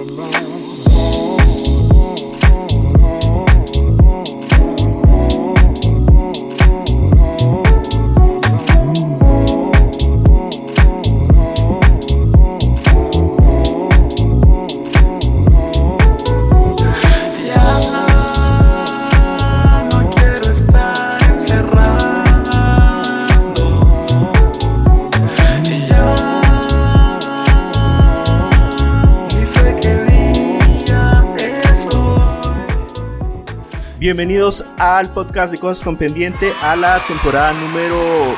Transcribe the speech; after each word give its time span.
alone. 0.00 0.39
Bienvenidos 34.10 34.66
al 34.76 35.14
podcast 35.14 35.52
de 35.52 35.60
Cosas 35.60 35.84
con 35.84 35.96
Pendiente 35.96 36.52
a 36.62 36.74
la 36.74 36.98
temporada 37.06 37.52
número 37.52 38.34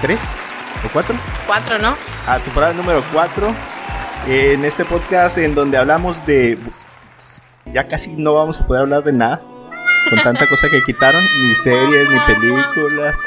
3 0.00 0.36
o 0.84 0.88
4. 0.92 1.16
4, 1.48 1.78
¿no? 1.80 1.96
A 2.24 2.38
temporada 2.38 2.72
número 2.72 3.02
4. 3.12 3.52
En 4.28 4.64
este 4.64 4.84
podcast 4.84 5.38
en 5.38 5.56
donde 5.56 5.76
hablamos 5.76 6.24
de... 6.24 6.56
Ya 7.64 7.88
casi 7.88 8.14
no 8.14 8.34
vamos 8.34 8.60
a 8.60 8.66
poder 8.68 8.82
hablar 8.82 9.02
de 9.02 9.12
nada. 9.12 9.42
Con 10.08 10.20
tanta 10.22 10.46
cosa 10.48 10.68
que 10.70 10.80
quitaron. 10.82 11.20
Ni 11.42 11.54
series, 11.54 12.08
ni 12.08 12.20
películas. 12.20 13.18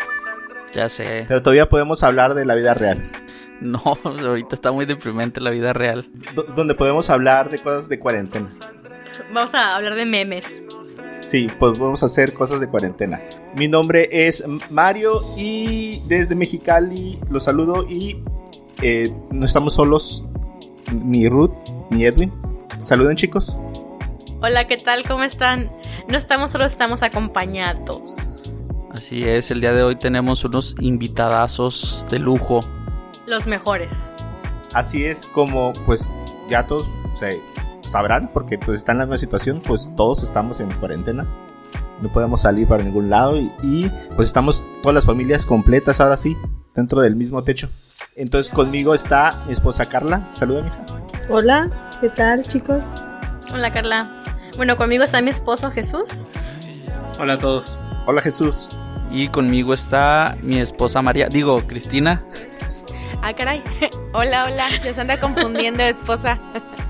Ya 0.71 0.87
sé. 0.87 1.25
Pero 1.27 1.43
todavía 1.43 1.67
podemos 1.67 2.03
hablar 2.03 2.35
de 2.35 2.45
la 2.45 2.55
vida 2.55 2.73
real. 2.73 3.03
No, 3.59 3.81
ahorita 4.05 4.55
está 4.55 4.71
muy 4.71 4.85
deprimente 4.85 5.41
la 5.41 5.49
vida 5.49 5.73
real. 5.73 6.07
D 6.13 6.41
donde 6.55 6.73
podemos 6.73 7.09
hablar 7.09 7.49
de 7.49 7.59
cosas 7.59 7.89
de 7.89 7.99
cuarentena. 7.99 8.49
Vamos 9.33 9.53
a 9.53 9.75
hablar 9.75 9.95
de 9.95 10.05
memes. 10.05 10.45
Sí, 11.21 11.47
pues 11.59 11.77
vamos 11.77 12.01
a 12.01 12.05
hacer 12.05 12.33
cosas 12.33 12.61
de 12.61 12.69
cuarentena. 12.69 13.21
Mi 13.53 13.67
nombre 13.67 14.07
es 14.11 14.43
Mario 14.69 15.21
y 15.37 16.01
desde 16.07 16.33
Mexicali 16.33 17.19
los 17.29 17.43
saludo 17.43 17.85
y 17.87 18.23
eh, 18.81 19.13
no 19.29 19.45
estamos 19.45 19.73
solos, 19.73 20.23
ni 20.91 21.27
Ruth 21.27 21.51
ni 21.89 22.05
Edwin. 22.05 22.31
Saluden 22.79 23.17
chicos. 23.17 23.57
Hola, 24.41 24.67
¿qué 24.67 24.77
tal? 24.77 25.05
¿Cómo 25.05 25.23
están? 25.23 25.69
No 26.07 26.17
estamos 26.17 26.51
solos, 26.51 26.71
estamos 26.71 27.03
acompañados. 27.03 28.15
Así 28.91 29.27
es, 29.27 29.51
el 29.51 29.59
día 29.59 29.73
de 29.73 29.83
hoy 29.83 29.97
tenemos 29.97 30.45
unos 30.45 30.75
invitadazos 30.79 32.05
de 32.09 32.19
lujo. 32.19 32.61
Los 33.25 33.45
mejores. 33.45 33.91
Así 34.73 35.03
es 35.03 35.25
como 35.25 35.73
pues 35.85 36.15
ya 36.49 36.65
todos 36.65 36.87
se 37.15 37.41
sabrán, 37.91 38.29
porque 38.33 38.57
pues 38.57 38.79
están 38.79 38.95
en 38.95 38.99
la 38.99 39.05
misma 39.05 39.17
situación, 39.17 39.61
pues 39.65 39.89
todos 39.95 40.23
estamos 40.23 40.59
en 40.59 40.71
cuarentena. 40.73 41.27
No 42.01 42.11
podemos 42.11 42.41
salir 42.41 42.67
para 42.67 42.83
ningún 42.83 43.09
lado 43.09 43.37
y, 43.37 43.51
y, 43.61 43.91
pues 44.15 44.29
estamos 44.29 44.65
todas 44.81 44.95
las 44.95 45.05
familias 45.05 45.45
completas 45.45 45.99
ahora 45.99 46.17
sí, 46.17 46.37
dentro 46.73 47.01
del 47.01 47.15
mismo 47.15 47.43
techo. 47.43 47.69
Entonces 48.15 48.51
conmigo 48.51 48.93
está 48.93 49.43
mi 49.45 49.53
esposa 49.53 49.85
Carla. 49.85 50.27
Saluda, 50.29 50.63
mija. 50.63 50.85
Hola, 51.29 51.69
¿qué 52.01 52.09
tal, 52.09 52.43
chicos? 52.43 52.85
Hola, 53.53 53.71
Carla. 53.71 54.11
Bueno, 54.57 54.77
conmigo 54.77 55.03
está 55.03 55.21
mi 55.21 55.29
esposo 55.29 55.71
Jesús. 55.71 56.09
Hola 57.19 57.33
a 57.33 57.39
todos. 57.39 57.77
Hola, 58.05 58.21
Jesús. 58.21 58.69
Y 59.11 59.27
conmigo 59.27 59.73
está 59.73 60.37
mi 60.41 60.59
esposa 60.59 61.01
María, 61.01 61.27
digo, 61.27 61.65
Cristina. 61.67 62.23
Ah, 63.21 63.33
caray. 63.33 63.63
hola, 64.13 64.45
hola. 64.45 64.67
Ya 64.83 64.93
se 64.93 65.01
anda 65.01 65.19
confundiendo, 65.19 65.83
esposa. 65.83 66.39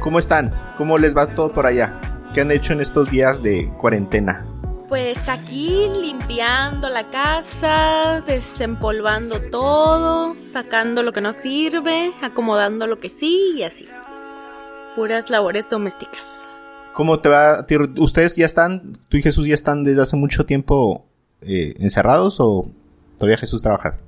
¿Cómo 0.00 0.18
están? 0.18 0.50
¿Cómo 0.78 0.96
les 0.96 1.14
va 1.14 1.34
todo 1.34 1.52
por 1.52 1.66
allá? 1.66 2.00
¿Qué 2.32 2.40
han 2.40 2.50
hecho 2.50 2.72
en 2.72 2.80
estos 2.80 3.10
días 3.10 3.42
de 3.42 3.70
cuarentena? 3.76 4.46
Pues 4.88 5.18
aquí 5.28 5.90
limpiando 6.00 6.88
la 6.88 7.10
casa, 7.10 8.22
desempolvando 8.26 9.42
todo, 9.50 10.36
sacando 10.42 11.02
lo 11.02 11.12
que 11.12 11.20
no 11.20 11.34
sirve, 11.34 12.12
acomodando 12.22 12.86
lo 12.86 12.98
que 12.98 13.10
sí 13.10 13.52
y 13.56 13.62
así. 13.62 13.88
Puras 14.96 15.28
labores 15.28 15.68
domésticas. 15.68 16.24
¿Cómo 16.94 17.20
te 17.20 17.28
va? 17.28 17.66
¿Ustedes 17.98 18.36
ya 18.36 18.46
están, 18.46 18.94
tú 19.10 19.18
y 19.18 19.22
Jesús 19.22 19.46
ya 19.46 19.54
están 19.54 19.84
desde 19.84 20.00
hace 20.00 20.16
mucho 20.16 20.46
tiempo 20.46 21.06
eh, 21.42 21.74
encerrados 21.78 22.40
o 22.40 22.70
todavía 23.18 23.36
Jesús 23.36 23.60
trabaja? 23.60 23.98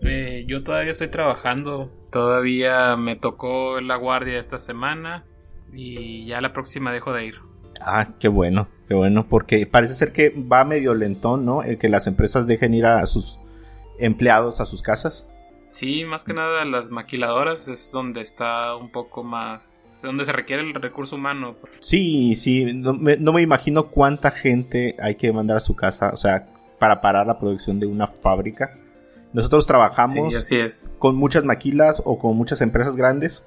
Eh, 0.00 0.46
yo 0.48 0.64
todavía 0.64 0.92
estoy 0.92 1.08
trabajando, 1.08 1.92
todavía 2.10 2.96
me 2.96 3.16
tocó 3.16 3.80
la 3.80 3.96
guardia 3.96 4.38
esta 4.38 4.58
semana 4.58 5.24
y 5.72 6.26
ya 6.26 6.40
la 6.40 6.52
próxima 6.52 6.92
dejo 6.92 7.12
de 7.12 7.26
ir. 7.26 7.34
Ah, 7.80 8.08
qué 8.18 8.28
bueno, 8.28 8.68
qué 8.88 8.94
bueno, 8.94 9.28
porque 9.28 9.66
parece 9.66 9.94
ser 9.94 10.12
que 10.12 10.30
va 10.30 10.64
medio 10.64 10.94
lentón, 10.94 11.44
¿no? 11.44 11.62
El 11.62 11.78
que 11.78 11.88
las 11.88 12.06
empresas 12.06 12.46
dejen 12.46 12.74
ir 12.74 12.86
a 12.86 13.04
sus 13.06 13.38
empleados 13.98 14.60
a 14.60 14.64
sus 14.64 14.82
casas. 14.82 15.26
Sí, 15.70 16.04
más 16.04 16.24
que 16.24 16.32
nada 16.32 16.64
las 16.64 16.90
maquiladoras 16.90 17.68
es 17.68 17.92
donde 17.92 18.22
está 18.22 18.74
un 18.74 18.90
poco 18.90 19.22
más, 19.22 20.00
donde 20.02 20.24
se 20.24 20.32
requiere 20.32 20.62
el 20.62 20.74
recurso 20.74 21.16
humano. 21.16 21.56
Sí, 21.80 22.34
sí, 22.34 22.72
no 22.72 22.94
me, 22.94 23.16
no 23.16 23.32
me 23.32 23.42
imagino 23.42 23.86
cuánta 23.88 24.30
gente 24.30 24.96
hay 25.00 25.16
que 25.16 25.32
mandar 25.32 25.58
a 25.58 25.60
su 25.60 25.76
casa, 25.76 26.10
o 26.12 26.16
sea, 26.16 26.46
para 26.78 27.00
parar 27.00 27.26
la 27.26 27.38
producción 27.38 27.78
de 27.78 27.86
una 27.86 28.06
fábrica. 28.06 28.72
Nosotros 29.32 29.66
trabajamos 29.66 30.32
sí, 30.32 30.38
así 30.38 30.56
es. 30.56 30.94
con 30.98 31.16
muchas 31.16 31.44
maquilas 31.44 32.02
o 32.04 32.18
con 32.18 32.36
muchas 32.36 32.60
empresas 32.60 32.96
grandes 32.96 33.44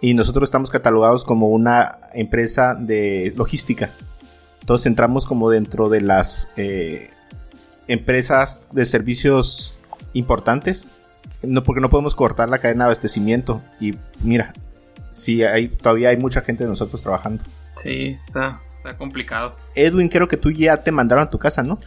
y 0.00 0.14
nosotros 0.14 0.48
estamos 0.48 0.70
catalogados 0.70 1.24
como 1.24 1.48
una 1.48 1.98
empresa 2.12 2.74
de 2.74 3.32
logística. 3.36 3.90
Entonces 4.60 4.86
entramos 4.86 5.26
como 5.26 5.48
dentro 5.48 5.88
de 5.88 6.00
las 6.00 6.50
eh, 6.56 7.10
empresas 7.86 8.68
de 8.72 8.84
servicios 8.84 9.76
importantes. 10.12 10.88
No, 11.42 11.62
porque 11.62 11.80
no 11.80 11.88
podemos 11.88 12.14
cortar 12.14 12.50
la 12.50 12.58
cadena 12.58 12.84
de 12.84 12.88
abastecimiento. 12.88 13.62
Y 13.80 13.92
mira, 14.22 14.52
sí, 15.10 15.42
hay, 15.44 15.68
todavía 15.68 16.10
hay 16.10 16.16
mucha 16.16 16.40
gente 16.42 16.64
de 16.64 16.70
nosotros 16.70 17.00
trabajando. 17.02 17.42
Sí, 17.76 18.16
está, 18.26 18.60
está 18.70 18.96
complicado. 18.96 19.56
Edwin, 19.74 20.08
creo 20.08 20.28
que 20.28 20.36
tú 20.36 20.50
ya 20.50 20.76
te 20.76 20.92
mandaron 20.92 21.24
a 21.24 21.30
tu 21.30 21.38
casa, 21.38 21.62
¿no? 21.62 21.78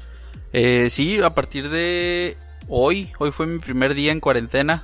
Eh, 0.53 0.89
sí, 0.89 1.21
a 1.21 1.35
partir 1.35 1.69
de 1.69 2.37
hoy, 2.67 3.11
hoy 3.19 3.31
fue 3.31 3.47
mi 3.47 3.59
primer 3.59 3.93
día 3.93 4.11
en 4.11 4.19
cuarentena, 4.19 4.83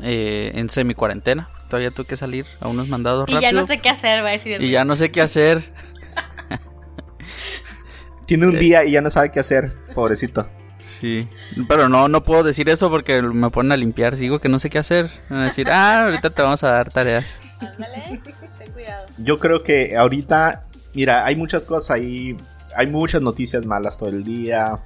eh, 0.00 0.52
en 0.54 0.70
semi 0.70 0.94
cuarentena. 0.94 1.48
Todavía 1.68 1.90
tuve 1.90 2.06
que 2.06 2.16
salir 2.16 2.46
a 2.60 2.68
unos 2.68 2.88
mandados 2.88 3.28
y 3.28 3.32
rápido. 3.32 3.50
ya 3.50 3.58
no 3.58 3.66
sé 3.66 3.78
qué 3.78 3.88
hacer, 3.88 4.22
va 4.22 4.28
a 4.28 4.32
decir. 4.32 4.62
Y 4.62 4.70
ya 4.70 4.84
no 4.84 4.94
sé 4.94 5.10
qué 5.10 5.20
hacer. 5.20 5.64
Tiene 8.26 8.46
un 8.46 8.58
día 8.58 8.84
y 8.84 8.92
ya 8.92 9.00
no 9.00 9.10
sabe 9.10 9.30
qué 9.30 9.40
hacer, 9.40 9.72
pobrecito. 9.94 10.48
Sí, 10.78 11.28
pero 11.68 11.88
no, 11.88 12.08
no 12.08 12.22
puedo 12.22 12.42
decir 12.42 12.68
eso 12.68 12.90
porque 12.90 13.22
me 13.22 13.50
ponen 13.50 13.72
a 13.72 13.76
limpiar. 13.76 14.16
Digo 14.16 14.38
que 14.38 14.48
no 14.48 14.58
sé 14.58 14.70
qué 14.70 14.78
hacer. 14.78 15.10
Van 15.28 15.40
a 15.40 15.44
decir, 15.44 15.70
ah, 15.70 16.04
ahorita 16.04 16.30
te 16.30 16.42
vamos 16.42 16.62
a 16.62 16.68
dar 16.68 16.92
tareas. 16.92 17.38
Ándale, 17.60 18.20
ten 18.22 18.72
cuidado. 18.72 19.06
Yo 19.18 19.38
creo 19.38 19.62
que 19.62 19.96
ahorita, 19.96 20.66
mira, 20.94 21.24
hay 21.24 21.36
muchas 21.36 21.64
cosas 21.64 21.92
ahí. 21.92 22.36
Hay 22.76 22.88
muchas 22.88 23.22
noticias 23.22 23.64
malas 23.64 23.96
todo 23.96 24.10
el 24.10 24.22
día. 24.22 24.80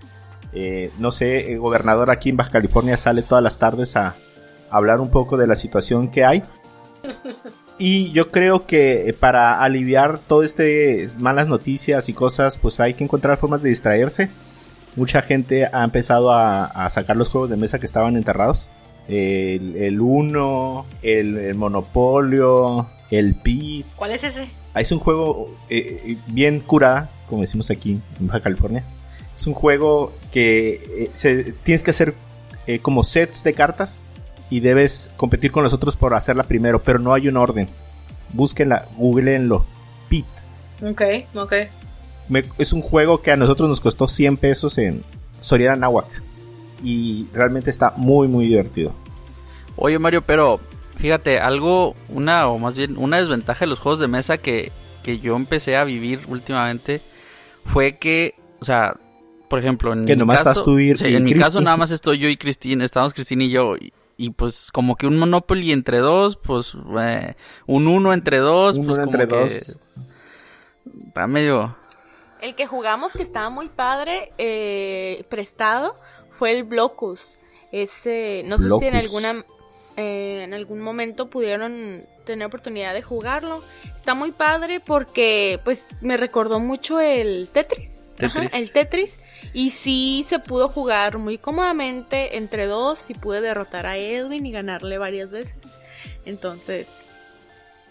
Eh, 0.53 0.91
no 0.99 1.11
sé, 1.13 1.53
el 1.53 1.61
gobernador 1.61 2.11
aquí 2.11 2.31
en 2.31 2.37
Baja 2.37 2.51
California 2.51 2.97
sale 2.97 3.23
todas 3.23 3.43
las 3.43 3.59
tardes 3.59 3.97
a, 3.97 4.15
hablar 4.71 5.01
un 5.01 5.11
poco 5.11 5.37
de 5.37 5.47
la 5.47 5.57
situación 5.57 6.09
que 6.09 6.25
hay. 6.25 6.43
Y 7.83 8.13
yo 8.13 8.29
creo 8.29 8.67
que 8.67 9.17
para 9.19 9.63
aliviar 9.63 10.19
todo 10.19 10.43
este 10.43 11.09
malas 11.19 11.49
noticias 11.49 12.11
y 12.11 12.13
cosas, 12.13 12.59
pues 12.59 12.79
hay 12.79 12.93
que 12.93 13.05
encontrar 13.05 13.39
formas 13.39 13.63
de 13.63 13.71
distraerse. 13.71 14.29
Mucha 14.97 15.23
gente 15.23 15.67
ha 15.73 15.83
empezado 15.83 16.31
a, 16.31 16.67
a 16.67 16.91
sacar 16.91 17.17
los 17.17 17.31
juegos 17.31 17.49
de 17.49 17.57
mesa 17.57 17.79
que 17.79 17.87
estaban 17.87 18.17
enterrados. 18.17 18.69
El, 19.09 19.77
el 19.77 19.99
Uno, 19.99 20.85
el, 21.01 21.39
el 21.39 21.55
Monopolio, 21.55 22.87
el 23.11 23.35
Pi. 23.35 23.87
¿Cuál 23.97 24.11
es 24.11 24.25
ese? 24.25 24.47
Es 24.75 24.93
un 24.93 24.99
juego 24.99 25.49
eh, 25.71 26.19
bien 26.27 26.61
curada, 26.61 27.09
como 27.31 27.41
decimos 27.41 27.71
aquí 27.71 27.99
en 28.21 28.27
Baja 28.27 28.41
California. 28.41 28.85
Es 29.35 29.47
un 29.47 29.55
juego 29.55 30.13
que 30.33 30.75
eh, 31.05 31.11
se, 31.13 31.53
tienes 31.65 31.83
que 31.83 31.91
hacer 31.91 32.15
eh, 32.67 32.79
como 32.81 33.03
sets 33.03 33.43
de 33.45 33.53
cartas 33.55 34.05
y 34.51 34.61
debes 34.61 35.11
competir 35.17 35.53
con 35.53 35.63
los 35.65 35.73
otros 35.73 35.97
por 35.97 36.15
hacerla 36.15 36.45
primero, 36.45 36.83
pero 36.83 36.99
no 36.99 37.13
hay 37.15 37.29
un 37.29 37.37
orden. 37.37 37.69
Búsquenla, 38.33 38.87
googleenlo. 38.97 39.65
Pit. 40.09 40.27
Ok, 40.89 41.03
ok. 41.35 41.53
Me- 42.29 42.45
es 42.59 42.73
un 42.73 42.81
juego 42.83 43.23
que 43.23 43.33
a 43.33 43.37
nosotros 43.37 43.69
nos 43.69 43.81
costó 43.81 44.09
100 44.09 44.37
pesos 44.37 44.79
en 44.79 45.03
Soriana 45.41 45.77
Nahuac. 45.77 46.07
Y 46.83 47.27
realmente 47.35 47.71
está 47.71 47.93
muy, 47.97 48.27
muy 48.29 48.47
divertido. 48.47 48.95
Oye 49.77 49.99
Mario, 49.99 50.23
pero 50.23 50.61
fíjate, 50.97 51.39
algo, 51.41 51.95
una 52.09 52.49
o 52.49 52.59
más 52.59 52.77
bien 52.77 52.97
una 52.99 53.19
desventaja 53.19 53.61
de 53.61 53.67
los 53.69 53.79
juegos 53.79 54.01
de 54.01 54.09
mesa 54.09 54.39
que, 54.39 54.73
que 55.03 55.19
yo 55.19 55.37
empecé 55.37 55.77
a 55.77 55.85
vivir 55.85 56.21
últimamente 56.29 57.01
fue 57.67 57.97
que, 57.99 58.35
o 58.61 58.65
sea, 58.65 58.97
por 59.51 59.59
ejemplo, 59.59 59.93
en 59.93 60.07
Que 60.07 60.15
mi 60.15 60.21
nomás 60.21 60.39
caso, 60.39 60.51
estás 60.53 60.65
tú 60.65 60.79
y- 60.79 60.97
sí, 60.97 61.09
y 61.09 61.17
en 61.17 61.25
mi 61.25 61.35
caso 61.35 61.61
nada 61.61 61.77
más 61.77 61.91
estoy 61.91 62.19
yo 62.19 62.29
y 62.29 62.37
Cristina, 62.39 62.85
estamos 62.87 63.13
Cristina 63.13 63.45
y 63.45 63.51
yo 63.51 63.77
y, 63.77 63.93
y 64.17 64.31
pues 64.31 64.71
como 64.73 64.97
que 64.97 65.07
un 65.07 65.19
Monopoly 65.19 65.73
entre 65.73 65.99
dos, 65.99 66.37
pues 66.37 66.73
eh, 66.99 67.35
un 67.67 67.87
uno 67.89 68.15
entre 68.15 68.39
dos, 68.39 68.79
Uno 68.79 68.95
pues 68.95 69.01
entre 69.01 69.27
como 69.27 69.37
que 69.39 69.43
dos. 69.43 69.79
está 71.09 71.27
medio 71.27 71.77
El 72.41 72.55
que 72.55 72.67
jugamos 72.67 73.13
que 73.13 73.23
estaba 73.23 73.51
muy 73.51 73.69
padre, 73.69 74.31
eh, 74.39 75.25
prestado, 75.29 75.95
fue 76.31 76.53
el 76.53 76.65
Blocus. 76.65 77.39
Ese, 77.73 78.43
no 78.47 78.57
sé 78.59 78.65
si 78.81 78.87
en 78.87 78.97
alguna 78.97 79.45
eh, 79.97 80.43
en 80.45 80.55
algún 80.55 80.81
momento 80.81 81.29
pudieron 81.29 82.05
tener 82.25 82.47
oportunidad 82.47 82.95
de 82.95 83.03
jugarlo. 83.03 83.63
Está 83.97 84.15
muy 84.15 84.33
padre 84.33 84.81
porque 84.81 85.61
pues 85.65 85.87
me 86.01 86.17
recordó 86.17 86.59
mucho 86.61 87.01
el 87.01 87.49
Tetris. 87.53 87.91
Ajá, 88.23 88.33
Tetris. 88.41 88.55
el 88.55 88.73
Tetris. 88.73 89.15
Y 89.53 89.71
sí 89.71 90.25
se 90.29 90.39
pudo 90.39 90.69
jugar 90.69 91.19
muy 91.19 91.39
cómodamente 91.39 92.37
entre 92.37 92.67
dos 92.67 93.09
y 93.11 93.15
pude 93.15 93.41
derrotar 93.41 93.87
a 93.87 93.97
Edwin 93.97 94.45
y 94.47 94.53
ganarle 94.53 94.99
varias 94.99 95.31
veces. 95.31 95.55
Entonces, 96.25 96.87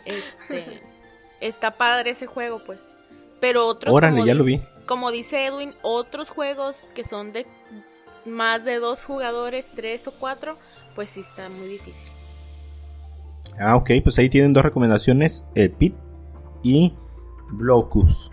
este 0.05 0.81
está 1.41 1.71
padre 1.71 2.11
ese 2.11 2.27
juego, 2.27 2.61
pues. 2.65 2.81
Pero 3.39 3.65
otros 3.67 3.93
Órale, 3.95 4.15
como 4.17 4.25
ya 4.27 4.33
lo 4.35 4.43
dice- 4.43 4.67
vi. 4.69 4.85
Como 4.85 5.11
dice 5.11 5.45
Edwin, 5.45 5.73
otros 5.83 6.29
juegos 6.29 6.87
que 6.95 7.03
son 7.03 7.31
de 7.31 7.45
más 8.25 8.65
de 8.65 8.79
dos 8.79 9.05
jugadores, 9.05 9.69
tres 9.75 10.07
o 10.07 10.11
cuatro, 10.11 10.57
pues 10.95 11.09
sí 11.09 11.19
está 11.21 11.47
muy 11.49 11.67
difícil. 11.67 12.07
Ah, 13.59 13.75
ok, 13.75 13.91
pues 14.03 14.17
ahí 14.17 14.29
tienen 14.29 14.51
dos 14.53 14.63
recomendaciones, 14.63 15.45
el 15.53 15.71
Pit 15.71 15.95
y 16.63 16.93
Blocus. 17.51 18.31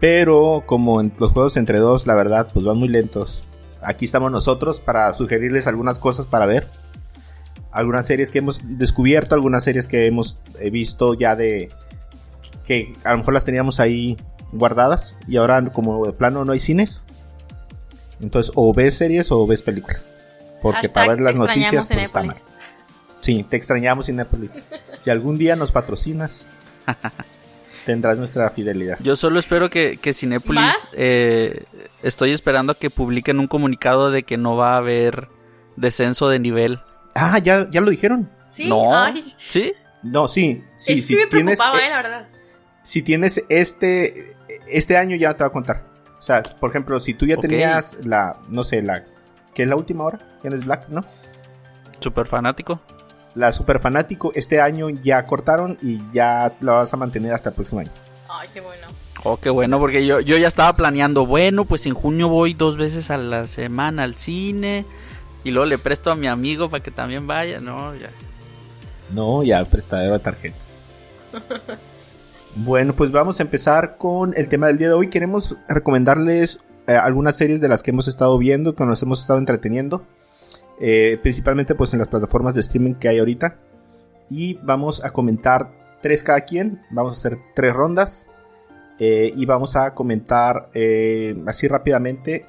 Pero 0.00 0.64
como 0.66 1.00
en 1.00 1.12
los 1.18 1.32
juegos 1.32 1.56
entre 1.56 1.78
dos, 1.78 2.06
la 2.06 2.14
verdad, 2.14 2.48
pues 2.52 2.64
van 2.66 2.78
muy 2.78 2.88
lentos. 2.88 3.46
Aquí 3.82 4.04
estamos 4.04 4.30
nosotros 4.30 4.80
para 4.80 5.12
sugerirles 5.14 5.66
algunas 5.66 5.98
cosas 5.98 6.26
para 6.26 6.46
ver. 6.46 6.68
Algunas 7.70 8.06
series 8.06 8.30
que 8.30 8.38
hemos 8.38 8.78
descubierto, 8.78 9.34
algunas 9.34 9.64
series 9.64 9.86
que 9.88 10.06
hemos 10.06 10.38
eh, 10.58 10.70
visto 10.70 11.14
ya 11.14 11.36
de... 11.36 11.70
que 12.64 12.92
a 13.04 13.12
lo 13.12 13.18
mejor 13.18 13.34
las 13.34 13.44
teníamos 13.44 13.80
ahí 13.80 14.16
guardadas 14.52 15.16
y 15.28 15.36
ahora 15.36 15.64
como 15.70 16.06
de 16.06 16.12
plano 16.12 16.44
no 16.44 16.52
hay 16.52 16.60
cines. 16.60 17.04
Entonces 18.20 18.52
o 18.54 18.72
ves 18.72 18.96
series 18.96 19.30
o 19.30 19.46
ves 19.46 19.62
películas. 19.62 20.12
Porque 20.62 20.88
Hashtag 20.88 20.92
para 20.92 21.08
ver 21.08 21.20
las 21.20 21.36
noticias 21.36 21.86
pues 21.86 22.02
está 22.02 22.22
mal. 22.22 22.36
Sí, 23.20 23.44
te 23.48 23.56
extrañamos 23.56 24.06
Cinépolis. 24.06 24.62
Si 24.98 25.10
algún 25.10 25.36
día 25.36 25.56
nos 25.56 25.72
patrocinas, 25.72 26.46
tendrás 27.86 28.18
nuestra 28.18 28.50
fidelidad. 28.50 28.98
Yo 29.00 29.14
solo 29.14 29.38
espero 29.38 29.70
que, 29.70 29.96
que 29.96 30.12
eh, 30.92 31.64
estoy 32.02 32.32
esperando 32.32 32.72
a 32.72 32.74
que 32.74 32.90
publiquen 32.90 33.38
un 33.38 33.46
comunicado 33.46 34.10
de 34.10 34.24
que 34.24 34.36
no 34.36 34.56
va 34.56 34.74
a 34.74 34.78
haber 34.78 35.28
descenso 35.76 36.28
de 36.28 36.40
nivel. 36.40 36.80
Ah, 37.14 37.38
ya, 37.38 37.70
ya 37.70 37.80
lo 37.80 37.90
dijeron. 37.90 38.28
Sí, 38.50 38.68
no, 38.68 38.92
ay. 38.92 39.36
¿sí? 39.48 39.72
No, 40.02 40.26
sí, 40.26 40.62
sí, 40.76 40.94
Sí, 40.96 41.02
si 41.02 41.16
me 41.16 41.26
tienes, 41.26 41.58
preocupaba, 41.58 41.86
eh, 41.86 41.90
la 41.90 42.02
verdad. 42.02 42.28
si 42.82 43.02
tienes 43.02 43.44
este, 43.48 44.34
este 44.66 44.96
año 44.96 45.14
ya 45.16 45.32
te 45.34 45.44
va 45.44 45.46
a 45.46 45.52
contar. 45.52 45.84
O 46.18 46.22
sea, 46.22 46.42
por 46.42 46.70
ejemplo, 46.70 46.98
si 46.98 47.14
tú 47.14 47.24
ya 47.24 47.36
tenías 47.36 47.98
la, 48.04 48.36
no 48.48 48.64
sé, 48.64 48.82
la, 48.82 49.04
¿qué 49.54 49.62
es 49.62 49.68
la 49.68 49.76
última 49.76 50.04
hora? 50.04 50.18
¿Tienes 50.42 50.64
Black, 50.64 50.88
no? 50.88 51.02
Súper 52.00 52.26
fanático. 52.26 52.80
La 53.36 53.52
Super 53.52 53.78
Fanático, 53.78 54.32
este 54.34 54.60
año 54.60 54.88
ya 54.88 55.24
cortaron 55.26 55.78
y 55.82 56.00
ya 56.12 56.56
la 56.60 56.72
vas 56.72 56.92
a 56.92 56.96
mantener 56.96 57.32
hasta 57.32 57.50
el 57.50 57.54
próximo 57.54 57.82
año. 57.82 57.90
Ay, 58.28 58.48
qué 58.52 58.60
bueno. 58.60 58.86
Oh, 59.24 59.36
qué 59.36 59.50
bueno, 59.50 59.78
porque 59.78 60.06
yo, 60.06 60.20
yo 60.20 60.36
ya 60.36 60.48
estaba 60.48 60.74
planeando, 60.74 61.26
bueno, 61.26 61.64
pues 61.64 61.86
en 61.86 61.94
junio 61.94 62.28
voy 62.28 62.54
dos 62.54 62.76
veces 62.76 63.10
a 63.10 63.18
la 63.18 63.46
semana 63.46 64.04
al 64.04 64.16
cine 64.16 64.84
y 65.44 65.50
luego 65.50 65.68
le 65.68 65.78
presto 65.78 66.10
a 66.10 66.16
mi 66.16 66.26
amigo 66.26 66.70
para 66.70 66.82
que 66.82 66.90
también 66.90 67.26
vaya, 67.26 67.60
no, 67.60 67.94
ya. 67.94 68.10
No, 69.12 69.42
ya 69.42 69.64
prestadero 69.64 70.14
de 70.14 70.18
tarjetas. 70.18 70.82
bueno, 72.56 72.94
pues 72.94 73.12
vamos 73.12 73.38
a 73.38 73.42
empezar 73.42 73.96
con 73.98 74.32
el 74.36 74.48
tema 74.48 74.68
del 74.68 74.78
día 74.78 74.88
de 74.88 74.94
hoy. 74.94 75.10
Queremos 75.10 75.56
recomendarles 75.68 76.64
eh, 76.86 76.94
algunas 76.94 77.36
series 77.36 77.60
de 77.60 77.68
las 77.68 77.82
que 77.82 77.90
hemos 77.90 78.08
estado 78.08 78.38
viendo, 78.38 78.74
que 78.74 78.84
nos 78.84 79.02
hemos 79.02 79.20
estado 79.20 79.38
entreteniendo. 79.38 80.04
Eh, 80.80 81.18
principalmente 81.22 81.74
pues 81.74 81.92
en 81.92 81.98
las 81.98 82.08
plataformas 82.08 82.54
de 82.54 82.60
streaming 82.60 82.94
que 82.94 83.08
hay 83.08 83.18
ahorita. 83.18 83.58
Y 84.30 84.54
vamos 84.62 85.04
a 85.04 85.12
comentar 85.12 85.98
tres 86.02 86.22
cada 86.22 86.40
quien. 86.42 86.82
Vamos 86.90 87.14
a 87.14 87.16
hacer 87.18 87.38
tres 87.54 87.72
rondas. 87.72 88.28
eh, 88.98 89.32
y 89.36 89.44
vamos 89.44 89.76
a 89.76 89.94
comentar 89.94 90.70
eh, 90.72 91.36
así 91.46 91.68
rápidamente 91.68 92.46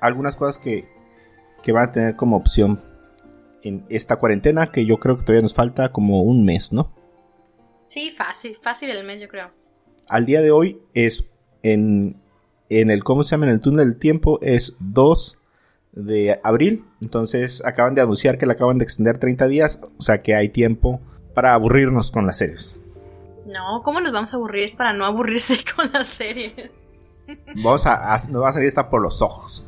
algunas 0.00 0.36
cosas 0.36 0.58
que, 0.58 0.86
que 1.62 1.72
van 1.72 1.88
a 1.88 1.92
tener 1.92 2.16
como 2.16 2.36
opción 2.36 2.82
en 3.62 3.86
esta 3.88 4.16
cuarentena, 4.16 4.66
que 4.66 4.84
yo 4.84 4.98
creo 4.98 5.16
que 5.16 5.22
todavía 5.22 5.40
nos 5.40 5.54
falta 5.54 5.90
como 5.90 6.20
un 6.22 6.44
mes, 6.44 6.72
¿no? 6.72 6.92
Sí, 7.88 8.10
fácil, 8.10 8.58
fácil 8.60 8.90
el 8.90 9.06
mes, 9.06 9.22
yo 9.22 9.28
creo. 9.28 9.50
Al 10.10 10.26
día 10.26 10.42
de 10.42 10.50
hoy 10.50 10.78
es 10.92 11.32
en, 11.62 12.20
en 12.68 12.90
el, 12.90 13.02
¿cómo 13.02 13.24
se 13.24 13.30
llama? 13.30 13.46
En 13.46 13.52
el 13.52 13.60
túnel 13.60 13.88
del 13.88 13.98
tiempo 13.98 14.38
es 14.42 14.76
2 14.80 15.40
de 15.96 16.40
abril, 16.42 16.84
entonces 17.02 17.64
acaban 17.64 17.94
de 17.94 18.02
anunciar 18.02 18.36
que 18.38 18.46
la 18.46 18.54
acaban 18.54 18.78
de 18.78 18.84
extender 18.84 19.18
30 19.18 19.46
días, 19.48 19.80
o 19.98 20.02
sea 20.02 20.22
que 20.22 20.34
hay 20.34 20.48
tiempo 20.48 21.00
para 21.34 21.54
aburrirnos 21.54 22.10
con 22.10 22.26
las 22.26 22.38
series. 22.38 22.80
No, 23.46 23.82
¿cómo 23.84 24.00
nos 24.00 24.12
vamos 24.12 24.32
a 24.32 24.36
aburrir? 24.36 24.64
Es 24.64 24.74
para 24.74 24.92
no 24.92 25.04
aburrirse 25.04 25.58
con 25.76 25.90
las 25.92 26.08
series. 26.08 26.52
Vamos 27.56 27.86
a, 27.86 28.14
a- 28.14 28.26
nos 28.28 28.42
va 28.42 28.48
a 28.48 28.52
salir 28.52 28.68
esta 28.68 28.90
por 28.90 29.00
los 29.02 29.22
ojos. 29.22 29.64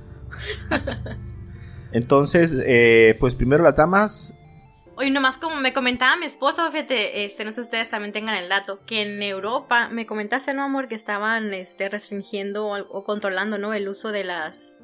Entonces, 1.93 2.56
eh, 2.67 3.17
pues 3.20 3.34
primero 3.34 3.62
las 3.62 3.76
damas, 3.76 4.34
Oye, 4.99 5.11
nomás 5.11 5.37
como 5.37 5.56
me 5.56 5.75
comentaba 5.75 6.17
mi 6.17 6.25
esposo, 6.25 6.73
fíjate, 6.73 7.26
este, 7.26 7.44
no 7.44 7.50
sé 7.50 7.56
si 7.56 7.61
ustedes 7.62 7.90
también 7.90 8.14
tengan 8.14 8.34
el 8.37 8.49
dato, 8.49 8.81
que 8.87 9.02
en 9.02 9.23
Europa, 9.23 9.90
me 9.90 10.06
comentaste, 10.06 10.55
no 10.55 10.62
amor, 10.62 10.88
que 10.88 10.94
estaban 10.94 11.52
este, 11.52 11.90
restringiendo 11.90 12.67
o, 12.67 12.78
o 12.78 13.05
controlando, 13.05 13.58
¿no? 13.58 13.75
El 13.75 13.90
uso 13.90 14.11
de 14.11 14.25
las 14.25 14.75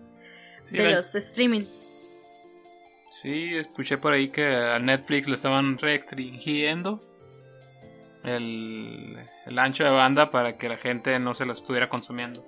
Sí, 0.63 0.77
de 0.77 0.85
la- 0.85 0.97
los 0.97 1.15
streaming. 1.15 1.63
sí, 3.23 3.57
escuché 3.57 3.99
por 3.99 4.13
ahí 4.13 4.29
que 4.29 4.47
a 4.47 4.79
Netflix 4.79 5.29
le 5.29 5.35
estaban 5.37 5.79
restringiendo 5.79 7.01
el, 8.25 9.17
el 9.47 9.59
ancho 9.59 9.85
de 9.85 9.91
banda 9.91 10.31
para 10.31 10.57
que 10.57 10.69
la 10.69 10.77
gente 10.77 11.19
no 11.19 11.35
se 11.35 11.45
lo 11.45 11.53
estuviera 11.53 11.89
consumiendo. 11.89 12.45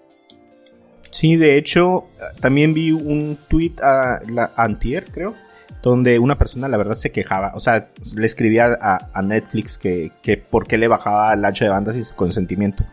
Sí, 1.10 1.36
de 1.36 1.56
hecho, 1.58 2.08
también 2.40 2.74
vi 2.74 2.90
un 2.90 3.38
tweet 3.48 3.74
a 3.82 4.20
la 4.28 4.50
antier, 4.56 5.04
creo, 5.04 5.34
donde 5.82 6.18
una 6.18 6.36
persona 6.38 6.66
la 6.66 6.76
verdad 6.76 6.94
se 6.94 7.12
quejaba, 7.12 7.52
o 7.54 7.60
sea, 7.60 7.90
le 8.16 8.26
escribía 8.26 8.76
a, 8.80 9.10
a 9.12 9.22
Netflix 9.22 9.78
que, 9.78 10.10
que 10.22 10.36
por 10.38 10.66
qué 10.66 10.76
le 10.76 10.88
bajaba 10.88 11.32
el 11.32 11.44
ancho 11.44 11.64
de 11.64 11.70
banda 11.70 11.92
sin 11.92 12.04
su 12.04 12.14
consentimiento. 12.16 12.84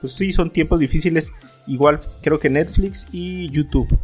Pues 0.00 0.12
sí, 0.14 0.32
son 0.32 0.50
tiempos 0.50 0.80
difíciles. 0.80 1.32
Igual 1.66 1.98
creo 2.22 2.38
que 2.38 2.48
Netflix 2.50 3.06
y 3.12 3.50
YouTube 3.50 3.98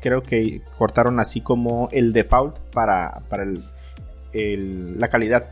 creo 0.00 0.22
que 0.22 0.62
cortaron 0.76 1.20
así 1.20 1.40
como 1.40 1.88
el 1.92 2.12
default 2.12 2.58
para, 2.72 3.22
para 3.28 3.42
el- 3.44 3.62
el- 4.32 4.98
la 4.98 5.08
calidad. 5.08 5.50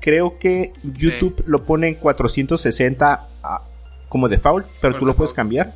Creo 0.00 0.38
que 0.38 0.72
YouTube 0.82 1.42
lo 1.46 1.64
pone 1.64 1.88
en 1.88 1.94
460 1.96 3.28
a- 3.42 3.62
como 4.08 4.28
default, 4.28 4.66
pero 4.80 4.92
Por 4.94 5.00
tú 5.00 5.06
lo 5.06 5.14
puedes 5.16 5.34
cambiar. 5.34 5.72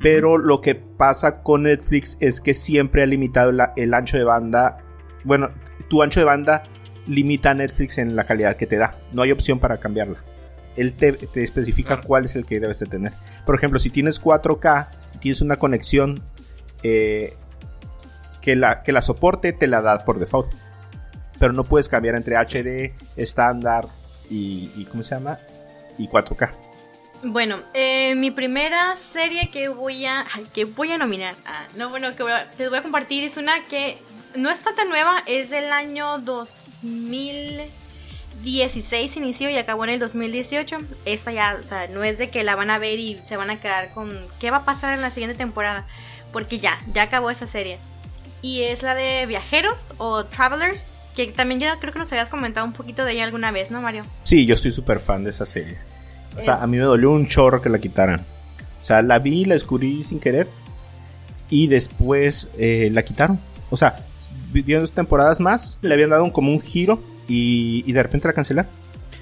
Pero 0.00 0.36
lo 0.36 0.60
que 0.60 0.74
pasa 0.74 1.42
con 1.42 1.62
Netflix 1.62 2.16
es 2.20 2.40
que 2.40 2.54
siempre 2.54 3.02
ha 3.02 3.06
limitado 3.06 3.52
la- 3.52 3.72
el 3.76 3.94
ancho 3.94 4.16
de 4.18 4.24
banda. 4.24 4.78
Bueno, 5.24 5.48
tu 5.88 6.02
ancho 6.02 6.18
de 6.20 6.26
banda 6.26 6.64
limita 7.06 7.50
a 7.50 7.54
Netflix 7.54 7.98
en 7.98 8.16
la 8.16 8.24
calidad 8.24 8.56
que 8.56 8.66
te 8.66 8.76
da. 8.76 8.96
No 9.12 9.22
hay 9.22 9.30
opción 9.32 9.58
para 9.60 9.76
cambiarla. 9.78 10.18
Él 10.76 10.92
te, 10.94 11.12
te 11.12 11.42
especifica 11.42 11.88
Claro. 11.96 12.02
cuál 12.08 12.24
es 12.24 12.34
el 12.34 12.46
que 12.46 12.58
debes 12.58 12.80
de 12.80 12.86
tener. 12.86 13.12
Por 13.46 13.54
ejemplo, 13.54 13.78
si 13.78 13.90
tienes 13.90 14.18
4K 14.20 14.90
y 15.14 15.18
tienes 15.18 15.40
una 15.40 15.56
conexión 15.56 16.20
eh, 16.82 17.34
que, 18.40 18.56
la, 18.56 18.82
que 18.82 18.92
la 18.92 19.02
soporte, 19.02 19.52
te 19.52 19.66
la 19.66 19.80
da 19.80 20.04
por 20.04 20.18
default. 20.18 20.52
Pero 21.38 21.52
no 21.52 21.64
puedes 21.64 21.88
cambiar 21.88 22.14
entre 22.14 22.36
HD, 22.36 22.94
estándar 23.16 23.86
y, 24.30 24.70
y 24.76 24.84
¿cómo 24.84 25.02
se 25.02 25.14
llama? 25.14 25.38
Y 25.98 26.08
4K. 26.08 26.50
Bueno, 27.24 27.58
eh, 27.72 28.16
mi 28.16 28.32
primera 28.32 28.96
serie 28.96 29.48
que 29.50 29.68
voy 29.68 30.06
a 30.06 30.26
que 30.52 30.64
voy 30.64 30.90
a 30.90 30.98
nominar, 30.98 31.36
ah, 31.46 31.68
no 31.76 31.88
bueno 31.88 32.16
que 32.16 32.24
voy 32.24 32.32
les 32.58 32.68
voy 32.68 32.78
a 32.78 32.82
compartir 32.82 33.22
es 33.22 33.36
una 33.36 33.64
que 33.66 33.96
no 34.34 34.50
está 34.50 34.74
tan 34.74 34.88
nueva, 34.88 35.22
es 35.26 35.48
del 35.48 35.70
año 35.70 36.18
2016 36.18 39.16
inició 39.16 39.48
y 39.50 39.56
acabó 39.56 39.84
en 39.84 39.90
el 39.90 40.00
2018. 40.00 40.78
Esta 41.04 41.30
ya, 41.30 41.56
o 41.60 41.62
sea, 41.62 41.86
no 41.88 42.02
es 42.02 42.18
de 42.18 42.28
que 42.28 42.42
la 42.42 42.56
van 42.56 42.70
a 42.70 42.78
ver 42.78 42.98
y 42.98 43.20
se 43.22 43.36
van 43.36 43.50
a 43.50 43.60
quedar 43.60 43.90
con 43.90 44.10
qué 44.40 44.50
va 44.50 44.56
a 44.58 44.64
pasar 44.64 44.92
en 44.94 45.00
la 45.00 45.10
siguiente 45.10 45.38
temporada, 45.38 45.86
porque 46.32 46.58
ya, 46.58 46.78
ya 46.92 47.02
acabó 47.02 47.30
esa 47.30 47.46
serie. 47.46 47.78
Y 48.40 48.62
es 48.62 48.82
la 48.82 48.94
de 48.94 49.26
Viajeros 49.26 49.92
o 49.98 50.24
Travelers, 50.24 50.86
que 51.14 51.26
también 51.28 51.60
ya 51.60 51.76
creo 51.76 51.92
que 51.92 51.98
nos 51.98 52.10
habías 52.12 52.28
comentado 52.28 52.66
un 52.66 52.72
poquito 52.72 53.04
de 53.04 53.12
ella 53.12 53.24
alguna 53.24 53.50
vez, 53.52 53.70
¿no, 53.70 53.80
Mario? 53.80 54.04
Sí, 54.24 54.46
yo 54.46 54.56
soy 54.56 54.72
súper 54.72 54.98
fan 54.98 55.24
de 55.24 55.30
esa 55.30 55.46
serie. 55.46 55.78
O 56.38 56.42
sea, 56.42 56.62
a 56.62 56.66
mí 56.66 56.78
me 56.78 56.84
dolió 56.84 57.10
un 57.10 57.26
chorro 57.28 57.60
que 57.60 57.68
la 57.68 57.78
quitaran. 57.78 58.20
O 58.80 58.84
sea, 58.84 59.02
la 59.02 59.18
vi, 59.18 59.44
la 59.44 59.54
descubrí 59.54 60.02
sin 60.02 60.18
querer. 60.18 60.48
Y 61.50 61.66
después 61.66 62.48
eh, 62.58 62.88
la 62.92 63.02
quitaron. 63.02 63.38
O 63.70 63.76
sea, 63.76 63.96
dieron 64.52 64.82
dos 64.82 64.92
temporadas 64.92 65.38
más, 65.40 65.78
le 65.82 65.92
habían 65.94 66.10
dado 66.10 66.24
un- 66.24 66.30
como 66.30 66.50
un 66.50 66.60
giro 66.60 67.02
y, 67.28 67.84
y 67.86 67.92
de 67.92 68.02
repente 68.02 68.26
la 68.28 68.32
cancelaron. 68.34 68.70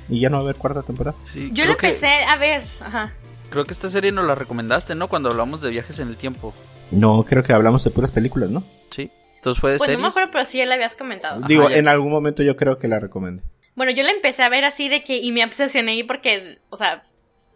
Y 0.09 0.21
ya 0.21 0.31
no 0.31 0.37
va 0.37 0.43
a 0.43 0.45
haber 0.45 0.57
cuarta 0.57 0.83
temporada. 0.83 1.17
Sí, 1.33 1.51
Yo 1.53 1.65
que- 1.65 1.89
empecé 1.89 2.23
a 2.25 2.37
ver, 2.37 2.65
ajá. 2.81 3.13
Creo 3.51 3.65
que 3.65 3.73
esta 3.73 3.89
serie 3.89 4.13
nos 4.13 4.27
la 4.27 4.37
recomendaste, 4.37 4.95
¿no? 4.95 5.09
Cuando 5.09 5.29
hablamos 5.31 5.61
de 5.61 5.71
viajes 5.71 5.99
en 5.99 6.07
el 6.09 6.17
tiempo. 6.17 6.55
No, 6.91 7.25
creo 7.25 7.43
que 7.43 7.53
hablamos 7.53 7.85
de 7.85 7.91
puras 7.91 8.11
películas, 8.11 8.51
¿no? 8.51 8.63
Sí. 8.91 9.11
Entonces 9.37 9.61
fue 9.61 9.73
de 9.73 9.79
Pues 9.79 9.89
no 9.91 9.93
me 9.95 9.97
series. 9.99 10.13
acuerdo, 10.13 10.31
pero 10.33 10.45
sí 10.45 10.59
ya 10.59 10.67
la 10.67 10.75
habías 10.75 10.97
comentado. 10.97 11.41
Digo, 11.47 11.69
ya. 11.71 11.77
en 11.77 11.89
algún 11.89 12.11
momento 12.11 12.43
yo 12.43 12.57
creo 12.57 12.79
que 12.79 12.89
la 12.89 13.01
recomendé. 13.01 13.43
Bueno, 13.75 13.93
yo 13.93 14.03
la 14.03 14.11
empecé 14.11 14.43
a 14.43 14.49
ver 14.49 14.65
así 14.65 14.89
de 14.89 15.03
que, 15.05 15.17
y 15.19 15.33
me 15.33 15.45
obsesioné 15.45 15.93
ahí 15.93 16.03
porque, 16.03 16.59
o 16.69 16.77
sea, 16.77 17.05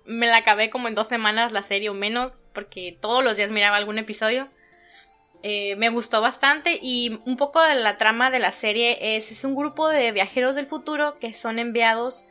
me 0.06 0.26
la 0.26 0.38
acabé 0.38 0.70
como 0.70 0.88
en 0.88 0.94
dos 0.94 1.08
semanas 1.08 1.52
la 1.52 1.62
serie 1.62 1.90
o 1.90 1.94
menos, 1.94 2.34
porque 2.54 2.96
todos 3.00 3.22
los 3.24 3.36
días 3.36 3.50
miraba 3.50 3.76
algún 3.76 3.98
episodio. 3.98 4.48
Eh, 5.42 5.76
me 5.76 5.90
gustó 5.90 6.22
bastante 6.22 6.78
y 6.80 7.18
un 7.26 7.36
poco 7.36 7.60
de 7.62 7.74
la 7.74 7.98
trama 7.98 8.30
de 8.30 8.38
la 8.38 8.52
serie 8.52 9.16
es, 9.16 9.30
es 9.30 9.44
un 9.44 9.54
grupo 9.54 9.90
de 9.90 10.10
viajeros 10.12 10.54
del 10.54 10.66
futuro 10.66 11.18
que 11.18 11.34
son 11.34 11.58
enviados 11.58 12.24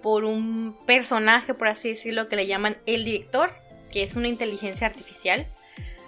por 0.00 0.24
un 0.24 0.76
personaje, 0.86 1.54
por 1.54 1.66
así 1.66 1.88
decirlo, 1.88 2.28
que 2.28 2.36
le 2.36 2.46
llaman 2.46 2.76
el 2.86 3.04
director, 3.04 3.50
que 3.92 4.04
es 4.04 4.14
una 4.14 4.28
inteligencia 4.28 4.86
artificial, 4.86 5.48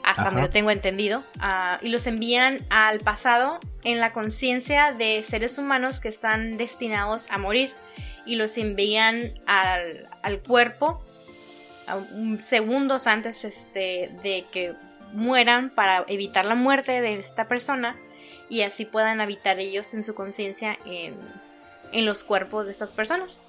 hasta 0.04 0.24
donde 0.24 0.42
yo 0.42 0.50
tengo 0.50 0.70
entendido, 0.70 1.24
ah, 1.40 1.78
y 1.80 1.88
los 1.88 2.06
envían 2.06 2.58
al 2.68 3.00
pasado 3.00 3.58
en 3.84 4.00
la 4.00 4.12
conciencia 4.12 4.92
de 4.92 5.22
seres 5.22 5.56
humanos 5.56 5.98
que 5.98 6.08
están 6.08 6.58
destinados 6.58 7.30
a 7.30 7.38
morir 7.38 7.72
y 8.26 8.36
los 8.36 8.56
envían 8.58 9.34
al, 9.46 10.06
al 10.22 10.40
cuerpo 10.40 11.02
segundos 12.42 13.06
antes 13.06 13.44
este, 13.44 14.10
de 14.22 14.46
que 14.50 14.74
mueran 15.12 15.70
para 15.70 16.04
evitar 16.08 16.44
la 16.44 16.54
muerte 16.54 17.00
de 17.00 17.20
esta 17.20 17.46
persona 17.46 17.96
y 18.48 18.62
así 18.62 18.84
puedan 18.84 19.20
habitar 19.20 19.58
ellos 19.58 19.94
en 19.94 20.02
su 20.02 20.14
conciencia 20.14 20.78
en, 20.84 21.14
en 21.92 22.04
los 22.04 22.24
cuerpos 22.24 22.66
de 22.66 22.72
estas 22.72 22.92
personas. 22.92 23.40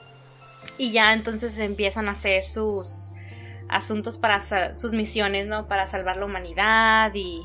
Y 0.77 0.91
ya 0.91 1.13
entonces 1.13 1.57
empiezan 1.59 2.09
a 2.09 2.13
hacer 2.13 2.43
sus 2.43 3.04
asuntos 3.69 4.17
para 4.17 4.74
sus 4.75 4.93
misiones, 4.93 5.48
¿no? 5.48 5.67
Para 5.67 5.88
salvar 5.88 6.17
la 6.17 6.25
humanidad 6.25 7.12
y, 7.13 7.41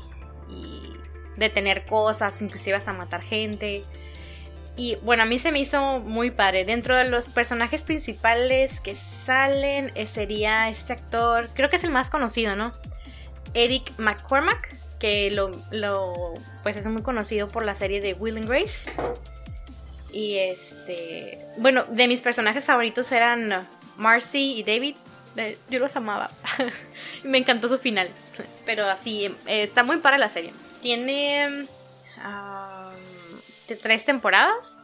y 0.49 0.93
detener 1.37 1.85
cosas, 1.85 2.41
inclusive 2.41 2.75
hasta 2.75 2.93
matar 2.93 3.21
gente. 3.21 3.83
Y 4.77 4.95
bueno, 5.03 5.23
a 5.23 5.25
mí 5.25 5.37
se 5.37 5.51
me 5.51 5.59
hizo 5.59 5.99
muy 5.99 6.31
padre. 6.31 6.65
Dentro 6.65 6.95
de 6.95 7.09
los 7.09 7.29
personajes 7.29 7.83
principales 7.83 8.79
que 8.79 8.95
salen 8.95 9.91
eh, 9.95 10.07
sería 10.07 10.69
este 10.69 10.93
actor, 10.93 11.49
creo 11.53 11.69
que 11.69 11.75
es 11.75 11.83
el 11.83 11.91
más 11.91 12.09
conocido, 12.09 12.55
¿no? 12.55 12.73
Eric 13.53 13.91
McCormack, 13.97 14.75
que 14.97 15.29
lo, 15.31 15.51
lo 15.71 16.33
pues 16.63 16.77
es 16.77 16.87
muy 16.87 17.01
conocido 17.01 17.49
por 17.49 17.65
la 17.65 17.75
serie 17.75 17.99
de 17.99 18.13
Will 18.13 18.37
and 18.37 18.47
Grace. 18.47 18.89
Y 20.13 20.37
este, 20.37 21.37
bueno, 21.57 21.83
de 21.85 22.07
mis 22.07 22.21
personajes 22.21 22.65
favoritos 22.65 23.11
eran 23.11 23.67
Marcy 23.97 24.53
y 24.57 24.63
David. 24.63 24.95
Yo 25.69 25.79
los 25.79 25.95
amaba. 25.95 26.29
Y 27.23 27.27
me 27.27 27.37
encantó 27.37 27.67
su 27.69 27.77
final. 27.77 28.07
Pero 28.65 28.85
así, 28.85 29.25
eh, 29.45 29.63
está 29.63 29.83
muy 29.83 29.97
para 29.97 30.17
la 30.17 30.29
serie. 30.29 30.51
Tiene 30.81 31.67
um, 32.17 33.77
tres 33.81 34.05
temporadas. 34.05 34.77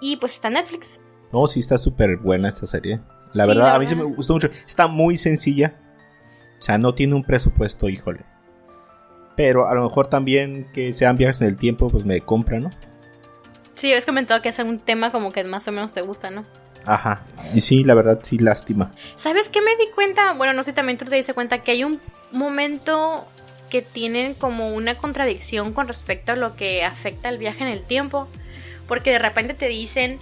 Y 0.00 0.16
pues 0.16 0.34
está 0.34 0.48
en 0.48 0.54
Netflix. 0.54 1.00
No, 1.32 1.46
sí 1.46 1.60
está 1.60 1.78
súper 1.78 2.16
buena 2.16 2.48
esta 2.48 2.66
serie. 2.66 3.00
La 3.32 3.44
Sí, 3.44 3.48
verdad, 3.48 3.66
la 3.66 3.74
a 3.74 3.78
mí 3.78 3.86
sí 3.86 3.94
me 3.94 4.02
verdad. 4.02 4.16
gustó 4.16 4.34
mucho. 4.34 4.48
Está 4.66 4.86
muy 4.86 5.16
sencilla. 5.16 5.76
O 6.58 6.62
sea, 6.62 6.78
no 6.78 6.94
tiene 6.94 7.14
un 7.14 7.24
presupuesto, 7.24 7.88
híjole. 7.88 8.24
Pero 9.36 9.66
a 9.68 9.74
lo 9.74 9.84
mejor 9.84 10.08
también 10.08 10.70
que 10.72 10.92
sean 10.92 11.16
viajes 11.16 11.40
en 11.40 11.46
el 11.48 11.56
tiempo, 11.56 11.88
pues 11.88 12.04
me 12.04 12.20
compra, 12.20 12.58
¿no? 12.60 12.70
Sí, 13.76 13.86
habías 13.90 14.04
comentado 14.04 14.42
que 14.42 14.50
es 14.50 14.58
un 14.58 14.78
tema 14.78 15.10
como 15.12 15.32
que 15.32 15.42
más 15.44 15.66
o 15.68 15.72
menos 15.72 15.94
te 15.94 16.02
gusta, 16.02 16.30
¿no? 16.30 16.44
Ajá. 16.86 17.22
Y 17.54 17.60
sí, 17.60 17.84
la 17.84 17.94
verdad, 17.94 18.20
sí, 18.22 18.38
lástima. 18.38 18.92
¿Sabes 19.16 19.48
qué 19.48 19.60
me 19.60 19.76
di 19.76 19.90
cuenta? 19.94 20.32
Bueno, 20.34 20.52
no 20.52 20.64
sé, 20.64 20.72
también 20.72 20.98
tú 20.98 21.04
te 21.04 21.16
diste 21.16 21.34
cuenta 21.34 21.62
que 21.62 21.72
hay 21.72 21.84
un 21.84 22.00
momento 22.32 23.26
que 23.70 23.82
tienen 23.82 24.34
como 24.34 24.74
una 24.74 24.96
contradicción 24.96 25.72
con 25.72 25.88
respecto 25.88 26.32
a 26.32 26.36
lo 26.36 26.56
que 26.56 26.84
afecta 26.84 27.28
el 27.28 27.38
viaje 27.38 27.64
en 27.64 27.70
el 27.70 27.84
tiempo. 27.84 28.28
Porque 28.88 29.10
de 29.10 29.18
repente 29.18 29.54
te 29.54 29.68
dicen, 29.68 30.18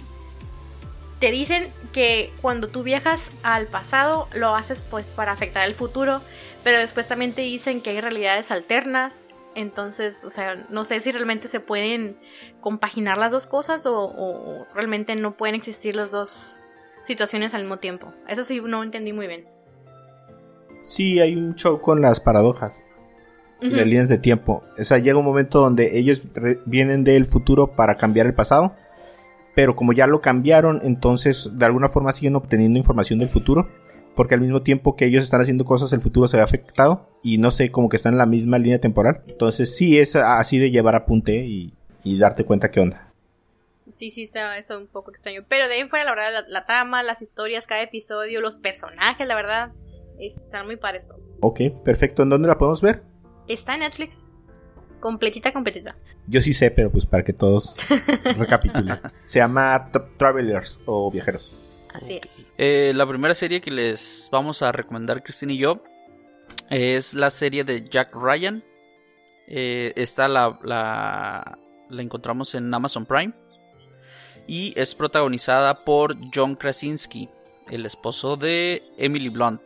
te 1.19 1.31
dicen 1.31 1.67
que 1.91 2.31
cuando 2.41 2.67
tú 2.67 2.83
viajas 2.83 3.31
al 3.43 3.67
pasado 3.67 4.27
lo 4.33 4.55
haces 4.55 4.83
pues 4.87 5.07
para 5.07 5.31
afectar 5.31 5.67
el 5.67 5.75
futuro, 5.75 6.21
pero 6.63 6.77
después 6.77 7.07
también 7.07 7.33
te 7.33 7.41
dicen 7.41 7.81
que 7.81 7.89
hay 7.91 8.01
realidades 8.01 8.51
alternas. 8.51 9.25
Entonces, 9.59 10.23
o 10.23 10.29
sea, 10.29 10.65
no 10.69 10.85
sé 10.85 10.99
si 11.01 11.11
realmente 11.11 11.47
se 11.47 11.59
pueden 11.59 12.17
compaginar 12.61 13.17
las 13.17 13.31
dos 13.31 13.45
cosas 13.45 13.85
o, 13.85 13.93
o 14.05 14.65
realmente 14.73 15.15
no 15.15 15.35
pueden 15.35 15.55
existir 15.55 15.95
las 15.95 16.11
dos 16.11 16.61
situaciones 17.03 17.53
al 17.53 17.61
mismo 17.63 17.77
tiempo. 17.77 18.13
Eso 18.27 18.43
sí, 18.43 18.61
no 18.61 18.83
entendí 18.83 19.11
muy 19.13 19.27
bien. 19.27 19.45
Sí, 20.81 21.19
hay 21.19 21.35
un 21.35 21.55
show 21.55 21.79
con 21.81 22.01
las 22.01 22.19
paradojas. 22.19 22.85
y 23.61 23.67
Ujú. 23.67 23.75
las 23.75 23.85
líneas 23.85 24.07
de 24.09 24.17
tiempo. 24.17 24.63
O 24.79 24.83
sea, 24.83 24.99
llega 24.99 25.19
un 25.19 25.25
momento 25.25 25.59
donde 25.59 25.97
ellos 25.99 26.21
vienen 26.65 27.03
del 27.03 27.25
futuro 27.25 27.75
para 27.75 27.97
cambiar 27.97 28.25
el 28.27 28.33
pasado. 28.33 28.75
Pero 29.55 29.75
como 29.75 29.91
ya 29.91 30.07
lo 30.07 30.21
cambiaron, 30.21 30.79
entonces 30.83 31.57
de 31.57 31.65
alguna 31.65 31.89
forma 31.89 32.13
siguen 32.13 32.37
obteniendo 32.37 32.77
información 32.77 33.19
del 33.19 33.27
futuro. 33.27 33.67
Porque 34.19 34.35
al 34.35 34.41
mismo 34.41 34.61
tiempo 34.63 34.97
que 34.97 35.05
ellos 35.05 35.23
están 35.23 35.39
haciendo 35.39 35.63
cosas, 35.63 35.93
el 35.93 36.01
futuro 36.01 36.27
se 36.27 36.35
ve 36.35 36.43
afectado. 36.43 37.07
Y 37.23 37.37
no 37.37 37.51
sé, 37.51 37.71
como 37.71 37.87
que 37.87 37.95
están 37.95 38.15
en 38.15 38.17
la 38.17 38.25
misma 38.25 38.57
línea 38.57 38.77
temporal. 38.81 39.21
Entonces 39.27 39.73
sí 39.77 39.97
es 39.97 40.13
así 40.17 40.59
de 40.59 40.71
llevar 40.71 40.93
apunte 40.95 41.37
y, 41.45 41.73
y 42.03 42.19
darte 42.19 42.43
cuenta 42.43 42.69
qué 42.69 42.81
onda. 42.81 43.13
Sí, 43.93 44.09
sí, 44.11 44.23
está 44.23 44.57
eso 44.57 44.77
un 44.77 44.87
poco 44.87 45.09
extraño. 45.11 45.45
Pero 45.47 45.69
de 45.69 45.75
ahí 45.75 45.79
en 45.79 45.89
fuera, 45.89 46.03
la 46.03 46.11
verdad, 46.15 46.33
la, 46.33 46.49
la 46.49 46.65
trama, 46.65 47.01
las 47.01 47.21
historias, 47.21 47.65
cada 47.65 47.81
episodio, 47.81 48.41
los 48.41 48.57
personajes, 48.57 49.25
la 49.25 49.35
verdad, 49.35 49.71
están 50.19 50.65
muy 50.65 50.75
pares 50.75 51.07
todos. 51.07 51.21
Ok, 51.39 51.61
perfecto. 51.85 52.23
¿En 52.23 52.29
dónde 52.29 52.49
la 52.49 52.57
podemos 52.57 52.81
ver? 52.81 53.01
Está 53.47 53.75
en 53.75 53.79
Netflix. 53.79 54.17
Completita, 54.99 55.53
completita. 55.53 55.95
Yo 56.27 56.41
sí 56.41 56.51
sé, 56.51 56.71
pero 56.71 56.91
pues 56.91 57.05
para 57.05 57.23
que 57.23 57.31
todos 57.31 57.77
recapitulen. 58.37 58.99
Se 59.23 59.39
llama 59.39 59.89
Tra- 59.93 60.09
Travelers 60.17 60.81
o 60.85 61.09
Viajeros. 61.09 61.67
Así 61.93 62.19
es. 62.23 62.45
Eh, 62.57 62.91
la 62.95 63.05
primera 63.07 63.33
serie 63.33 63.61
que 63.61 63.71
les 63.71 64.29
vamos 64.31 64.61
a 64.61 64.71
recomendar, 64.71 65.23
Cristina 65.23 65.53
y 65.53 65.57
yo, 65.57 65.83
es 66.69 67.13
la 67.13 67.29
serie 67.29 67.63
de 67.63 67.87
Jack 67.87 68.13
Ryan. 68.15 68.63
Eh, 69.47 69.93
esta 69.95 70.27
la, 70.27 70.59
la, 70.63 71.57
la 71.89 72.01
encontramos 72.01 72.53
en 72.55 72.71
Amazon 72.73 73.05
Prime. 73.05 73.33
Y 74.47 74.73
es 74.79 74.95
protagonizada 74.95 75.79
por 75.79 76.15
John 76.33 76.55
Krasinski, 76.55 77.29
el 77.69 77.85
esposo 77.85 78.35
de 78.35 78.83
Emily 78.97 79.29
Blunt. 79.29 79.61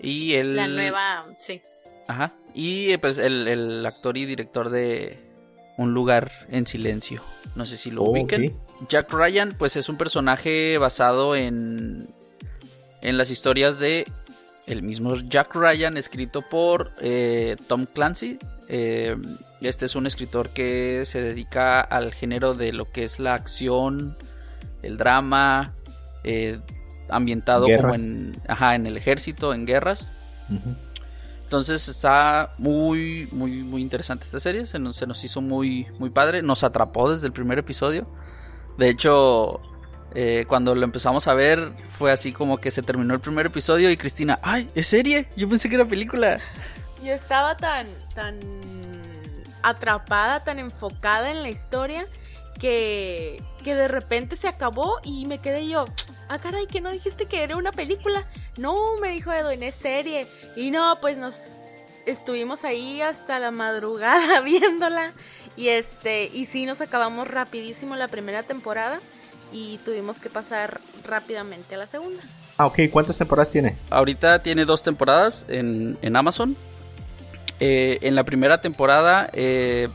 Y 0.00 0.34
el, 0.34 0.56
La 0.56 0.66
nueva, 0.66 1.24
sí. 1.40 1.60
Ajá. 2.08 2.32
Y 2.54 2.90
eh, 2.92 2.98
pues 2.98 3.18
el, 3.18 3.46
el 3.46 3.86
actor 3.86 4.16
y 4.16 4.24
director 4.24 4.70
de 4.70 5.18
Un 5.76 5.94
lugar 5.94 6.30
en 6.48 6.66
silencio. 6.66 7.22
No 7.54 7.64
sé 7.66 7.76
si 7.76 7.90
lo 7.90 8.02
Oh, 8.02 8.10
ubiquen. 8.10 8.56
Jack 8.88 9.12
Ryan, 9.12 9.54
pues 9.56 9.76
es 9.76 9.88
un 9.88 9.96
personaje 9.96 10.78
basado 10.78 11.36
en. 11.36 12.08
en 13.02 13.18
las 13.18 13.30
historias 13.30 13.78
de. 13.78 14.06
El 14.66 14.82
mismo 14.82 15.16
Jack 15.16 15.54
Ryan, 15.56 15.96
escrito 15.96 16.42
por 16.42 16.92
eh, 17.00 17.56
Tom 17.66 17.86
Clancy. 17.86 18.38
Eh, 18.68 19.16
este 19.60 19.86
es 19.86 19.96
un 19.96 20.06
escritor 20.06 20.50
que 20.50 21.04
se 21.06 21.20
dedica 21.20 21.80
al 21.80 22.12
género 22.12 22.54
de 22.54 22.72
lo 22.72 22.90
que 22.92 23.02
es 23.02 23.18
la 23.18 23.34
acción, 23.34 24.16
el 24.82 24.96
drama, 24.96 25.74
eh, 26.22 26.60
ambientado 27.08 27.66
como 27.66 27.94
en, 27.94 28.32
ajá, 28.46 28.76
en 28.76 28.86
el 28.86 28.96
ejército, 28.96 29.52
en 29.54 29.66
guerras. 29.66 30.08
Entonces 31.42 31.88
está 31.88 32.54
muy, 32.58 33.28
muy, 33.32 33.64
muy 33.64 33.82
interesante 33.82 34.24
esta 34.24 34.38
serie. 34.38 34.66
Se 34.66 34.78
nos, 34.78 34.94
se 34.94 35.06
nos 35.08 35.24
hizo 35.24 35.40
muy, 35.40 35.88
muy 35.98 36.10
padre. 36.10 36.42
Nos 36.42 36.62
atrapó 36.62 37.10
desde 37.10 37.26
el 37.26 37.32
primer 37.32 37.58
episodio. 37.58 38.06
De 38.80 38.88
hecho, 38.88 39.60
eh, 40.14 40.46
cuando 40.48 40.74
lo 40.74 40.82
empezamos 40.84 41.28
a 41.28 41.34
ver, 41.34 41.74
fue 41.98 42.12
así 42.12 42.32
como 42.32 42.56
que 42.56 42.70
se 42.70 42.82
terminó 42.82 43.12
el 43.12 43.20
primer 43.20 43.44
episodio 43.44 43.90
y 43.90 43.96
Cristina, 43.98 44.38
¡ay! 44.42 44.70
¿Es 44.74 44.86
serie? 44.86 45.28
Yo 45.36 45.50
pensé 45.50 45.68
que 45.68 45.74
era 45.74 45.84
película. 45.84 46.40
Yo 47.04 47.12
estaba 47.12 47.58
tan, 47.58 47.86
tan 48.14 48.40
atrapada, 49.62 50.44
tan 50.44 50.58
enfocada 50.58 51.30
en 51.30 51.42
la 51.42 51.50
historia 51.50 52.06
que, 52.58 53.42
que 53.62 53.74
de 53.74 53.86
repente 53.86 54.36
se 54.36 54.48
acabó 54.48 54.98
y 55.04 55.26
me 55.26 55.40
quedé 55.40 55.68
yo, 55.68 55.84
ah 56.30 56.38
caray, 56.38 56.66
que 56.66 56.80
no 56.80 56.90
dijiste 56.90 57.26
que 57.26 57.42
era 57.42 57.56
una 57.58 57.72
película. 57.72 58.26
No, 58.56 58.96
me 58.96 59.10
dijo 59.10 59.30
Edwin, 59.30 59.62
es 59.62 59.74
serie. 59.74 60.26
Y 60.56 60.70
no, 60.70 60.96
pues 61.02 61.18
nos 61.18 61.36
estuvimos 62.06 62.64
ahí 62.64 63.02
hasta 63.02 63.38
la 63.38 63.50
madrugada 63.50 64.40
viéndola. 64.44 65.12
Y 65.56 65.68
este, 65.68 66.30
y 66.32 66.46
sí 66.46 66.66
nos 66.66 66.80
acabamos 66.80 67.28
rapidísimo 67.28 67.96
la 67.96 68.08
primera 68.08 68.42
temporada 68.42 69.00
y 69.52 69.78
tuvimos 69.84 70.18
que 70.18 70.30
pasar 70.30 70.80
rápidamente 71.04 71.74
a 71.74 71.78
la 71.78 71.86
segunda. 71.86 72.22
Ah, 72.56 72.66
ok. 72.66 72.80
¿Cuántas 72.90 73.18
temporadas 73.18 73.50
tiene? 73.50 73.76
Ahorita 73.90 74.42
tiene 74.42 74.64
dos 74.64 74.82
temporadas 74.82 75.46
en, 75.48 75.98
en 76.02 76.16
Amazon. 76.16 76.56
Eh, 77.58 77.98
en 78.02 78.14
la 78.14 78.24
primera 78.24 78.60
temporada 78.60 79.28
eh, 79.34 79.88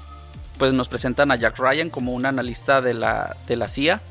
pues 0.59 0.71
nos 0.73 0.87
presentan 0.87 1.31
a 1.31 1.35
Jack 1.35 1.57
Ryan 1.57 1.89
como 1.89 2.13
un 2.13 2.27
analista 2.27 2.79
de 2.79 2.93
la, 2.93 3.35
de 3.47 3.55
la 3.55 3.67
CIA 3.67 4.01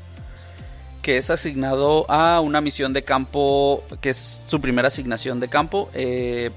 que 1.01 1.17
es 1.17 1.29
asignado 1.29 2.09
a 2.09 2.39
una 2.41 2.61
misión 2.61 2.91
de 2.91 3.03
campo, 3.03 3.83
que 4.01 4.09
es 4.09 4.17
su 4.47 4.59
primera 4.59 4.87
asignación 4.87 5.39
de 5.39 5.47
campo. 5.47 5.87
Eh, 5.93 6.49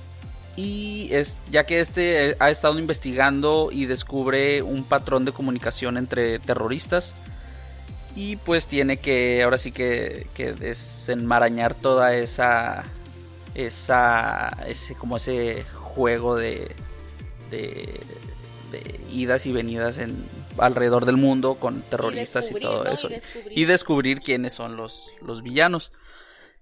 y 0.58 1.08
es 1.12 1.38
ya 1.52 1.64
que 1.64 1.78
este 1.78 2.36
ha 2.40 2.50
estado 2.50 2.80
investigando 2.80 3.70
y 3.70 3.86
descubre 3.86 4.60
un 4.62 4.82
patrón 4.82 5.24
de 5.24 5.30
comunicación 5.30 5.96
entre 5.96 6.40
terroristas 6.40 7.14
y 8.16 8.34
pues 8.34 8.66
tiene 8.66 8.96
que 8.96 9.44
ahora 9.44 9.56
sí 9.56 9.70
que, 9.70 10.26
que 10.34 10.52
desenmarañar 10.54 11.74
toda 11.74 12.16
esa 12.16 12.82
esa 13.54 14.48
ese 14.66 14.96
como 14.96 15.18
ese 15.18 15.62
juego 15.74 16.34
de, 16.34 16.74
de, 17.52 18.00
de 18.72 19.00
idas 19.12 19.46
y 19.46 19.52
venidas 19.52 19.98
en 19.98 20.24
alrededor 20.58 21.04
del 21.04 21.18
mundo 21.18 21.54
con 21.54 21.82
terroristas 21.82 22.50
y, 22.50 22.54
todo 22.54 22.84
eso. 22.86 23.08
Y 23.50 23.64
descubrir. 23.64 24.20
quiénes 24.20 24.54
son 24.54 24.76
los, 24.76 25.14
los 25.22 25.44
villanos. 25.44 25.92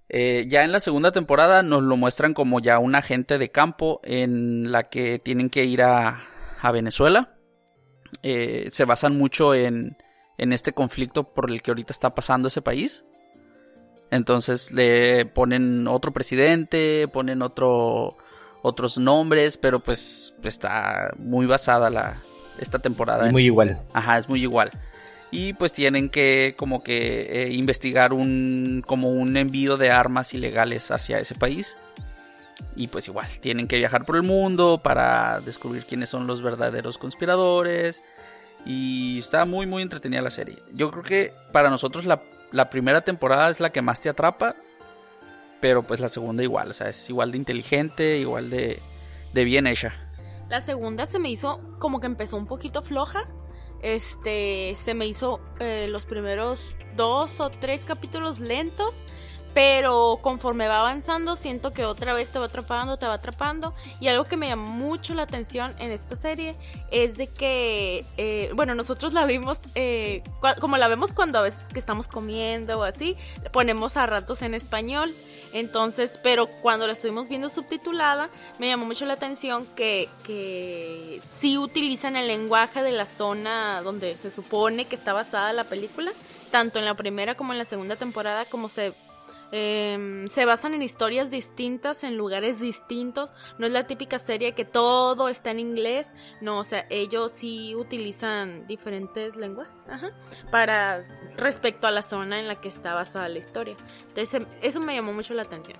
Eh, 0.09 0.47
ya 0.49 0.63
en 0.63 0.73
la 0.73 0.81
segunda 0.81 1.11
temporada 1.11 1.63
nos 1.63 1.83
lo 1.83 1.97
muestran 1.97 2.33
como 2.33 2.61
ya 2.61 2.79
un 2.79 2.95
agente 2.95 3.39
de 3.39 3.51
campo 3.51 4.01
en 4.05 4.71
la 4.71 4.89
que 4.89 5.19
tienen 5.19 5.51
que 5.51 5.65
ir 5.65 5.83
a, 5.83 6.21
a 6.61 6.73
Venezuela. 6.73 7.35
Eh, 8.23 8.69
se 8.71 8.85
basan 8.85 9.19
mucho 9.19 9.55
en, 9.55 9.97
en 10.39 10.53
este 10.53 10.73
conflicto 10.73 11.35
por 11.35 11.51
el 11.51 11.63
que 11.63 11.73
ahorita 11.73 11.93
está 11.93 12.11
pasando 12.11 12.49
ese 12.49 12.63
país. 12.63 13.05
Entonces 14.11 14.73
le 14.73 15.27
ponen 15.27 15.89
otro 15.89 16.13
presidente, 16.13 17.09
ponen 17.13 17.43
otro, 17.43 18.17
otros 18.63 18.99
nombres, 18.99 19.57
pero 19.57 19.81
pues 19.81 20.35
está 20.45 21.11
muy 21.19 21.47
basada 21.47 21.91
la, 21.91 22.17
esta 22.61 22.79
temporada. 22.79 23.27
Es 23.27 23.33
muy 23.33 23.47
igual. 23.47 23.83
Ajá, 23.93 24.19
es 24.19 24.29
muy 24.29 24.43
igual. 24.43 24.71
Y 25.31 25.55
pues 25.55 25.73
tienen 25.73 26.09
que 26.09 26.55
como 26.57 26.83
que 26.83 27.45
eh, 27.45 27.53
investigar 27.53 28.13
un 28.13 28.83
como 28.87 29.11
un 29.11 29.37
envío 29.37 29.77
de 29.77 29.91
armas 29.91 30.35
ilegales 30.35 30.91
hacia 30.91 31.19
ese 31.19 31.35
país. 31.35 31.77
Y 32.75 32.89
pues 32.89 33.09
igual, 33.09 33.29
tienen 33.41 33.69
que 33.69 33.79
viajar 33.79 34.05
por 34.05 34.17
el 34.17 34.23
mundo 34.23 34.81
para 34.83 35.41
descubrir 35.41 35.85
quiénes 35.85 36.11
son 36.11 36.27
los 36.27 36.43
verdaderos 36.43 36.99
conspiradores. 36.99 38.03
Y 38.65 39.19
está 39.19 39.45
muy 39.45 39.67
muy 39.67 39.83
entretenida 39.83 40.23
la 40.23 40.31
serie. 40.31 40.59
Yo 40.73 40.91
creo 40.91 41.03
que 41.03 41.33
para 41.53 41.71
nosotros 41.71 42.07
la, 42.07 42.23
la 42.53 42.71
primera 42.71 43.01
temporada 43.01 43.51
es 43.51 43.61
la 43.61 43.71
que 43.71 43.83
más 43.83 44.01
te 44.01 44.09
atrapa. 44.09 44.55
Pero 45.61 45.83
pues 45.83 46.01
la 46.01 46.09
segunda 46.09 46.43
igual, 46.43 46.71
o 46.71 46.75
sea, 46.75 46.91
es 46.91 47.09
igual 47.09 47.33
de 47.33 47.39
inteligente, 47.39 48.19
igual 48.19 48.51
de, 48.51 48.79
de 49.33 49.45
bien 49.45 49.67
hecha. 49.67 49.95
La 50.49 50.61
segunda 50.61 51.07
se 51.07 51.19
me 51.19 51.31
hizo 51.31 51.61
como 51.79 52.01
que 52.01 52.07
empezó 52.07 52.37
un 52.37 52.47
poquito 52.47 52.83
floja. 52.83 53.27
Este, 53.83 54.77
se 54.83 54.95
me 54.95 55.07
hizo 55.07 55.41
eh, 55.61 55.87
los 55.89 56.07
primeros 56.07 56.77
dos 56.97 57.41
o 57.41 57.51
tres 57.51 57.85
capítulos 57.85 58.39
lentos. 58.39 59.05
Pero 59.57 60.19
conforme 60.21 60.69
va 60.69 60.81
avanzando, 60.81 61.35
siento 61.35 61.73
que 61.73 61.87
otra 61.87 62.13
vez 62.13 62.29
te 62.29 62.39
va 62.39 62.45
atrapando, 62.45 62.99
te 62.99 63.07
va 63.07 63.15
atrapando. 63.15 63.73
Y 64.01 64.09
algo 64.09 64.25
que 64.25 64.37
me 64.37 64.49
llamó 64.49 64.71
mucho 64.71 65.15
la 65.15 65.23
atención 65.23 65.75
en 65.79 65.93
esta 65.93 66.15
serie 66.15 66.55
es 66.91 67.17
de 67.17 67.29
que, 67.29 68.05
eh, 68.19 68.51
bueno, 68.55 68.75
nosotros 68.75 69.15
la 69.15 69.25
vimos, 69.25 69.61
eh, 69.75 70.23
como 70.61 70.77
la 70.77 70.89
vemos 70.89 71.15
cuando 71.15 71.39
a 71.39 71.43
veces 71.43 71.69
que 71.69 71.79
estamos 71.79 72.07
comiendo 72.07 72.81
o 72.81 72.83
así, 72.83 73.17
ponemos 73.51 73.97
a 73.97 74.05
ratos 74.05 74.43
en 74.43 74.53
español. 74.53 75.11
Entonces, 75.53 76.19
pero 76.23 76.47
cuando 76.47 76.87
la 76.87 76.93
estuvimos 76.93 77.29
viendo 77.29 77.49
subtitulada, 77.49 78.29
me 78.59 78.69
llamó 78.69 78.87
mucho 78.87 79.07
la 79.07 79.15
atención 79.15 79.67
que, 79.77 80.09
que 80.25 81.21
sí 81.41 81.59
utilizan 81.59 82.17
el 82.17 82.27
lenguaje 82.27 82.83
de 82.83 82.93
la 82.93 83.07
zona 83.07 83.81
donde 83.83 84.15
se 84.15 84.31
supone 84.31 84.85
que 84.85 84.97
está 84.97 85.13
basada 85.13 85.53
la 85.53 85.65
película, 85.65 86.13
tanto 86.51 86.79
en 86.79 86.85
la 86.85 86.95
primera 86.95 87.35
como 87.35 87.53
en 87.53 87.59
la 87.59 87.65
segunda 87.65 87.97
temporada, 87.97 88.45
como 88.45 88.69
se 88.69 88.93
Em, 89.53 90.29
se 90.29 90.45
basan 90.45 90.75
en 90.75 90.83
historias 90.83 91.31
distintas, 91.31 92.05
en 92.05 92.17
lugares 92.17 92.61
distintos. 92.61 93.33
No 93.59 93.67
es 93.67 93.73
la 93.73 93.85
típica 93.85 94.19
serie 94.19 94.53
que 94.53 94.65
todo 94.65 95.29
está 95.29 95.51
en 95.51 95.61
inglés. 95.61 96.09
No, 96.41 96.59
o 96.59 96.65
sea, 96.65 96.87
ellos 96.91 97.33
sí 97.33 97.75
utilizan 97.75 98.67
diferentes 98.67 99.37
lenguajes 99.37 99.75
para 100.51 101.07
respecto 101.37 101.87
a 101.87 101.91
la 101.91 102.03
zona 102.03 102.41
en 102.41 102.49
la 102.49 102.61
que 102.61 102.69
está 102.69 102.95
basada 102.95 103.29
la 103.29 103.39
historia. 103.39 103.77
Entonces, 104.09 104.35
em, 104.35 104.47
eso 104.63 104.81
me 104.81 104.95
llamó 104.95 105.13
mucho 105.13 105.35
la 105.35 105.43
atención. 105.43 105.79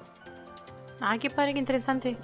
Ay, 1.01 1.19
qué 1.19 1.31
padre, 1.31 1.53
qué 1.53 1.59
interesante. 1.59 2.17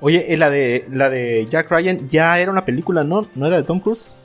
Oye, 0.00 0.36
la 0.36 0.50
de 0.50 0.86
la 0.90 1.08
de 1.08 1.46
Jack 1.48 1.70
Ryan 1.70 2.08
ya 2.08 2.38
era 2.38 2.50
una 2.50 2.64
película, 2.64 3.04
¿no? 3.04 3.28
¿No 3.34 3.46
era 3.46 3.56
de 3.56 3.62
Tom 3.62 3.80
Cruise? 3.80 4.16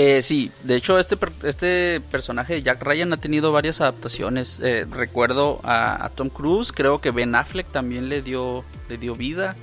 Eh, 0.00 0.22
sí, 0.22 0.52
de 0.62 0.76
hecho 0.76 0.96
este, 1.00 1.18
este 1.42 2.00
personaje 2.00 2.54
de 2.54 2.62
Jack 2.62 2.80
Ryan 2.84 3.14
ha 3.14 3.16
tenido 3.16 3.50
varias 3.50 3.80
adaptaciones. 3.80 4.60
Eh, 4.60 4.86
recuerdo 4.88 5.58
a, 5.64 6.08
Tom 6.14 6.28
Cruise, 6.28 6.70
creo 6.70 7.00
que 7.00 7.10
Ben 7.10 7.34
Affleck 7.34 7.66
también 7.66 8.08
le 8.08 8.22
dio, 8.22 8.62
le 8.88 8.96
dio 8.96 9.16
vida. 9.16 9.56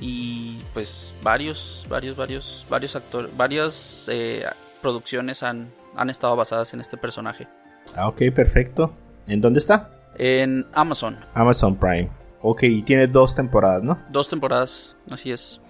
Y 0.00 0.58
pues 0.74 1.14
varios, 1.22 1.86
varios, 1.88 2.16
varios, 2.16 2.66
varios 2.68 2.96
actores, 2.96 3.36
varias 3.36 4.08
eh, 4.10 4.44
producciones 4.82 5.44
han, 5.44 5.70
han 5.94 6.10
estado 6.10 6.34
basadas 6.34 6.74
en 6.74 6.80
este 6.80 6.96
personaje. 6.96 7.46
Ah, 7.94 8.08
ok, 8.08 8.22
perfecto. 8.34 8.92
¿En 9.28 9.40
dónde 9.40 9.60
está? 9.60 9.92
En 10.16 10.66
Amazon. 10.72 11.20
Amazon 11.34 11.76
Prime. 11.76 12.10
Ok, 12.42 12.64
y 12.64 12.82
tiene 12.82 13.06
dos 13.06 13.36
temporadas, 13.36 13.84
¿no? 13.84 13.96
Dos 14.10 14.26
temporadas, 14.26 14.96
así 15.08 15.30
es. 15.30 15.60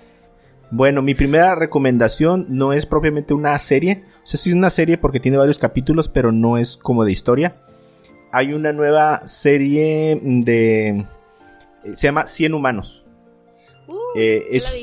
Bueno, 0.71 1.01
mi 1.01 1.15
primera 1.15 1.55
recomendación 1.55 2.47
no 2.51 2.73
es 2.73 2.85
propiamente 2.85 3.33
una 3.33 3.59
serie. 3.59 4.05
O 4.23 4.27
sea, 4.27 4.39
sí 4.39 4.51
es 4.51 4.55
una 4.55 4.71
serie 4.71 4.99
porque 4.99 5.21
tiene 5.21 5.39
varios 5.39 5.59
capítulos, 5.59 6.09
pero 6.09 6.31
no 6.31 6.59
es 6.59 6.77
como 6.77 7.05
de 7.05 7.13
historia. 7.13 7.57
Hay 8.33 8.53
una 8.53 8.73
nueva 8.73 9.27
serie 9.27 10.21
de... 10.23 11.07
Se 11.93 12.07
llama 12.07 12.27
100 12.27 12.53
Humanos. 12.53 13.07
Uh, 13.87 13.95
eh, 14.17 14.45
es, 14.51 14.79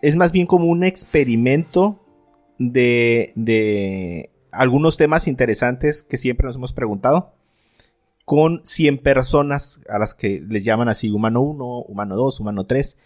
es 0.00 0.16
más 0.16 0.32
bien 0.32 0.46
como 0.46 0.66
un 0.66 0.84
experimento 0.84 2.00
de, 2.58 3.32
de 3.34 4.30
algunos 4.50 4.96
temas 4.96 5.28
interesantes 5.28 6.02
que 6.02 6.16
siempre 6.16 6.46
nos 6.46 6.56
hemos 6.56 6.72
preguntado 6.72 7.34
con 8.24 8.62
100 8.64 8.98
personas 8.98 9.82
a 9.88 9.98
las 9.98 10.14
que 10.14 10.42
les 10.48 10.64
llaman 10.64 10.88
así 10.88 11.10
humano 11.10 11.42
1, 11.42 11.80
humano 11.80 12.16
2, 12.16 12.40
humano 12.40 12.64
3 12.64 12.96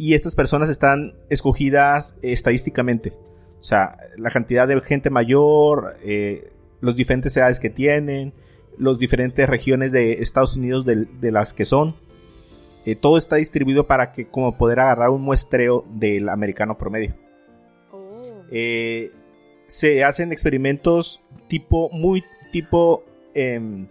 y 0.00 0.14
estas 0.14 0.34
personas 0.34 0.70
están 0.70 1.12
escogidas 1.28 2.16
estadísticamente. 2.22 3.12
O 3.58 3.62
sea, 3.62 3.98
la 4.16 4.30
cantidad 4.30 4.66
de 4.66 4.80
gente 4.80 5.10
mayor, 5.10 5.98
eh, 6.02 6.54
los 6.80 6.96
diferentes 6.96 7.36
edades 7.36 7.60
que 7.60 7.68
tienen, 7.68 8.32
las 8.78 8.98
diferentes 8.98 9.46
regiones 9.46 9.92
de 9.92 10.14
Estados 10.22 10.56
Unidos 10.56 10.86
de, 10.86 11.30
las 11.30 11.52
que 11.52 11.66
son. 11.66 11.96
Eh, 12.86 12.96
todo 12.96 13.18
está 13.18 13.36
distribuido 13.36 13.86
para 13.86 14.12
que 14.12 14.26
como 14.26 14.56
poder 14.56 14.80
agarrar 14.80 15.10
un 15.10 15.20
muestreo 15.20 15.84
del 15.90 16.30
americano 16.30 16.78
promedio. 16.78 17.14
Oh. 17.92 18.22
Eh, 18.50 19.10
se 19.66 20.02
hacen 20.02 20.32
experimentos 20.32 21.22
tipo, 21.46 21.90
muy 21.92 22.24
tipo 22.52 23.04
em, 23.34 23.86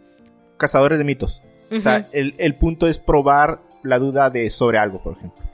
cazadores 0.57 0.97
de 0.97 1.03
mitos. 1.03 1.43
O 1.71 1.79
sea, 1.79 2.07
el, 2.13 2.33
el 2.39 2.55
punto 2.55 2.87
es 2.87 2.97
probar 2.97 3.59
la 3.83 3.99
duda 3.99 4.31
de 4.31 4.49
sobre 4.49 4.79
algo, 4.79 5.03
por 5.03 5.15
ejemplo. 5.15 5.49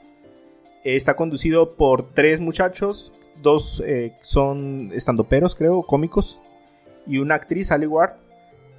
Está 0.85 1.15
conducido 1.15 1.69
por 1.69 2.13
tres 2.13 2.41
muchachos, 2.41 3.11
dos 3.41 3.81
eh, 3.83 4.13
son 4.21 4.91
estandoperos, 4.93 5.55
creo, 5.55 5.81
cómicos, 5.81 6.39
y 7.07 7.17
una 7.17 7.33
actriz, 7.33 7.71
Ali 7.71 7.87
Ward. 7.87 8.11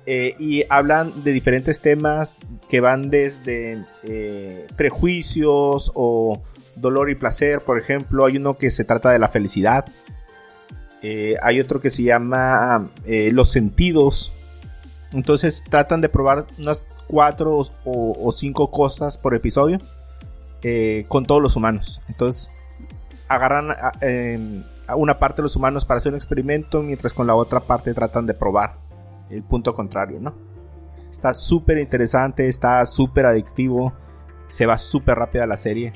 Eh, 0.09 0.37
y 0.39 0.63
hablan 0.69 1.25
de 1.25 1.33
diferentes 1.33 1.81
temas 1.81 2.39
que 2.71 2.79
van 2.79 3.11
desde 3.11 3.85
eh, 4.05 4.69
prejuicios 4.77 5.91
o 5.97 6.41
dolor 6.77 7.11
y 7.11 7.17
placer, 7.17 7.61
por 7.61 7.77
ejemplo. 7.77 8.25
Hay 8.25 8.37
uno 8.37 8.57
que 8.57 8.71
se 8.71 8.85
trata 8.85 9.11
de 9.11 9.19
la 9.19 9.27
felicidad. 9.27 9.85
hay 11.43 11.61
otro 11.61 11.81
que 11.81 11.91
se 11.91 12.05
llama 12.05 12.89
los 13.33 13.51
sentidos. 13.51 14.33
Entonces 15.13 15.65
tratan 15.69 16.01
de 16.01 16.09
probar 16.09 16.47
unas 16.59 16.87
cuatro 17.09 17.63
o 17.85 18.33
cinco 18.33 18.71
cosas 18.71 19.19
por 19.19 19.35
episodio 19.35 19.79
eh, 20.63 21.05
con 21.09 21.25
todos 21.25 21.43
los 21.43 21.57
humanos. 21.57 22.01
Entonces 22.09 22.53
agarran 23.29 23.75
em, 24.01 24.63
a, 24.87 24.97
una 24.97 25.19
parte 25.19 25.37
de 25.37 25.45
los 25.45 25.57
humanos 25.57 25.85
para 25.85 25.99
hacer 25.99 26.13
un 26.13 26.17
experimento, 26.17 26.83
mientras 26.83 27.13
con 27.13 27.27
la 27.27 27.35
otra 27.35 27.61
parte 27.61 27.93
tratan 27.95 28.27
de 28.27 28.35
probar 28.35 28.79
el 29.31 29.43
punto 29.43 29.75
contrario, 29.75 30.19
¿no? 30.21 30.35
Está 31.11 31.35
súper 31.35 31.79
interesante, 31.79 32.49
está 32.49 32.85
súper 32.87 33.27
adictivo, 33.27 33.93
se 34.47 34.67
va 34.67 34.79
súper 34.79 35.19
rápida 35.19 35.47
la 35.47 35.57
serie. 35.57 35.93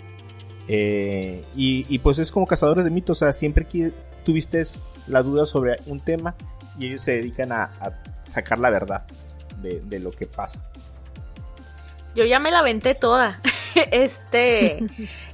Eh, 0.68 1.44
y, 1.55 1.99
pues 1.99 2.18
es 2.18 2.31
como 2.31 2.46
cazadores 2.46 2.85
de 2.85 2.90
mitos, 2.90 3.18
o 3.18 3.25
sea, 3.25 3.33
siempre 3.33 3.64
que 3.64 3.92
tuviste 4.25 4.62
la 5.09 5.23
duda 5.23 5.44
sobre 5.44 5.77
un 5.87 6.01
tema 6.01 6.37
y 6.79 6.87
ellos 6.87 7.03
se 7.03 7.12
dedican 7.12 7.53
a, 7.53 7.70
sacar 8.23 8.61
la 8.61 8.70
verdad 8.70 9.05
de, 9.61 9.81
de 9.81 9.99
lo 9.99 10.11
que 10.11 10.27
pasa. 10.27 10.70
Yo 12.14 12.25
ya 12.25 12.38
me 12.38 12.51
la 12.51 12.62
venté 12.62 12.94
toda. 12.94 13.40
este, 13.90 14.85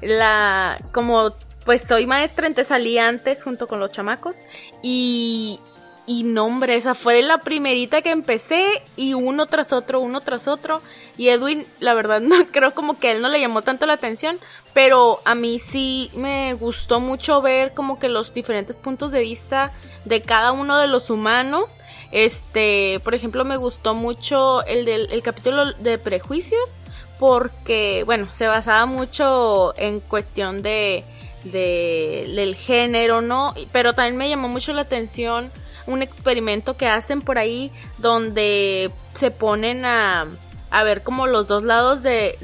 la, 0.01 0.79
como 0.93 1.33
pues 1.65 1.83
soy 1.87 2.07
maestra, 2.07 2.47
entonces 2.47 2.69
salí 2.69 2.97
antes 2.97 3.43
junto 3.43 3.67
con 3.67 3.81
los 3.81 3.91
chamacos 3.91 4.43
y, 4.83 5.59
y 6.07 6.23
no, 6.23 6.45
hombre, 6.45 6.77
esa 6.77 6.95
fue 6.95 7.21
la 7.23 7.39
primerita 7.39 8.03
que 8.03 8.11
empecé 8.11 8.65
y 8.97 9.15
uno 9.15 9.47
tras 9.47 9.73
otro, 9.73 10.01
uno 10.01 10.21
tras 10.21 10.47
otro. 10.47 10.81
Y 11.19 11.29
Edwin, 11.29 11.67
la 11.81 11.95
verdad, 11.95 12.21
no 12.23 12.47
creo 12.47 12.73
como 12.73 12.99
que 12.99 13.09
a 13.09 13.13
él 13.13 13.21
no 13.21 13.29
le 13.29 13.41
llamó 13.41 13.63
tanto 13.63 13.87
la 13.87 13.95
atención, 13.95 14.39
pero 14.77 15.23
a 15.25 15.35
mí 15.35 15.59
sí 15.59 16.11
me 16.15 16.53
gustó 16.53 17.01
mucho 17.01 17.41
ver 17.41 17.73
como 17.73 17.99
que 17.99 18.11
los 18.11 18.35
diferentes 18.35 18.77
puntos 18.77 19.11
de 19.11 19.21
vista 19.21 19.73
de 20.05 20.21
cada 20.21 20.53
uno 20.53 20.77
de 20.77 20.87
los 20.87 21.09
humanos. 21.09 21.79
Este, 22.13 23.01
por 23.03 23.15
ejemplo, 23.15 23.47
me 23.47 23.57
gustó 23.57 23.95
mucho 23.95 24.67
el 24.67 24.85
del 24.85 25.11
el 25.11 25.23
capítulo 25.23 25.73
de 25.73 25.97
prejuicios 25.97 26.77
porque, 27.19 28.03
bueno, 28.05 28.29
se 28.31 28.49
basaba 28.49 28.85
mucho 28.85 29.73
en 29.79 30.01
cuestión 30.01 30.61
de, 30.61 31.05
de 31.45 32.31
del 32.37 32.55
género, 32.55 33.23
¿no? 33.23 33.55
Pero 33.73 33.95
también 33.95 34.19
me 34.19 34.29
llamó 34.29 34.49
mucho 34.49 34.75
la 34.75 34.83
atención 34.83 35.51
un 35.87 36.03
experimento 36.03 36.77
que 36.77 36.87
hacen 36.87 37.23
por 37.23 37.39
ahí 37.39 37.73
donde 37.97 38.91
se 39.15 39.31
ponen 39.31 39.87
a, 39.87 40.27
a 40.69 40.83
ver 40.85 41.03
como 41.03 41.27
los 41.27 41.47
dos 41.47 41.63
lados 41.63 42.03
de, 42.03 42.37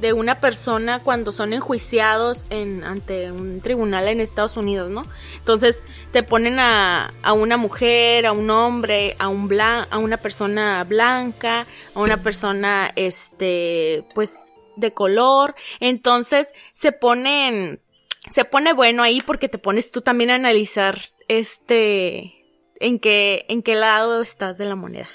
de 0.00 0.12
una 0.12 0.40
persona 0.40 0.98
cuando 1.00 1.32
son 1.32 1.52
enjuiciados 1.52 2.46
en, 2.50 2.84
ante 2.84 3.30
un 3.30 3.60
tribunal 3.60 4.08
en 4.08 4.20
Estados 4.20 4.56
Unidos, 4.56 4.90
¿no? 4.90 5.04
Entonces 5.36 5.82
te 6.12 6.22
ponen 6.22 6.58
a, 6.58 7.12
a 7.22 7.32
una 7.32 7.56
mujer, 7.56 8.26
a 8.26 8.32
un 8.32 8.50
hombre, 8.50 9.16
a 9.18 9.28
un 9.28 9.48
blan, 9.48 9.86
a 9.90 9.98
una 9.98 10.16
persona 10.16 10.82
blanca, 10.84 11.66
a 11.94 12.00
una 12.00 12.16
persona 12.16 12.90
este 12.96 14.04
pues 14.14 14.38
de 14.76 14.92
color, 14.94 15.54
entonces 15.80 16.48
se 16.72 16.92
ponen 16.92 17.82
se 18.30 18.44
pone 18.44 18.72
bueno 18.72 19.02
ahí 19.02 19.20
porque 19.20 19.48
te 19.48 19.58
pones 19.58 19.90
tú 19.90 20.00
también 20.00 20.30
a 20.30 20.34
analizar 20.36 20.98
este 21.28 22.34
en 22.80 22.98
qué 22.98 23.44
en 23.48 23.62
qué 23.62 23.74
lado 23.74 24.22
estás 24.22 24.56
de 24.56 24.64
la 24.64 24.76
moneda. 24.76 25.08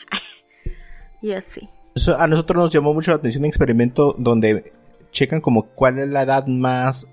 y 1.22 1.32
así. 1.32 1.70
A 2.18 2.28
nosotros 2.28 2.62
nos 2.62 2.72
llamó 2.74 2.94
mucho 2.94 3.12
la 3.12 3.18
atención 3.18 3.44
un 3.44 3.48
experimento 3.48 4.16
donde 4.18 4.74
checan 5.12 5.40
como 5.40 5.64
cuál 5.68 5.98
es 5.98 6.10
la 6.10 6.24
edad 6.24 6.46
más 6.46 7.08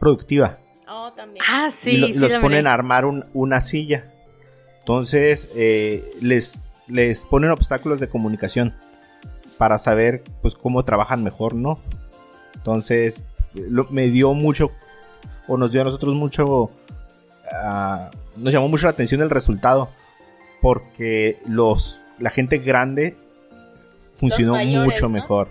productiva. 0.00 0.56
Oh, 0.88 1.12
también. 1.14 1.44
Ah, 1.48 1.68
sí. 1.70 1.90
y 1.90 1.96
lo- 1.98 2.06
sí 2.08 2.14
los 2.14 2.32
lo 2.32 2.40
ponen 2.40 2.60
miré. 2.60 2.70
a 2.70 2.72
armar 2.74 3.04
un- 3.04 3.26
una 3.34 3.60
silla. 3.60 4.10
Entonces 4.78 5.50
eh, 5.54 6.10
les, 6.22 6.70
les 6.88 7.24
ponen 7.26 7.50
obstáculos 7.50 8.00
de 8.00 8.08
comunicación 8.08 8.74
para 9.58 9.76
saber 9.78 10.22
pues 10.40 10.54
cómo 10.54 10.84
trabajan 10.86 11.22
mejor, 11.22 11.54
¿no? 11.54 11.78
Entonces 12.54 13.24
lo- 13.54 13.86
me 13.90 14.08
dio 14.08 14.32
mucho 14.32 14.70
o 15.48 15.58
nos 15.58 15.70
dio 15.70 15.82
a 15.82 15.84
nosotros 15.84 16.14
mucho 16.14 16.70
ah, 17.52 18.10
nos 18.38 18.52
llamó 18.54 18.68
mucho 18.68 18.86
la 18.86 18.92
atención 18.92 19.20
el 19.20 19.28
resultado 19.30 19.90
porque 20.62 21.36
los 21.46 22.00
la 22.18 22.30
gente 22.30 22.56
grande 22.58 23.16
funcionó 24.14 24.52
mayores, 24.52 24.84
mucho 24.86 25.02
¿no? 25.02 25.10
mejor. 25.10 25.48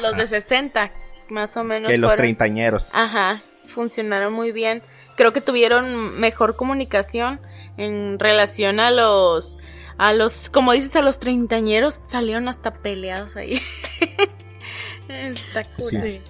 Los 0.00 0.16
de 0.16 0.26
60, 0.26 0.92
más 1.28 1.56
o 1.56 1.64
menos. 1.64 1.90
que 1.90 1.98
los 1.98 2.10
fueron- 2.10 2.22
treintañeros. 2.22 2.90
Ajá, 2.94 3.42
funcionaron 3.64 4.32
muy 4.32 4.52
bien. 4.52 4.82
Creo 5.16 5.32
que 5.32 5.40
tuvieron 5.40 6.18
mejor 6.20 6.56
comunicación 6.56 7.40
en 7.78 8.18
relación 8.18 8.80
a 8.80 8.90
los, 8.90 9.58
a 9.98 10.12
los, 10.12 10.50
como 10.50 10.72
dices, 10.72 10.94
a 10.96 11.02
los 11.02 11.18
treintañeros, 11.18 12.00
salieron 12.06 12.48
hasta 12.48 12.74
peleados 12.74 13.36
ahí. 13.36 13.60
Está 15.08 15.64
cool. 15.76 15.88
Sí. 15.88 16.20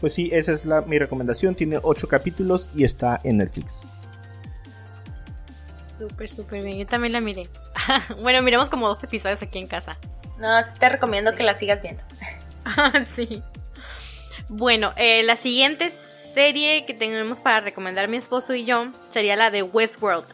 Pues 0.00 0.12
sí, 0.12 0.28
esa 0.32 0.52
es 0.52 0.66
la, 0.66 0.82
mi 0.82 0.98
recomendación. 0.98 1.54
Tiene 1.54 1.78
ocho 1.82 2.06
capítulos 2.06 2.68
y 2.74 2.84
está 2.84 3.18
en 3.24 3.38
Netflix. 3.38 3.88
Súper, 5.98 6.28
súper 6.28 6.62
bien. 6.62 6.78
Yo 6.78 6.86
también 6.86 7.12
la 7.14 7.20
miré. 7.20 7.48
bueno, 8.20 8.42
miremos 8.42 8.68
como 8.68 8.86
dos 8.88 9.02
episodios 9.02 9.42
aquí 9.42 9.58
en 9.58 9.66
casa. 9.66 9.96
No, 10.38 10.62
sí 10.64 10.74
te 10.78 10.88
recomiendo 10.88 11.34
que 11.34 11.42
la 11.42 11.54
sigas 11.54 11.82
viendo. 11.82 12.02
sí. 13.16 13.42
Bueno, 14.48 14.92
eh, 14.96 15.22
la 15.22 15.36
siguiente 15.36 15.90
serie 15.90 16.84
que 16.84 16.94
tenemos 16.94 17.40
para 17.40 17.60
recomendar 17.60 18.08
mi 18.08 18.16
esposo 18.16 18.54
y 18.54 18.64
yo 18.64 18.88
sería 19.10 19.36
la 19.36 19.50
de 19.50 19.62
Westworld. 19.62 20.26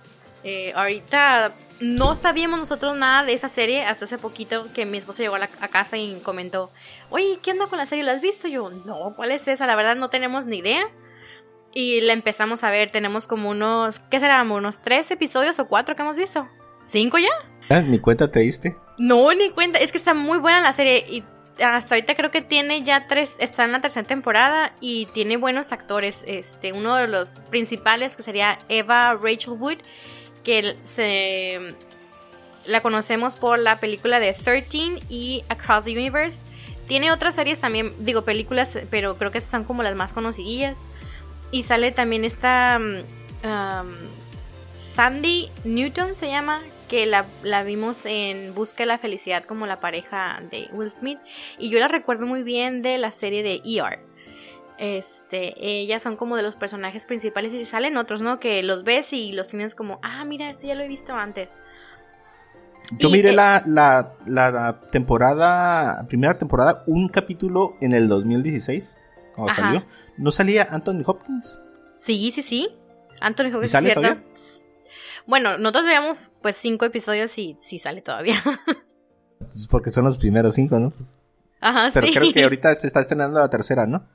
Eh, 0.44 0.72
ahorita 0.74 1.52
no 1.80 2.16
sabíamos 2.16 2.58
nosotros 2.58 2.96
nada 2.96 3.24
de 3.24 3.32
esa 3.32 3.48
serie 3.48 3.84
hasta 3.84 4.06
hace 4.06 4.18
poquito 4.18 4.66
que 4.74 4.84
mi 4.84 4.98
esposo 4.98 5.22
llegó 5.22 5.36
a, 5.36 5.68
casa 5.68 5.96
y 5.96 6.20
comentó, 6.24 6.70
oye, 7.10 7.38
¿qué 7.42 7.52
onda 7.52 7.66
con 7.68 7.78
la 7.78 7.86
serie? 7.86 8.04
¿La 8.04 8.12
has 8.12 8.20
visto? 8.20 8.48
Yo, 8.48 8.70
no, 8.70 9.14
¿cuál 9.14 9.30
es 9.30 9.46
esa? 9.46 9.66
La 9.66 9.76
verdad 9.76 9.94
no 9.94 10.10
tenemos 10.10 10.46
ni 10.46 10.58
idea. 10.58 10.84
Y 11.74 12.02
la 12.02 12.12
empezamos 12.12 12.64
a 12.64 12.70
ver, 12.70 12.92
tenemos 12.92 13.26
como 13.26 13.48
unos, 13.50 14.00
¿qué 14.10 14.20
serán? 14.20 14.50
Unos 14.50 14.82
tres 14.82 15.10
episodios 15.10 15.58
o 15.58 15.68
cuatro 15.68 15.96
que 15.96 16.02
hemos 16.02 16.16
visto. 16.16 16.46
¿Cinco 16.84 17.18
ya? 17.18 17.30
Ah, 17.68 17.80
Ni 17.80 17.98
cuenta 17.98 18.30
te 18.30 18.40
diste. 18.40 18.76
No, 18.98 19.32
ni 19.32 19.50
cuenta. 19.50 19.78
Es 19.78 19.92
que 19.92 19.98
está 19.98 20.14
muy 20.14 20.38
buena 20.38 20.60
la 20.60 20.72
serie. 20.72 21.04
Y 21.08 21.24
hasta 21.62 21.94
ahorita 21.94 22.14
creo 22.14 22.30
que 22.30 22.42
tiene 22.42 22.82
ya 22.82 23.06
tres. 23.08 23.36
Está 23.38 23.64
en 23.64 23.72
la 23.72 23.80
tercera 23.80 24.06
temporada. 24.06 24.74
Y 24.80 25.06
tiene 25.06 25.36
buenos 25.36 25.72
actores. 25.72 26.24
Este, 26.26 26.72
uno 26.72 26.96
de 26.96 27.08
los 27.08 27.30
principales 27.50 28.16
que 28.16 28.22
sería 28.22 28.58
Eva 28.68 29.14
Rachel 29.20 29.54
Wood. 29.54 29.78
Que 30.44 30.76
se. 30.84 31.74
La 32.66 32.80
conocemos 32.80 33.34
por 33.36 33.58
la 33.58 33.76
película 33.80 34.20
de 34.20 34.32
13 34.34 35.00
y 35.08 35.42
Across 35.48 35.84
the 35.84 35.92
Universe. 35.92 36.38
Tiene 36.86 37.10
otras 37.10 37.34
series 37.34 37.60
también, 37.60 37.92
digo 38.04 38.22
películas, 38.22 38.78
pero 38.90 39.14
creo 39.16 39.30
que 39.32 39.38
esas 39.38 39.50
son 39.50 39.64
como 39.64 39.82
las 39.82 39.96
más 39.96 40.12
conocidillas. 40.12 40.78
Y 41.50 41.64
sale 41.64 41.90
también 41.90 42.24
esta. 42.24 42.78
mm, 42.78 43.02
Sandy 44.94 45.48
Newton 45.64 46.14
se 46.14 46.28
llama, 46.28 46.60
que 46.92 47.06
la, 47.06 47.24
la 47.42 47.64
vimos 47.64 48.04
en 48.04 48.54
Busca 48.54 48.82
de 48.82 48.86
la 48.86 48.98
Felicidad 48.98 49.44
como 49.44 49.66
la 49.66 49.80
pareja 49.80 50.42
de 50.50 50.68
Will 50.74 50.90
Smith. 50.90 51.18
Y 51.58 51.70
yo 51.70 51.80
la 51.80 51.88
recuerdo 51.88 52.26
muy 52.26 52.42
bien 52.42 52.82
de 52.82 52.98
la 52.98 53.12
serie 53.12 53.42
de 53.42 53.62
ER. 53.64 53.98
Este, 54.76 55.54
ellas 55.56 56.02
son 56.02 56.18
como 56.18 56.36
de 56.36 56.42
los 56.42 56.54
personajes 56.54 57.06
principales 57.06 57.54
y 57.54 57.64
salen 57.64 57.96
otros, 57.96 58.20
¿no? 58.20 58.38
Que 58.38 58.62
los 58.62 58.84
ves 58.84 59.14
y 59.14 59.32
los 59.32 59.48
tienes 59.48 59.74
como, 59.74 60.00
ah, 60.02 60.22
mira, 60.26 60.50
este 60.50 60.66
ya 60.66 60.74
lo 60.74 60.82
he 60.82 60.88
visto 60.88 61.14
antes. 61.14 61.60
Yo 62.98 63.08
Y, 63.08 63.12
miré 63.12 63.32
la, 63.32 63.62
la, 63.64 64.12
la 64.26 64.82
temporada, 64.90 66.04
primera 66.08 66.36
temporada, 66.36 66.84
un 66.86 67.08
capítulo 67.08 67.74
en 67.80 67.94
el 67.94 68.06
2016, 68.06 68.98
cuando 69.34 69.50
Ajá. 69.50 69.62
salió. 69.62 69.86
¿No 70.18 70.30
salía 70.30 70.68
Anthony 70.70 71.00
Hopkins? 71.06 71.58
Sí, 71.94 72.30
sí, 72.34 72.42
sí. 72.42 72.68
Anthony 73.18 73.46
Hopkins, 73.46 73.70
sale 73.70 73.86
¿cierto? 73.94 74.02
todavía? 74.02 74.24
Bueno, 75.26 75.58
nosotros 75.58 75.86
veíamos 75.86 76.30
pues 76.42 76.56
cinco 76.56 76.84
episodios 76.84 77.36
y 77.38 77.56
sí 77.60 77.78
sale 77.78 78.02
todavía. 78.02 78.42
Pues 79.38 79.66
porque 79.68 79.90
son 79.90 80.04
los 80.04 80.18
primeros 80.18 80.54
cinco, 80.54 80.78
¿no? 80.78 80.90
Pues- 80.90 81.18
Ajá, 81.60 81.90
pero 81.92 82.06
sí. 82.06 82.14
creo 82.14 82.32
que 82.32 82.44
ahorita 82.44 82.72
se 82.76 82.86
está 82.86 83.00
estrenando 83.00 83.40
la 83.40 83.50
tercera, 83.50 83.86
¿no? 83.86 84.08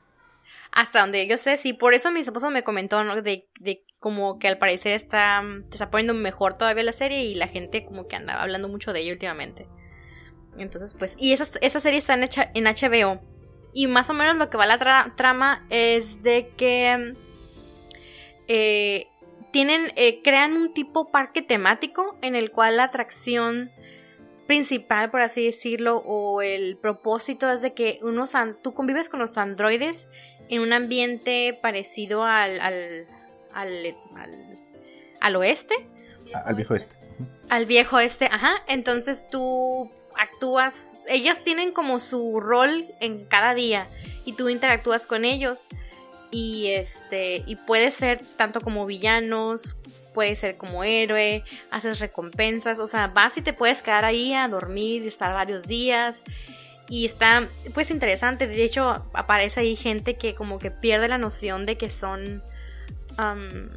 Hasta 0.71 1.01
donde 1.01 1.27
yo 1.27 1.37
sé, 1.37 1.57
sí. 1.57 1.73
Por 1.73 1.93
eso 1.93 2.11
mi 2.11 2.21
esposo 2.21 2.49
me 2.49 2.63
comentó, 2.63 3.03
¿no? 3.03 3.21
De, 3.21 3.49
de 3.59 3.83
como 3.99 4.39
que 4.39 4.47
al 4.47 4.57
parecer 4.57 4.93
está, 4.93 5.41
se 5.69 5.75
está 5.75 5.89
poniendo 5.91 6.13
mejor 6.13 6.57
todavía 6.57 6.83
la 6.83 6.93
serie 6.93 7.25
y 7.25 7.35
la 7.35 7.47
gente 7.49 7.83
como 7.85 8.07
que 8.07 8.15
anda 8.15 8.41
hablando 8.41 8.69
mucho 8.69 8.93
de 8.93 9.01
ella 9.01 9.11
últimamente. 9.11 9.67
Entonces, 10.57 10.93
pues, 10.97 11.15
y 11.19 11.33
esa, 11.33 11.45
esa 11.59 11.81
serie 11.81 11.99
está 11.99 12.13
en, 12.13 12.63
HBO. 12.65 13.21
Y 13.73 13.87
más 13.87 14.09
o 14.09 14.13
menos 14.13 14.37
lo 14.37 14.49
que 14.49 14.55
va 14.57 14.65
la 14.65 14.79
tra- 14.79 15.13
trama 15.15 15.65
es 15.69 16.23
de 16.23 16.51
que 16.55 17.15
eh, 18.47 19.07
tienen, 19.57 19.91
eh, 19.95 20.21
crean 20.21 20.53
un 20.55 20.71
tipo 20.71 21.09
parque 21.09 21.41
temático 21.41 22.15
en 22.21 22.35
el 22.35 22.51
cual 22.51 22.77
la 22.77 22.83
atracción 22.83 23.71
principal, 24.45 25.09
por 25.09 25.21
así 25.21 25.43
decirlo, 25.45 25.97
o 26.05 26.43
el 26.43 26.77
propósito 26.77 27.49
es 27.49 27.61
de 27.61 27.73
que 27.73 27.97
unos 28.03 28.33
tú 28.61 28.75
convives 28.75 29.09
con 29.09 29.19
los 29.19 29.35
androides 29.35 30.09
en 30.47 30.61
un 30.61 30.73
ambiente 30.73 31.57
parecido 31.59 32.23
al, 32.23 32.59
al, 32.61 33.07
al, 33.55 33.95
al, 34.15 34.31
al 35.21 35.35
oeste, 35.37 35.73
A- 36.35 36.49
Al 36.49 36.53
viejo 36.55 36.75
este. 36.75 36.95
al 37.49 37.65
viejo 37.65 37.97
este, 37.97 38.25
ajá. 38.27 38.51
Entonces 38.67 39.27
tú 39.27 39.89
actúas, 40.19 40.99
ellas 41.07 41.41
tienen 41.41 41.71
como 41.71 41.97
su 41.97 42.39
rol 42.39 42.85
en 42.99 43.25
cada 43.25 43.55
día 43.55 43.87
y 44.23 44.33
tú 44.33 44.49
interactúas 44.49 45.07
con 45.07 45.25
ellos 45.25 45.67
y 46.31 46.67
este 46.67 47.43
y 47.45 47.55
puede 47.55 47.91
ser 47.91 48.21
tanto 48.37 48.61
como 48.61 48.85
villanos, 48.85 49.77
puede 50.13 50.35
ser 50.35 50.57
como 50.57 50.83
héroe, 50.83 51.43
haces 51.71 51.99
recompensas, 51.99 52.79
o 52.79 52.87
sea, 52.87 53.07
vas 53.07 53.37
y 53.37 53.41
te 53.41 53.53
puedes 53.53 53.81
quedar 53.81 54.05
ahí 54.05 54.33
a 54.33 54.47
dormir 54.47 55.03
y 55.03 55.07
estar 55.07 55.33
varios 55.33 55.67
días. 55.67 56.23
Y 56.89 57.05
está 57.05 57.45
pues 57.73 57.91
interesante, 57.91 58.47
de 58.47 58.63
hecho 58.63 59.05
aparece 59.13 59.59
ahí 59.59 59.75
gente 59.75 60.15
que 60.15 60.35
como 60.35 60.57
que 60.57 60.71
pierde 60.71 61.07
la 61.09 61.17
noción 61.17 61.65
de 61.65 61.77
que 61.77 61.89
son 61.89 62.41
am, 63.17 63.69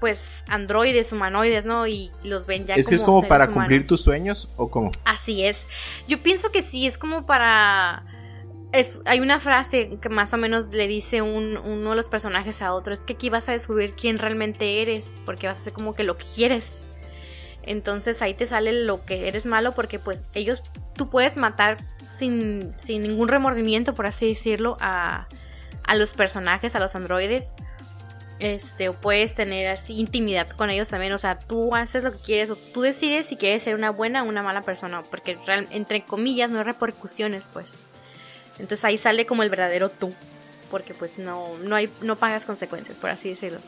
pues 0.00 0.44
androides, 0.48 1.12
humanoides, 1.12 1.64
¿no? 1.64 1.86
Y 1.86 2.10
los 2.24 2.46
ven 2.46 2.66
ya 2.66 2.74
es 2.74 2.86
que 2.86 2.94
es 2.94 3.02
como 3.02 3.18
como 3.18 3.28
para 3.28 3.48
cumplir 3.48 3.86
tus 3.86 4.00
sueños 4.00 4.48
o 4.56 4.68
como. 4.68 4.90
Así 5.04 5.44
es. 5.44 5.64
Yo 6.06 6.18
pienso 6.18 6.50
que 6.50 6.62
sí, 6.62 6.86
es 6.86 6.98
como 6.98 7.26
para 7.26 8.04
es, 8.72 9.00
hay 9.06 9.20
una 9.20 9.40
frase 9.40 9.98
que 10.00 10.08
más 10.08 10.32
o 10.32 10.36
menos 10.36 10.72
le 10.72 10.86
dice 10.86 11.22
un, 11.22 11.56
uno 11.56 11.90
de 11.90 11.96
los 11.96 12.08
personajes 12.08 12.60
a 12.60 12.74
otro, 12.74 12.92
es 12.92 13.00
que 13.00 13.14
aquí 13.14 13.30
vas 13.30 13.48
a 13.48 13.52
descubrir 13.52 13.94
quién 13.94 14.18
realmente 14.18 14.82
eres, 14.82 15.18
porque 15.24 15.46
vas 15.46 15.58
a 15.58 15.60
hacer 15.62 15.72
como 15.72 15.94
que 15.94 16.04
lo 16.04 16.18
que 16.18 16.26
quieres. 16.26 16.80
Entonces 17.62 18.22
ahí 18.22 18.34
te 18.34 18.46
sale 18.46 18.72
lo 18.72 19.04
que 19.04 19.28
eres 19.28 19.46
malo 19.46 19.72
porque 19.72 19.98
pues 19.98 20.26
ellos, 20.34 20.62
tú 20.94 21.10
puedes 21.10 21.36
matar 21.36 21.76
sin, 22.06 22.72
sin 22.78 23.02
ningún 23.02 23.28
remordimiento, 23.28 23.94
por 23.94 24.06
así 24.06 24.28
decirlo, 24.28 24.76
a, 24.80 25.28
a 25.84 25.94
los 25.94 26.12
personajes, 26.12 26.74
a 26.74 26.80
los 26.80 26.94
androides. 26.94 27.54
Este, 28.38 28.88
o 28.88 28.92
puedes 28.92 29.34
tener 29.34 29.68
así 29.68 29.98
intimidad 29.98 30.48
con 30.48 30.70
ellos 30.70 30.88
también. 30.88 31.12
O 31.12 31.18
sea, 31.18 31.38
tú 31.38 31.74
haces 31.74 32.04
lo 32.04 32.12
que 32.12 32.18
quieres, 32.18 32.50
o 32.50 32.56
tú 32.56 32.82
decides 32.82 33.26
si 33.26 33.36
quieres 33.36 33.64
ser 33.64 33.74
una 33.74 33.90
buena 33.90 34.22
o 34.22 34.26
una 34.26 34.42
mala 34.42 34.62
persona. 34.62 35.02
Porque 35.02 35.36
entre 35.70 36.02
comillas 36.04 36.50
no 36.50 36.58
hay 36.58 36.64
repercusiones, 36.64 37.48
pues. 37.52 37.78
Entonces 38.58 38.84
ahí 38.84 38.98
sale 38.98 39.26
como 39.26 39.42
el 39.42 39.50
verdadero 39.50 39.90
tú. 39.90 40.12
Porque 40.70 40.94
pues 40.94 41.18
no, 41.18 41.56
no 41.58 41.76
hay, 41.76 41.88
no 42.02 42.16
pagas 42.16 42.44
consecuencias, 42.44 42.96
por 42.98 43.10
así 43.10 43.30
decirlo. 43.30 43.58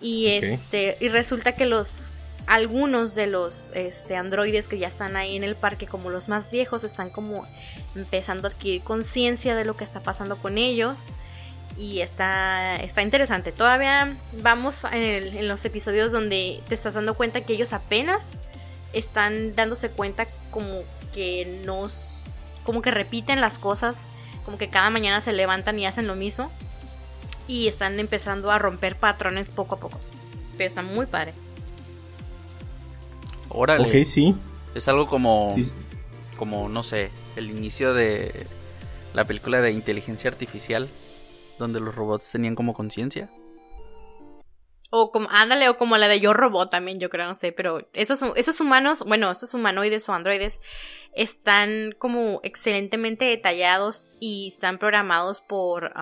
Y 0.00 0.28
este, 0.28 0.96
y 1.00 1.08
resulta 1.08 1.52
que 1.52 1.66
los 1.66 2.14
algunos 2.46 3.14
de 3.14 3.26
los 3.26 3.70
este, 3.74 4.16
androides 4.16 4.68
que 4.68 4.78
ya 4.78 4.88
están 4.88 5.16
ahí 5.16 5.36
en 5.36 5.44
el 5.44 5.56
parque, 5.56 5.86
como 5.86 6.10
los 6.10 6.28
más 6.28 6.50
viejos, 6.50 6.84
están 6.84 7.10
como 7.10 7.46
empezando 7.94 8.48
a 8.48 8.50
adquirir 8.50 8.82
conciencia 8.82 9.54
de 9.54 9.64
lo 9.64 9.76
que 9.76 9.84
está 9.84 10.00
pasando 10.00 10.36
con 10.36 10.58
ellos. 10.58 10.98
Y 11.76 12.00
está, 12.00 12.76
está 12.76 13.02
interesante. 13.02 13.50
Todavía 13.50 14.14
vamos 14.42 14.76
en, 14.92 15.36
en, 15.36 15.48
los 15.48 15.64
episodios 15.64 16.12
donde 16.12 16.60
te 16.68 16.74
estás 16.74 16.94
dando 16.94 17.14
cuenta 17.14 17.40
que 17.40 17.54
ellos 17.54 17.72
apenas 17.72 18.22
están 18.92 19.56
dándose 19.56 19.90
cuenta 19.90 20.26
como 20.50 20.82
que 21.14 21.60
nos... 21.64 22.22
como 22.64 22.82
que 22.82 22.90
repiten 22.90 23.40
las 23.40 23.58
cosas. 23.58 24.02
Como 24.44 24.58
que 24.58 24.68
cada 24.68 24.90
mañana 24.90 25.20
se 25.20 25.32
levantan 25.32 25.78
y 25.78 25.86
hacen 25.86 26.06
lo 26.06 26.16
mismo. 26.16 26.50
Y 27.46 27.68
están 27.68 27.98
empezando 28.00 28.50
a 28.50 28.58
romper 28.58 28.96
patrones 28.96 29.50
poco 29.50 29.76
a 29.76 29.80
poco. 29.80 30.00
Pero 30.56 30.66
está 30.66 30.82
muy 30.82 31.06
padre. 31.06 31.34
Órale. 33.48 33.86
Ok, 33.86 34.04
sí. 34.04 34.34
Es 34.74 34.88
algo 34.88 35.06
como. 35.06 35.50
Sí. 35.50 35.70
Como, 36.36 36.68
no 36.68 36.82
sé, 36.82 37.10
el 37.36 37.48
inicio 37.48 37.94
de 37.94 38.46
la 39.14 39.24
película 39.24 39.60
de 39.60 39.70
inteligencia 39.70 40.28
artificial, 40.28 40.88
donde 41.58 41.78
los 41.78 41.94
robots 41.94 42.32
tenían 42.32 42.56
como 42.56 42.74
conciencia. 42.74 43.30
O 44.96 45.10
como, 45.10 45.28
ándale, 45.28 45.68
o 45.68 45.76
como 45.76 45.96
la 45.96 46.06
de 46.06 46.20
Yo 46.20 46.32
Robot 46.32 46.70
también, 46.70 47.00
yo 47.00 47.10
creo, 47.10 47.26
no 47.26 47.34
sé, 47.34 47.50
pero 47.50 47.88
esos, 47.94 48.20
esos 48.36 48.60
humanos, 48.60 49.02
bueno, 49.04 49.28
esos 49.28 49.52
humanoides 49.52 50.08
o 50.08 50.12
androides 50.12 50.60
están 51.16 51.96
como 51.98 52.38
excelentemente 52.44 53.24
detallados 53.24 54.16
y 54.20 54.52
están 54.54 54.78
programados 54.78 55.40
por 55.40 55.92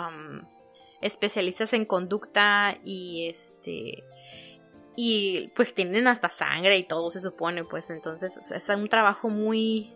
especialistas 1.01 1.73
en 1.73 1.87
conducta 1.87 2.77
y 2.85 3.29
este 3.29 4.05
y 4.95 5.49
pues 5.57 5.75
tienen 5.75 6.07
hasta 6.07 6.29
sangre 6.29 6.77
y 6.77 6.85
todo 6.85 7.11
se 7.11 7.21
supone 7.21 7.65
pues 7.65 7.89
entonces 7.89 8.37
es 8.51 8.69
un 8.69 8.91
trabajo 8.91 9.31
muy 9.31 9.95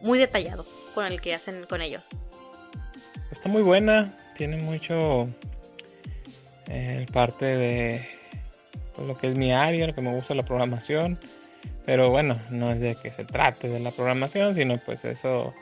muy 0.00 0.18
detallado 0.18 0.66
con 0.94 1.06
el 1.06 1.20
que 1.20 1.34
hacen 1.34 1.66
con 1.68 1.80
ellos. 1.80 2.08
Está 3.30 3.48
muy 3.48 3.62
buena 3.62 4.18
tiene 4.34 4.56
mucho 4.56 5.28
eh, 6.72 7.06
parte 7.12 7.44
de 7.44 8.08
pues, 8.94 9.06
lo 9.06 9.16
que 9.16 9.28
es 9.28 9.36
mi 9.36 9.52
área 9.52 9.86
lo 9.86 9.94
que 9.94 10.02
me 10.02 10.14
gusta 10.14 10.34
la 10.34 10.44
programación. 10.44 11.18
Pero 11.84 12.10
bueno 12.10 12.40
no 12.50 12.70
es 12.70 12.80
de 12.80 12.94
que 12.96 13.10
se 13.10 13.24
trate 13.24 13.68
de 13.68 13.80
la 13.80 13.90
programación 13.90 14.54
sino 14.54 14.78
pues 14.78 15.04
eso 15.04 15.52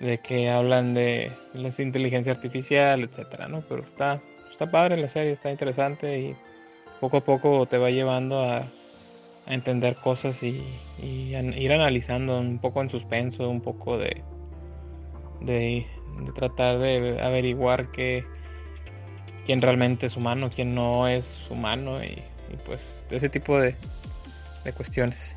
de 0.00 0.18
que 0.18 0.50
hablan 0.50 0.94
de 0.94 1.32
la 1.54 1.70
inteligencia 1.78 2.32
artificial 2.32 3.02
etcétera 3.02 3.48
no 3.48 3.62
pero 3.68 3.82
está 3.82 4.20
está 4.50 4.70
padre 4.70 4.96
la 4.96 5.08
serie 5.08 5.32
está 5.32 5.50
interesante 5.50 6.18
y 6.18 6.36
poco 7.00 7.18
a 7.18 7.24
poco 7.24 7.66
te 7.66 7.78
va 7.78 7.90
llevando 7.90 8.42
a, 8.42 8.72
entender 9.46 9.94
cosas 9.94 10.42
y, 10.42 10.60
ir 11.00 11.72
analizando 11.72 12.38
un 12.38 12.58
poco 12.58 12.82
en 12.82 12.90
suspenso, 12.90 13.48
un 13.48 13.60
poco 13.60 13.96
de, 13.96 14.24
de, 15.40 15.86
tratar 16.34 16.78
de 16.78 17.20
averiguar 17.20 17.92
que, 17.92 18.24
quién 19.46 19.62
realmente 19.62 20.06
es 20.06 20.16
humano, 20.16 20.50
quién 20.54 20.74
no 20.74 21.08
es 21.08 21.46
humano 21.50 22.02
y, 22.02 22.22
pues 22.66 23.06
ese 23.10 23.28
tipo 23.28 23.58
de, 23.58 23.74
de 24.64 24.72
cuestiones. 24.72 25.36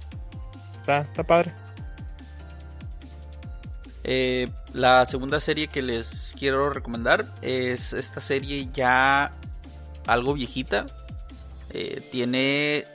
Está, 0.75 1.01
está 1.01 1.23
padre. 1.23 1.53
Eh, 4.03 4.47
la 4.73 5.05
segunda 5.05 5.39
serie 5.39 5.67
que 5.67 5.81
les 5.81 6.35
quiero 6.37 6.69
recomendar 6.71 7.25
es 7.41 7.93
esta 7.93 8.21
serie 8.21 8.69
ya 8.73 9.33
algo 10.07 10.33
viejita, 10.33 10.87
eh, 11.71 12.01
tiene 12.11 12.85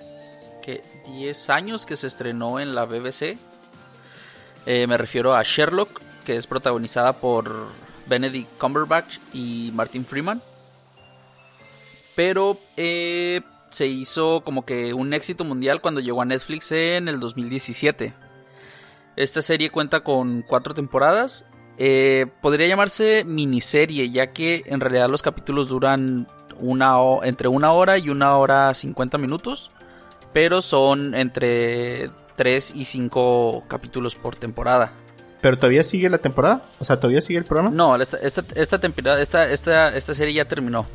que 0.62 0.82
10 1.06 1.50
años 1.50 1.86
que 1.86 1.96
se 1.96 2.06
estrenó 2.06 2.58
en 2.58 2.74
la 2.74 2.86
BBC. 2.86 3.36
Eh, 4.66 4.86
me 4.86 4.96
refiero 4.96 5.36
a 5.36 5.42
Sherlock, 5.42 6.00
que 6.24 6.36
es 6.36 6.46
protagonizada 6.46 7.12
por 7.12 7.68
Benedict 8.06 8.50
Cumberbatch 8.58 9.18
y 9.32 9.70
Martin 9.74 10.04
Freeman. 10.04 10.42
Pero 12.14 12.58
eh, 12.76 13.40
se 13.70 13.86
hizo 13.86 14.42
como 14.42 14.64
que 14.64 14.94
un 14.94 15.12
éxito 15.14 15.44
mundial 15.44 15.80
cuando 15.80 16.00
llegó 16.00 16.22
a 16.22 16.24
Netflix 16.24 16.72
en 16.72 17.08
el 17.08 17.20
2017. 17.20 18.14
Esta 19.16 19.42
serie 19.42 19.70
cuenta 19.70 20.00
con 20.00 20.42
cuatro 20.42 20.74
temporadas. 20.74 21.44
podría 22.40 22.68
llamarse 22.68 23.24
miniserie, 23.24 24.10
ya 24.10 24.30
que 24.30 24.62
en 24.66 24.80
realidad 24.80 25.08
los 25.08 25.22
capítulos 25.22 25.68
duran 25.68 26.28
una 26.60 26.96
entre 27.22 27.48
una 27.48 27.72
hora 27.72 27.98
y 27.98 28.08
una 28.10 28.36
hora 28.36 28.72
50 28.72 29.18
minutos, 29.18 29.70
pero 30.32 30.62
son 30.62 31.14
entre 31.14 32.10
3 32.36 32.72
y 32.74 32.84
5 32.84 33.64
capítulos 33.68 34.14
por 34.14 34.36
temporada. 34.36 34.92
¿Pero 35.40 35.58
todavía 35.58 35.84
sigue 35.84 36.08
la 36.08 36.18
temporada? 36.18 36.62
O 36.78 36.84
sea, 36.84 36.98
¿todavía 36.98 37.20
sigue 37.20 37.38
el 37.38 37.44
programa? 37.44 37.70
No, 37.70 37.96
esta, 37.96 38.16
esta, 38.16 38.80
temporada, 38.80 39.20
esta, 39.20 39.50
esta, 39.50 39.94
esta 39.94 40.14
serie 40.14 40.34
ya 40.34 40.46
terminó. 40.46 40.86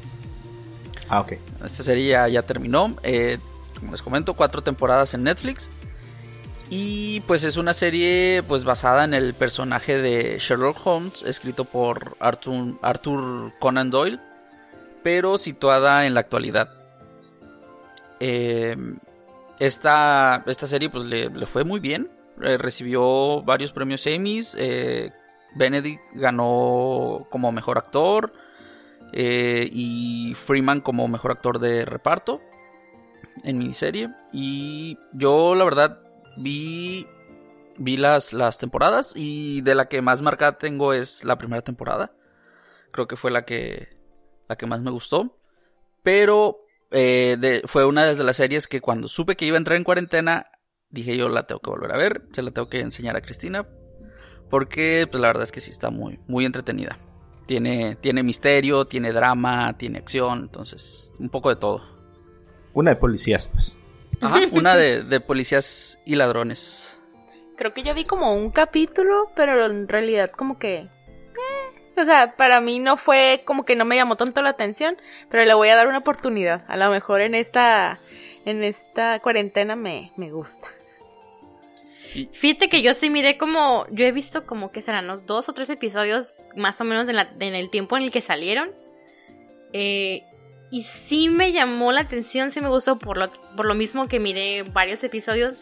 Ah, 1.09 1.21
ok. 1.21 1.33
Esta 1.65 1.83
serie 1.83 2.31
ya, 2.31 2.41
terminó. 2.43 2.95
Eh, 3.03 3.39
como 3.79 3.91
les 3.91 4.01
comento, 4.01 4.35
cuatro 4.35 4.61
temporadas 4.61 5.13
en 5.13 5.23
Netflix. 5.23 5.69
Y 6.69 7.21
pues 7.21 7.43
es 7.43 7.57
una 7.57 7.73
serie 7.73 8.43
pues 8.47 8.63
basada 8.63 9.03
en 9.03 9.15
el 9.15 9.33
personaje 9.33 9.97
de 9.97 10.37
Sherlock 10.39 10.85
Holmes, 10.85 11.23
escrito 11.23 11.65
por 11.65 12.15
Arthur, 12.19 12.75
Arthur 12.83 13.53
Conan 13.59 13.89
Doyle 13.89 14.19
pero 15.01 15.37
situada 15.37 16.05
en 16.05 16.13
la 16.13 16.19
actualidad. 16.19 16.71
Eh, 18.19 18.75
esta, 19.59 20.43
esta, 20.45 20.67
serie 20.67 20.89
pues 20.89 21.05
le, 21.05 21.29
fue 21.47 21.63
muy 21.63 21.79
bien, 21.79 22.11
eh, 22.43 22.57
recibió 22.57 23.41
varios 23.43 23.71
premios 23.71 24.05
Emmys, 24.05 24.57
Benedict 25.55 26.03
ganó 26.13 27.25
como 27.31 27.51
mejor 27.51 27.77
actor 27.77 28.31
y 29.13 30.33
Freeman 30.35 30.81
como 30.81 31.07
mejor 31.07 31.31
actor 31.31 31.59
de 31.59 31.85
reparto 31.85 32.41
en 33.43 33.57
miniserie 33.57 34.09
y 34.31 34.97
yo 35.13 35.55
la 35.55 35.63
verdad 35.63 36.01
vi 36.37 37.07
vi 37.79 37.97
las, 37.97 38.33
las 38.33 38.57
temporadas 38.57 39.13
y 39.15 39.61
de 39.61 39.73
la 39.73 39.87
que 39.87 40.01
más 40.01 40.21
marcada 40.21 40.57
tengo 40.57 40.93
es 40.93 41.23
la 41.23 41.37
primera 41.37 41.63
temporada. 41.63 42.13
Creo 42.91 43.07
que 43.07 43.15
fue 43.15 43.31
la 43.31 43.45
que 43.45 43.97
la 44.47 44.57
que 44.57 44.65
más 44.65 44.81
me 44.81 44.91
gustó. 44.91 45.37
Pero 46.03 46.65
eh, 46.91 47.61
fue 47.65 47.85
una 47.85 48.13
de 48.13 48.23
las 48.23 48.35
series 48.35 48.67
que 48.67 48.81
cuando 48.81 49.07
supe 49.07 49.35
que 49.35 49.45
iba 49.45 49.55
a 49.55 49.59
entrar 49.59 49.77
en 49.77 49.83
cuarentena, 49.83 50.47
dije 50.89 51.15
yo 51.17 51.29
la 51.29 51.47
tengo 51.47 51.61
que 51.61 51.69
volver 51.69 51.91
a 51.91 51.97
ver, 51.97 52.23
se 52.31 52.41
la 52.41 52.51
tengo 52.51 52.69
que 52.69 52.81
enseñar 52.81 53.15
a 53.15 53.21
Cristina. 53.21 53.67
Porque 54.49 55.07
pues, 55.09 55.21
la 55.21 55.27
verdad 55.27 55.43
es 55.43 55.51
que 55.51 55.61
sí 55.61 55.71
está 55.71 55.89
muy, 55.89 56.19
muy 56.27 56.45
entretenida. 56.45 56.97
Tiene, 57.49 57.95
tiene 57.95 58.21
misterio, 58.21 58.85
tiene 58.85 59.11
drama, 59.11 59.75
tiene 59.75 59.97
acción, 59.97 60.41
entonces 60.41 61.15
un 61.17 61.29
poco 61.29 61.49
de 61.49 61.55
todo. 61.55 61.81
Una 62.73 62.91
de 62.91 62.95
policías, 62.97 63.47
pues. 63.47 63.75
Ajá, 64.21 64.41
una 64.51 64.75
de, 64.75 65.01
de 65.01 65.19
policías 65.19 65.97
y 66.05 66.15
ladrones. 66.15 67.01
Creo 67.57 67.73
que 67.73 67.81
yo 67.81 67.95
vi 67.95 68.03
como 68.03 68.35
un 68.35 68.51
capítulo, 68.51 69.31
pero 69.35 69.65
en 69.65 69.87
realidad 69.87 70.29
como 70.29 70.59
que 70.59 70.89
o 71.97 72.05
sea, 72.05 72.35
para 72.35 72.61
mí 72.61 72.77
no 72.77 72.97
fue 72.97 73.41
como 73.45 73.65
que 73.65 73.75
no 73.75 73.83
me 73.83 73.95
llamó 73.95 74.15
tanto 74.15 74.43
la 74.43 74.49
atención, 74.49 74.97
pero 75.27 75.43
le 75.43 75.55
voy 75.55 75.69
a 75.69 75.75
dar 75.75 75.87
una 75.87 75.97
oportunidad. 75.97 76.65
A 76.67 76.77
lo 76.77 76.91
mejor 76.91 77.21
en 77.21 77.33
esta, 77.33 77.97
en 78.45 78.63
esta 78.63 79.19
cuarentena 79.21 79.75
me, 79.75 80.11
me 80.17 80.29
gusta. 80.29 80.67
Fíjate 82.31 82.69
que 82.69 82.81
yo 82.81 82.93
sí 82.93 83.09
miré 83.09 83.37
como, 83.37 83.85
yo 83.91 84.05
he 84.05 84.11
visto 84.11 84.45
como 84.45 84.71
que 84.71 84.81
serán 84.81 85.07
los 85.07 85.25
dos 85.25 85.49
o 85.49 85.53
tres 85.53 85.69
episodios 85.69 86.33
más 86.55 86.79
o 86.81 86.83
menos 86.83 87.07
en, 87.09 87.55
el 87.55 87.69
tiempo 87.69 87.97
en 87.97 88.03
el 88.03 88.11
que 88.11 88.21
salieron. 88.21 88.71
Eh, 89.73 90.23
y 90.71 90.83
sí 90.83 91.29
me 91.29 91.51
llamó 91.51 91.91
la 91.91 92.01
atención, 92.01 92.51
sí 92.51 92.61
me 92.61 92.69
gustó 92.69 92.97
por 92.99 93.17
lo, 93.17 93.31
por 93.55 93.65
lo 93.65 93.75
mismo 93.75 94.07
que 94.07 94.19
miré 94.19 94.63
varios 94.63 95.03
episodios, 95.03 95.59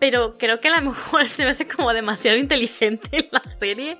pero 0.00 0.36
creo 0.38 0.60
que 0.60 0.68
a 0.68 0.80
lo 0.80 0.82
mejor 0.90 1.28
se 1.28 1.44
me 1.44 1.50
hace 1.50 1.68
como 1.68 1.92
demasiado 1.92 2.36
inteligente 2.38 3.28
la, 3.30 3.42
serie. 3.60 3.98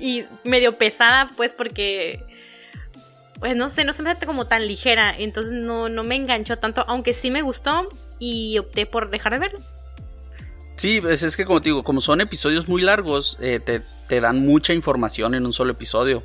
Y 0.00 0.24
medio 0.42 0.76
pesada, 0.76 1.28
pues, 1.36 1.52
porque. 1.52 2.24
Pues 3.38 3.54
no 3.54 3.68
sé, 3.68 3.84
no 3.84 3.92
se 3.92 4.02
me 4.02 4.10
hace 4.10 4.24
como 4.24 4.46
tan 4.46 4.66
ligera. 4.66 5.14
Entonces 5.16 5.52
no, 5.52 5.90
no 5.90 6.04
me 6.04 6.14
enganchó 6.14 6.58
tanto. 6.58 6.84
Aunque 6.88 7.12
sí 7.12 7.30
me 7.30 7.42
gustó. 7.42 7.86
Y 8.18 8.56
opté 8.56 8.86
por 8.86 9.10
dejar 9.10 9.34
de 9.34 9.38
verlo. 9.40 9.58
Sí, 10.76 11.00
pues 11.00 11.22
es 11.22 11.36
que 11.36 11.44
como 11.44 11.60
te 11.60 11.70
digo, 11.70 11.82
como 11.82 12.00
son 12.00 12.20
episodios 12.20 12.68
muy 12.68 12.82
largos, 12.82 13.36
eh, 13.40 13.60
te, 13.60 13.80
te 14.08 14.20
dan 14.20 14.44
mucha 14.46 14.72
información 14.74 15.34
en 15.34 15.46
un 15.46 15.52
solo 15.52 15.72
episodio. 15.72 16.22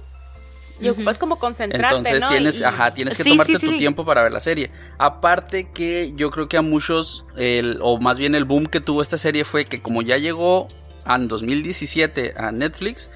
Y 0.82 0.90
ocupas 0.90 1.18
como 1.20 1.38
concentrarte, 1.38 1.98
Entonces 1.98 2.22
¿no? 2.22 2.28
tienes, 2.30 2.60
Y- 2.60 2.64
ajá, 2.64 2.94
tienes 2.94 3.16
que 3.16 3.24
Sí, 3.24 3.30
tomarte 3.30 3.60
sí, 3.60 3.66
tu 3.68 3.78
tiempo 3.78 4.04
para 4.04 4.24
ver 4.24 4.32
la 4.32 4.40
serie. 4.40 4.72
Aparte 4.98 5.70
que 5.72 6.12
yo 6.16 6.32
creo 6.32 6.50
que 6.50 6.58
a 6.58 6.64
muchos, 6.64 7.24
el, 7.38 7.78
o 7.82 8.00
más 8.00 8.18
bien 8.18 8.34
el 8.36 8.46
boom 8.46 8.66
que 8.66 8.82
tuvo 8.82 9.02
esta 9.04 9.18
serie 9.20 9.46
fue 9.46 9.66
que 9.66 9.82
como 9.82 10.02
ya 10.02 10.18
llegó 10.18 10.68
en 11.06 11.28
2017 11.28 12.34
a 12.36 12.52
Netflix, 12.52 13.12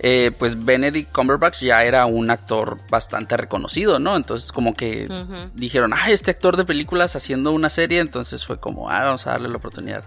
eh, 0.00 0.30
pues 0.38 0.62
Benedict 0.64 1.10
Cumberbatch 1.12 1.60
ya 1.62 1.84
era 1.84 2.04
un 2.06 2.30
actor 2.30 2.78
bastante 2.90 3.36
reconocido, 3.36 3.98
¿no? 3.98 4.16
Entonces 4.16 4.52
como 4.52 4.74
que 4.74 5.08
dijeron, 5.54 5.92
ah, 5.94 6.10
este 6.10 6.30
actor 6.30 6.56
de 6.58 6.64
películas 6.66 7.16
haciendo 7.16 7.50
una 7.52 7.70
serie, 7.70 8.00
entonces 8.00 8.44
fue 8.46 8.60
como, 8.60 8.90
ah, 8.90 9.04
vamos 9.04 9.26
a 9.26 9.30
darle 9.32 9.48
la 9.48 9.56
oportunidad. 9.56 10.04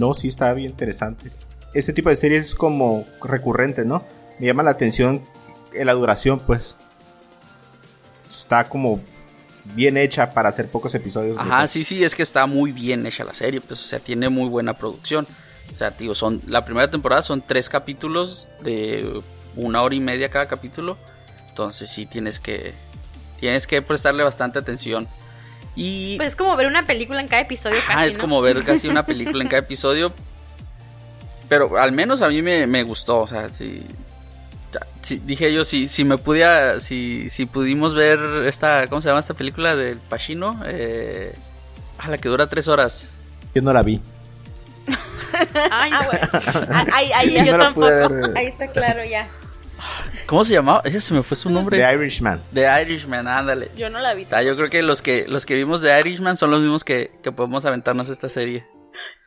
No, 0.00 0.14
sí, 0.14 0.28
está 0.28 0.54
bien 0.54 0.70
interesante. 0.70 1.30
Este 1.74 1.92
tipo 1.92 2.08
de 2.08 2.16
series 2.16 2.46
es 2.46 2.54
como 2.54 3.06
recurrente, 3.22 3.84
¿no? 3.84 4.02
Me 4.38 4.46
llama 4.46 4.62
la 4.62 4.70
atención 4.70 5.22
en 5.74 5.86
la 5.86 5.92
duración, 5.92 6.40
pues. 6.40 6.78
Está 8.28 8.64
como 8.64 8.98
bien 9.74 9.98
hecha 9.98 10.32
para 10.32 10.48
hacer 10.48 10.70
pocos 10.70 10.94
episodios. 10.94 11.36
Ajá, 11.38 11.66
sí, 11.66 11.84
sí, 11.84 12.02
es 12.02 12.14
que 12.14 12.22
está 12.22 12.46
muy 12.46 12.72
bien 12.72 13.04
hecha 13.04 13.24
la 13.24 13.34
serie, 13.34 13.60
pues, 13.60 13.78
o 13.84 13.84
sea, 13.84 14.00
tiene 14.00 14.30
muy 14.30 14.48
buena 14.48 14.72
producción. 14.72 15.26
O 15.70 15.76
sea, 15.76 15.90
tío, 15.90 16.14
son, 16.14 16.40
la 16.46 16.64
primera 16.64 16.90
temporada 16.90 17.20
son 17.20 17.42
tres 17.42 17.68
capítulos 17.68 18.48
de 18.62 19.22
una 19.54 19.82
hora 19.82 19.94
y 19.94 20.00
media 20.00 20.30
cada 20.30 20.46
capítulo. 20.46 20.96
Entonces 21.50 21.90
sí 21.90 22.06
tienes 22.06 22.40
que, 22.40 22.72
tienes 23.38 23.66
que 23.66 23.82
prestarle 23.82 24.22
bastante 24.22 24.58
atención. 24.58 25.06
Y 25.76 26.16
Pues 26.16 26.28
es 26.28 26.36
como 26.36 26.56
ver 26.56 26.66
una 26.66 26.84
película 26.84 27.20
en 27.20 27.28
cada 27.28 27.42
episodio. 27.42 27.76
casi, 27.86 28.10
es 28.10 28.16
¿no? 28.16 28.20
como 28.22 28.40
ver 28.42 28.64
casi 28.64 28.88
una 28.88 29.04
película 29.04 29.42
en 29.42 29.48
cada 29.48 29.60
episodio. 29.62 30.12
Pero 31.48 31.78
al 31.78 31.92
menos 31.92 32.22
a 32.22 32.28
mí 32.28 32.42
me, 32.42 32.66
me 32.66 32.82
gustó, 32.84 33.20
o 33.20 33.26
sea, 33.26 33.48
sí. 33.48 33.82
dije 35.24 35.52
yo, 35.52 35.64
si, 35.64 35.88
si 35.88 36.04
me 36.04 36.16
pudiera, 36.16 36.80
si, 36.80 37.28
si 37.28 37.46
pudimos 37.46 37.94
ver 37.94 38.20
esta, 38.46 38.86
¿cómo 38.88 39.00
se 39.00 39.08
llama 39.08 39.20
esta 39.20 39.34
película 39.34 39.74
del 39.74 39.98
Pacino? 39.98 40.60
Eh, 40.66 41.34
ah, 41.98 42.08
la 42.08 42.18
que 42.18 42.28
dura 42.28 42.46
tres 42.48 42.68
horas. 42.68 43.08
Yo 43.54 43.62
no 43.62 43.72
la 43.72 43.82
vi. 43.82 44.00
Ay, 45.72 45.90
Ah, 45.92 46.06
bueno. 46.06 46.28
Ah, 46.70 46.86
Ahí, 46.92 47.10
ahí, 47.14 47.46
Yo 47.46 47.56
no 47.56 47.64
tampoco. 47.64 47.88
Ahí 48.36 48.46
está 48.46 48.68
claro 48.68 49.04
ya. 49.04 49.28
¿Cómo 50.30 50.44
se 50.44 50.54
llamaba? 50.54 50.80
Ella 50.84 51.00
se 51.00 51.12
me 51.12 51.24
fue 51.24 51.36
su 51.36 51.50
nombre. 51.50 51.76
The 51.76 51.92
Irishman. 51.92 52.40
The 52.54 52.82
Irishman, 52.82 53.26
ándale. 53.26 53.68
Yo 53.76 53.90
no 53.90 53.98
la 53.98 54.14
vi. 54.14 54.28
Ah, 54.30 54.44
yo 54.44 54.54
creo 54.54 54.70
que 54.70 54.80
los 54.80 55.02
que 55.02 55.26
los 55.26 55.44
que 55.44 55.56
vimos 55.56 55.82
The 55.82 55.98
Irishman 55.98 56.36
son 56.36 56.52
los 56.52 56.60
mismos 56.60 56.84
que, 56.84 57.10
que 57.20 57.32
podemos 57.32 57.64
aventarnos 57.64 58.08
esta 58.10 58.28
serie. 58.28 58.64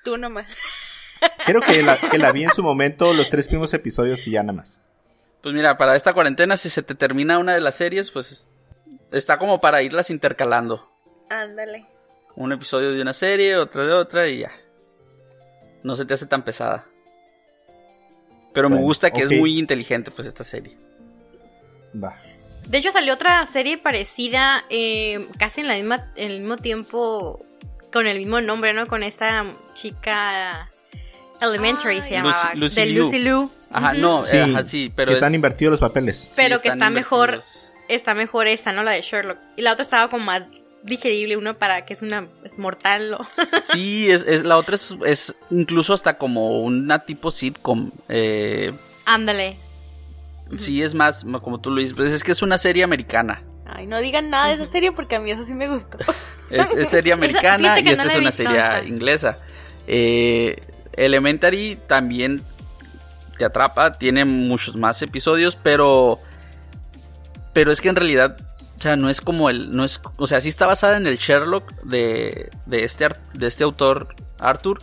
Tú 0.05 0.15
nomás. 0.15 0.55
Creo 1.45 1.59
que 1.59 1.83
la, 1.83 1.99
que 1.99 2.17
la 2.17 2.31
vi 2.31 2.43
en 2.43 2.51
su 2.51 2.63
momento, 2.63 3.13
los 3.13 3.29
tres 3.29 3.49
primeros 3.49 3.73
episodios 3.73 4.25
y 4.27 4.31
ya 4.31 4.43
nada 4.43 4.53
más. 4.53 4.81
Pues 5.41 5.53
mira, 5.53 5.77
para 5.77 5.97
esta 5.97 6.13
cuarentena, 6.13 6.55
si 6.55 6.69
se 6.69 6.83
te 6.83 6.95
termina 6.95 7.37
una 7.37 7.53
de 7.53 7.59
las 7.59 7.75
series, 7.75 8.09
pues 8.09 8.49
está 9.11 9.37
como 9.37 9.59
para 9.59 9.81
irlas 9.81 10.09
intercalando. 10.09 10.89
Ándale. 11.29 11.85
Un 12.37 12.53
episodio 12.53 12.91
de 12.93 13.01
una 13.01 13.11
serie, 13.11 13.57
otro 13.57 13.85
de 13.85 13.93
otra 13.93 14.29
y 14.29 14.39
ya. 14.39 14.51
No 15.83 15.97
se 15.97 16.05
te 16.05 16.13
hace 16.13 16.27
tan 16.27 16.43
pesada. 16.43 16.85
Pero 18.53 18.69
me 18.69 18.77
gusta 18.77 19.11
que 19.11 19.23
es 19.23 19.31
muy 19.31 19.59
inteligente, 19.59 20.11
pues, 20.11 20.27
esta 20.27 20.45
serie. 20.45 20.77
Va. 22.01 22.15
De 22.67 22.77
hecho, 22.77 22.91
salió 22.91 23.13
otra 23.15 23.45
serie 23.45 23.77
parecida, 23.77 24.63
eh, 24.69 25.27
casi 25.37 25.61
en 25.61 25.67
la 25.67 25.75
misma, 25.75 26.11
en 26.15 26.31
el 26.31 26.39
mismo 26.39 26.55
tiempo, 26.57 27.45
con 27.91 28.07
el 28.07 28.17
mismo 28.17 28.39
nombre, 28.41 28.73
¿no? 28.73 28.87
Con 28.87 29.03
esta 29.03 29.45
chica 29.73 30.69
Elementary 31.41 32.01
se 32.01 32.11
llamaba. 32.11 32.51
Lucy- 32.53 32.59
Lucy 32.59 32.81
de. 32.81 32.99
Lucy 32.99 33.19
Liu. 33.19 33.51
Ajá, 33.71 33.93
no, 33.93 34.21
Sí, 34.21 34.37
ajá, 34.37 34.63
sí, 34.65 34.91
pero 34.95 35.07
que 35.09 35.13
están 35.15 35.33
es- 35.33 35.35
invertidos 35.35 35.71
los 35.71 35.79
papeles. 35.81 36.31
Pero 36.35 36.55
sí, 36.57 36.63
que 36.63 36.69
está 36.69 36.89
mejor, 36.89 37.41
está 37.89 38.13
mejor 38.13 38.47
esta, 38.47 38.71
¿no? 38.71 38.83
La 38.83 38.91
de 38.91 39.01
Sherlock. 39.01 39.37
Y 39.57 39.61
la 39.61 39.73
otra 39.73 39.83
estaba 39.83 40.09
como 40.09 40.23
más 40.25 40.43
digerible, 40.83 41.37
uno 41.37 41.57
para 41.57 41.85
que 41.85 41.93
es 41.93 42.01
una 42.01 42.27
es 42.45 42.57
mortal. 42.57 43.15
o- 43.15 43.25
Sí, 43.73 44.09
es, 44.09 44.23
es- 44.27 44.43
la 44.43 44.57
otra 44.57 44.75
es, 44.75 44.95
es 45.05 45.35
incluso 45.51 45.93
hasta 45.93 46.17
como 46.17 46.61
una 46.61 46.99
tipo 46.99 47.29
sitcom. 47.29 47.91
Eh, 48.09 48.71
Ándale. 49.05 49.57
Sí, 50.57 50.81
es 50.81 50.93
más, 50.93 51.25
como 51.41 51.59
tú 51.59 51.71
lo 51.71 51.79
dices, 51.79 51.95
pues 51.95 52.11
es 52.11 52.23
que 52.23 52.31
es 52.31 52.41
una 52.41 52.57
serie 52.57 52.83
americana. 52.83 53.41
Ay, 53.65 53.87
no 53.87 53.99
digan 53.99 54.29
nada 54.29 54.47
de 54.47 54.55
esa 54.55 54.65
serie 54.65 54.91
porque 54.91 55.15
a 55.15 55.19
mí 55.19 55.31
eso 55.31 55.43
sí 55.43 55.53
me 55.53 55.67
gustó. 55.67 55.97
Es, 56.49 56.71
es 56.75 56.89
serie 56.89 57.13
americana 57.13 57.79
y 57.79 57.87
esta 57.87 58.03
no 58.03 58.09
es 58.11 58.15
una 58.15 58.29
visto, 58.29 58.43
serie 58.43 58.87
inglesa. 58.87 59.39
Eh, 59.87 60.61
Elementary 60.95 61.79
también 61.87 62.43
te 63.39 63.45
atrapa, 63.45 63.93
tiene 63.93 64.23
muchos 64.23 64.75
más 64.75 65.01
episodios, 65.01 65.55
pero 65.55 66.19
pero 67.53 67.71
es 67.71 67.81
que 67.81 67.89
en 67.89 67.95
realidad, 67.95 68.37
o 68.77 68.81
sea, 68.81 68.95
no 68.97 69.09
es 69.09 69.19
como 69.19 69.49
el, 69.49 69.75
no 69.75 69.83
es, 69.83 69.99
o 70.17 70.27
sea, 70.27 70.41
sí 70.41 70.49
está 70.49 70.67
basada 70.67 70.97
en 70.97 71.07
el 71.07 71.17
Sherlock 71.17 71.71
de, 71.81 72.51
de 72.67 72.83
este 72.83 73.09
de 73.33 73.47
este 73.47 73.63
autor 73.63 74.13
Arthur, 74.37 74.79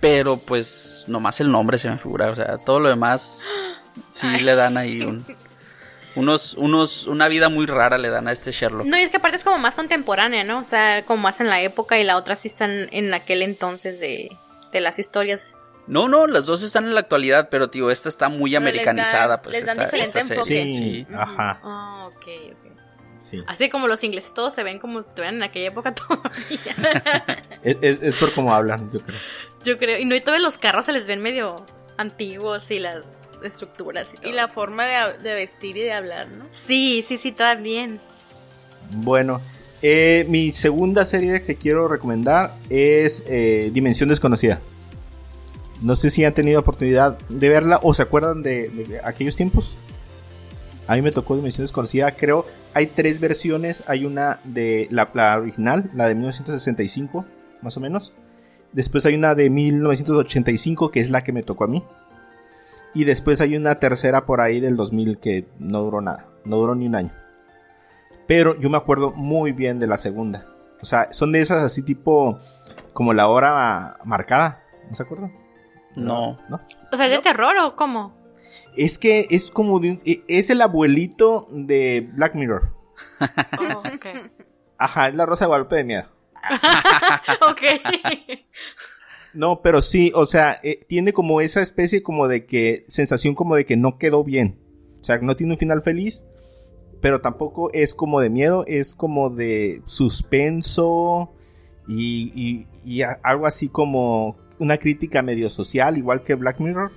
pero 0.00 0.38
pues 0.38 1.04
nomás 1.08 1.40
el 1.40 1.50
nombre 1.50 1.76
se 1.76 1.90
me 1.90 1.98
figura, 1.98 2.30
o 2.30 2.34
sea, 2.34 2.56
todo 2.56 2.80
lo 2.80 2.88
demás 2.88 3.46
sí 4.10 4.26
le 4.40 4.54
dan 4.54 4.76
ahí 4.76 5.02
un- 5.02 5.24
unos 6.14 6.54
unos 6.54 7.06
una 7.06 7.28
vida 7.28 7.48
muy 7.48 7.66
rara 7.66 7.96
le 7.98 8.10
dan 8.10 8.28
a 8.28 8.32
este 8.32 8.52
Sherlock. 8.52 8.86
No, 8.86 8.98
y 8.98 9.02
es 9.02 9.10
que 9.10 9.16
aparte 9.16 9.36
es 9.38 9.44
como 9.44 9.58
más 9.58 9.74
contemporánea, 9.74 10.44
¿no? 10.44 10.58
O 10.58 10.64
sea, 10.64 11.02
como 11.04 11.22
más 11.22 11.40
en 11.40 11.48
la 11.48 11.60
época 11.62 11.98
y 11.98 12.04
la 12.04 12.16
otra 12.16 12.36
sí 12.36 12.48
están 12.48 12.88
en 12.92 13.14
aquel 13.14 13.42
entonces 13.42 13.98
de, 14.00 14.30
de 14.72 14.80
las 14.80 14.98
historias. 14.98 15.58
No, 15.86 16.08
no, 16.08 16.26
las 16.26 16.46
dos 16.46 16.62
están 16.62 16.84
en 16.84 16.94
la 16.94 17.00
actualidad, 17.00 17.48
pero 17.50 17.68
tío, 17.70 17.90
esta 17.90 18.08
está 18.08 18.28
muy 18.28 18.50
Pero 18.52 18.60
les 18.64 18.70
americanizada, 18.72 19.26
dan- 19.28 19.40
pues 19.42 19.56
les 19.56 19.66
dan 19.66 19.76
esta, 19.80 19.84
diferente 19.84 20.18
esta 20.20 20.34
enfoque. 20.34 20.48
serie. 20.48 20.78
Sí, 20.78 21.06
Sí. 21.08 21.14
ajá. 21.14 21.60
Ah, 21.62 22.04
ok, 22.08 22.26
ok. 22.52 22.72
Sí. 23.16 23.42
Así 23.46 23.68
como 23.70 23.86
los 23.88 24.02
ingleses 24.04 24.34
todos 24.34 24.52
se 24.54 24.62
ven 24.64 24.78
como 24.80 25.00
si 25.02 25.08
estuvieran 25.08 25.36
en 25.36 25.42
aquella 25.44 25.68
época 25.68 25.94
todavía. 25.94 26.76
Es, 27.62 27.78
es- 27.80 28.02
es 28.02 28.16
por 28.16 28.32
cómo 28.34 28.52
hablan, 28.54 28.92
yo 28.92 29.00
creo. 29.00 29.18
Yo 29.64 29.78
creo. 29.78 29.98
Y 29.98 30.04
no, 30.04 30.14
y 30.14 30.20
todos 30.20 30.40
los 30.40 30.58
carros 30.58 30.86
se 30.86 30.92
les 30.92 31.06
ven 31.06 31.22
medio 31.22 31.64
antiguos 31.96 32.70
y 32.70 32.78
las 32.80 33.06
estructuras 33.44 34.08
y 34.14 34.16
todo. 34.16 34.28
Y 34.28 34.32
la 34.32 34.48
forma 34.48 34.84
de, 34.86 35.18
de 35.22 35.34
vestir 35.34 35.76
y 35.76 35.82
de 35.82 35.92
hablar, 35.92 36.28
¿no? 36.28 36.46
Sí, 36.52 37.04
sí, 37.06 37.16
sí, 37.16 37.32
todas 37.32 37.62
bien. 37.62 38.00
Bueno, 38.94 39.40
eh, 39.82 40.24
mi 40.28 40.52
segunda 40.52 41.04
serie 41.04 41.42
que 41.42 41.56
quiero 41.56 41.88
recomendar 41.88 42.54
es 42.70 43.24
eh, 43.26 43.70
Dimensión 43.72 44.08
Desconocida. 44.08 44.60
No 45.80 45.96
sé 45.96 46.10
si 46.10 46.24
han 46.24 46.34
tenido 46.34 46.60
oportunidad 46.60 47.18
de 47.28 47.48
verla 47.48 47.80
o 47.82 47.92
se 47.92 48.02
acuerdan 48.02 48.44
de, 48.44 48.68
de 48.68 49.00
aquellos 49.02 49.34
tiempos. 49.34 49.76
A 50.86 50.94
mí 50.94 51.02
me 51.02 51.10
tocó 51.10 51.34
Dimensión 51.34 51.64
Desconocida, 51.64 52.12
creo. 52.12 52.46
Hay 52.74 52.86
tres 52.86 53.18
versiones. 53.18 53.82
Hay 53.88 54.04
una 54.04 54.40
de 54.44 54.86
la, 54.90 55.10
la 55.14 55.36
original, 55.36 55.90
la 55.94 56.06
de 56.06 56.14
1965, 56.14 57.24
más 57.62 57.76
o 57.76 57.80
menos. 57.80 58.12
Después 58.72 59.04
hay 59.04 59.14
una 59.14 59.34
de 59.34 59.50
1985, 59.50 60.90
que 60.90 61.00
es 61.00 61.10
la 61.10 61.22
que 61.24 61.32
me 61.32 61.42
tocó 61.42 61.64
a 61.64 61.66
mí. 61.68 61.82
Y 62.94 63.04
después 63.04 63.40
hay 63.40 63.56
una 63.56 63.76
tercera 63.76 64.26
por 64.26 64.40
ahí 64.40 64.60
del 64.60 64.76
2000 64.76 65.18
que 65.18 65.46
no 65.58 65.80
duró 65.82 66.00
nada. 66.00 66.26
No 66.44 66.56
duró 66.58 66.74
ni 66.74 66.86
un 66.86 66.94
año. 66.96 67.12
Pero 68.26 68.58
yo 68.60 68.68
me 68.70 68.76
acuerdo 68.76 69.12
muy 69.12 69.52
bien 69.52 69.78
de 69.78 69.86
la 69.86 69.96
segunda. 69.96 70.46
O 70.80 70.84
sea, 70.84 71.12
son 71.12 71.32
de 71.32 71.40
esas 71.40 71.62
así 71.62 71.82
tipo 71.82 72.38
como 72.92 73.12
la 73.12 73.28
hora 73.28 73.98
marcada. 74.04 74.62
¿No 74.88 74.94
se 74.94 75.02
acuerdan? 75.04 75.32
No. 75.96 76.38
¿No? 76.48 76.60
O 76.92 76.96
sea, 76.96 77.06
¿es 77.06 77.12
de 77.12 77.18
terror 77.22 77.54
o 77.62 77.76
cómo? 77.76 78.14
Es 78.76 78.98
que 78.98 79.26
es 79.30 79.50
como 79.50 79.78
de 79.80 79.90
un- 79.92 80.00
e- 80.04 80.24
es 80.28 80.50
el 80.50 80.60
abuelito 80.60 81.46
de 81.50 82.10
Black 82.14 82.34
Mirror. 82.34 82.70
Oh, 83.20 83.78
ok. 83.78 84.06
Ajá, 84.78 85.08
es 85.08 85.14
la 85.14 85.26
Rosa 85.26 85.44
de 85.44 85.48
Guadalupe 85.48 85.76
de 85.76 85.84
miedo. 85.84 86.04
ok. 87.48 87.62
No, 89.34 89.62
pero 89.62 89.80
sí, 89.80 90.12
o 90.14 90.26
sea, 90.26 90.58
eh, 90.62 90.80
tiene 90.86 91.12
como 91.12 91.40
esa 91.40 91.60
especie 91.60 92.02
como 92.02 92.28
de 92.28 92.44
que 92.44 92.84
sensación 92.86 93.34
como 93.34 93.56
de 93.56 93.64
que 93.64 93.76
no 93.76 93.96
quedó 93.96 94.24
bien. 94.24 94.58
O 95.00 95.04
sea, 95.04 95.18
no 95.18 95.34
tiene 95.34 95.54
un 95.54 95.58
final 95.58 95.82
feliz, 95.82 96.26
pero 97.00 97.20
tampoco 97.20 97.70
es 97.72 97.94
como 97.94 98.20
de 98.20 98.30
miedo, 98.30 98.64
es 98.66 98.94
como 98.94 99.30
de 99.30 99.82
suspenso 99.84 101.32
y, 101.88 102.66
algo 103.22 103.46
así 103.46 103.68
como 103.68 104.36
una 104.58 104.78
crítica 104.78 105.22
medio 105.22 105.50
social, 105.50 105.98
igual 105.98 106.22
que 106.22 106.34
Black 106.34 106.60
Mirror. 106.60 106.92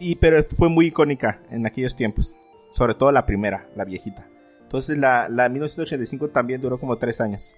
Y 0.00 0.16
pero 0.16 0.42
fue 0.44 0.68
muy 0.68 0.86
icónica 0.86 1.40
en 1.50 1.66
aquellos 1.66 1.96
tiempos, 1.96 2.34
sobre 2.72 2.94
todo 2.94 3.12
la 3.12 3.26
primera, 3.26 3.68
la 3.76 3.84
viejita. 3.84 4.26
Entonces 4.62 4.98
la, 4.98 5.28
la 5.28 5.48
1985 5.48 6.28
también 6.30 6.60
duró 6.60 6.80
como 6.80 6.96
tres 6.98 7.20
años. 7.20 7.56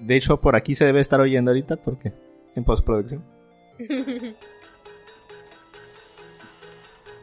De 0.00 0.16
hecho, 0.16 0.40
por 0.40 0.56
aquí 0.56 0.74
se 0.74 0.84
debe 0.84 1.00
estar 1.00 1.20
oyendo 1.20 1.50
ahorita 1.50 1.76
porque 1.76 2.12
en 2.54 2.64
postproducción. 2.64 3.35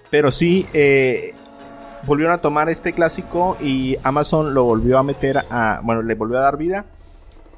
Pero 0.10 0.32
sí, 0.32 0.66
eh, 0.74 1.34
volvieron 2.06 2.34
a 2.34 2.42
tomar 2.42 2.70
este 2.70 2.94
clásico 2.94 3.58
y 3.60 3.98
Amazon 4.04 4.54
lo 4.54 4.64
volvió 4.64 5.00
a 5.00 5.04
meter 5.04 5.40
a. 5.50 5.82
Bueno, 5.84 6.02
le 6.04 6.16
volvió 6.16 6.38
a 6.38 6.42
dar 6.42 6.58
vida. 6.58 6.86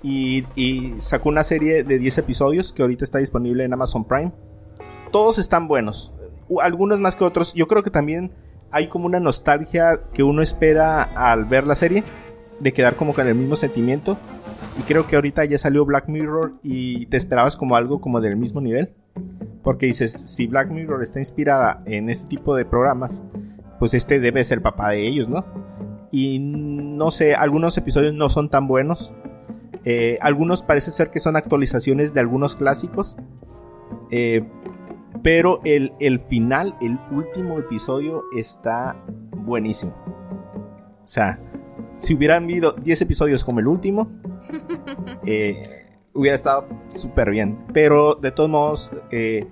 Y, 0.01 0.45
y 0.55 0.93
sacó 0.99 1.29
una 1.29 1.43
serie 1.43 1.83
de 1.83 1.97
10 1.97 2.19
episodios 2.19 2.71
que 2.71 2.83
ahorita 2.83 3.03
está 3.03 3.17
disponible 3.17 3.65
en 3.65 3.73
Amazon 3.73 4.05
Prime. 4.05 4.31
Todos 5.11 5.39
están 5.39 5.67
buenos. 5.67 6.13
Algunos 6.61 6.99
más 6.99 7.15
que 7.15 7.23
otros. 7.23 7.53
Yo 7.55 7.67
creo 7.67 7.81
que 7.81 7.89
también 7.89 8.31
hay 8.71 8.87
como 8.87 9.05
una 9.05 9.19
nostalgia 9.19 10.01
que 10.13 10.21
uno 10.21 10.41
espera 10.41 11.03
al 11.03 11.45
ver 11.45 11.67
la 11.67 11.75
serie. 11.75 12.03
De 12.59 12.73
quedar 12.73 12.95
como 12.95 13.13
con 13.13 13.27
el 13.27 13.35
mismo 13.35 13.55
sentimiento. 13.55 14.17
Y 14.79 14.83
creo 14.83 15.07
que 15.07 15.15
ahorita 15.15 15.45
ya 15.45 15.57
salió 15.57 15.85
Black 15.85 16.07
Mirror 16.07 16.55
y 16.61 17.05
te 17.07 17.17
esperabas 17.17 17.57
como 17.57 17.75
algo 17.75 18.01
como 18.01 18.21
del 18.21 18.35
mismo 18.35 18.61
nivel. 18.61 18.93
Porque 19.63 19.85
dices, 19.85 20.11
si 20.11 20.47
Black 20.47 20.69
Mirror 20.69 21.01
está 21.01 21.19
inspirada 21.19 21.81
en 21.85 22.09
este 22.09 22.27
tipo 22.27 22.55
de 22.55 22.65
programas, 22.65 23.23
pues 23.79 23.93
este 23.93 24.19
debe 24.19 24.43
ser 24.43 24.61
papá 24.61 24.91
de 24.91 25.07
ellos, 25.07 25.27
¿no? 25.27 25.45
Y 26.11 26.39
no 26.39 27.11
sé, 27.11 27.33
algunos 27.33 27.77
episodios 27.77 28.13
no 28.13 28.29
son 28.29 28.49
tan 28.49 28.67
buenos. 28.67 29.13
Eh, 29.83 30.17
algunos 30.21 30.63
parece 30.63 30.91
ser 30.91 31.11
que 31.11 31.19
son 31.19 31.35
actualizaciones 31.35 32.13
de 32.13 32.19
algunos 32.19 32.55
clásicos. 32.55 33.17
Eh, 34.11 34.47
pero 35.23 35.61
el, 35.63 35.93
el 35.99 36.19
final, 36.19 36.75
el 36.81 36.99
último 37.11 37.57
episodio 37.57 38.23
está 38.35 38.95
buenísimo. 39.35 39.93
O 41.03 41.07
sea, 41.07 41.39
si 41.97 42.13
hubieran 42.15 42.43
habido 42.45 42.71
10 42.73 43.01
episodios 43.01 43.43
como 43.43 43.59
el 43.59 43.67
último, 43.67 44.09
eh, 45.25 45.85
hubiera 46.13 46.35
estado 46.35 46.67
súper 46.95 47.31
bien. 47.31 47.57
Pero 47.73 48.15
de 48.15 48.31
todos 48.31 48.49
modos, 48.49 48.91
eh, 49.11 49.47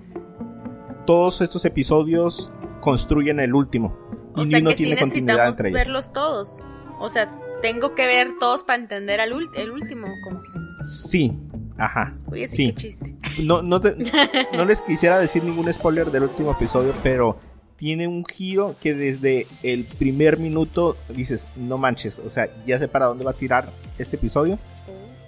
todos 1.06 1.40
estos 1.40 1.64
episodios 1.64 2.52
construyen 2.80 3.40
el 3.40 3.54
último. 3.54 3.96
Y 4.36 4.40
O 4.42 4.46
sea 4.46 4.58
uno 4.60 4.70
que 4.70 4.76
sí 4.76 4.84
tiene 4.84 5.00
continuidad 5.00 5.34
necesitamos 5.50 5.58
entre 5.58 5.68
ellos. 5.70 5.80
verlos 5.80 6.12
todos. 6.12 6.62
O 6.98 7.08
sea, 7.08 7.26
tengo 7.62 7.94
que 7.94 8.06
ver 8.06 8.28
todos 8.38 8.62
para 8.64 8.80
entender 8.82 9.20
al 9.20 9.32
el 9.54 9.70
último. 9.70 10.06
Como 10.24 10.42
que, 10.42 10.48
Sí, 10.82 11.40
ajá. 11.78 12.16
oye, 12.30 12.46
sí, 12.46 12.56
Sí. 12.56 12.66
qué 12.68 12.74
chiste. 12.74 13.16
No, 13.42 13.62
no, 13.62 13.80
te- 13.80 13.96
no 14.56 14.64
les 14.64 14.82
quisiera 14.82 15.18
decir 15.18 15.42
ningún 15.44 15.72
spoiler 15.72 16.10
del 16.10 16.24
último 16.24 16.52
episodio, 16.52 16.92
pero 17.02 17.36
tiene 17.84 18.08
un 18.08 18.24
giro 18.24 18.76
que 18.80 18.94
desde 18.94 19.46
el 19.62 19.84
primer 19.84 20.38
minuto 20.38 20.96
dices, 21.10 21.48
no 21.54 21.76
manches, 21.76 22.18
o 22.18 22.30
sea, 22.30 22.48
ya 22.64 22.78
sé 22.78 22.88
para 22.88 23.04
dónde 23.04 23.26
va 23.26 23.32
a 23.32 23.34
tirar 23.34 23.66
este 23.98 24.16
episodio. 24.16 24.58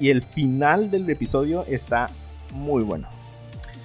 Y 0.01 0.09
el 0.09 0.23
final 0.23 0.91
del 0.91 1.11
episodio 1.11 1.67
está 1.69 2.09
muy 2.55 2.83
bueno. 2.83 3.09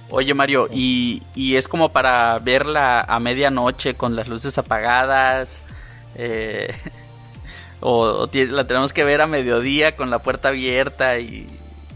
Oye 0.08 0.32
Mario, 0.32 0.68
y, 0.72 1.22
y 1.34 1.56
es 1.56 1.68
como 1.68 1.90
para 1.90 2.38
verla 2.38 3.02
a 3.02 3.20
medianoche 3.20 3.92
con 3.92 4.16
las 4.16 4.26
luces 4.28 4.56
apagadas. 4.56 5.60
eh, 6.14 6.72
o 7.80 8.24
o 8.24 8.30
la 8.32 8.66
tenemos 8.66 8.94
que 8.94 9.04
ver 9.04 9.20
a 9.20 9.26
mediodía 9.26 9.96
con 9.96 10.08
la 10.08 10.20
puerta 10.20 10.48
abierta 10.48 11.18
y... 11.18 11.46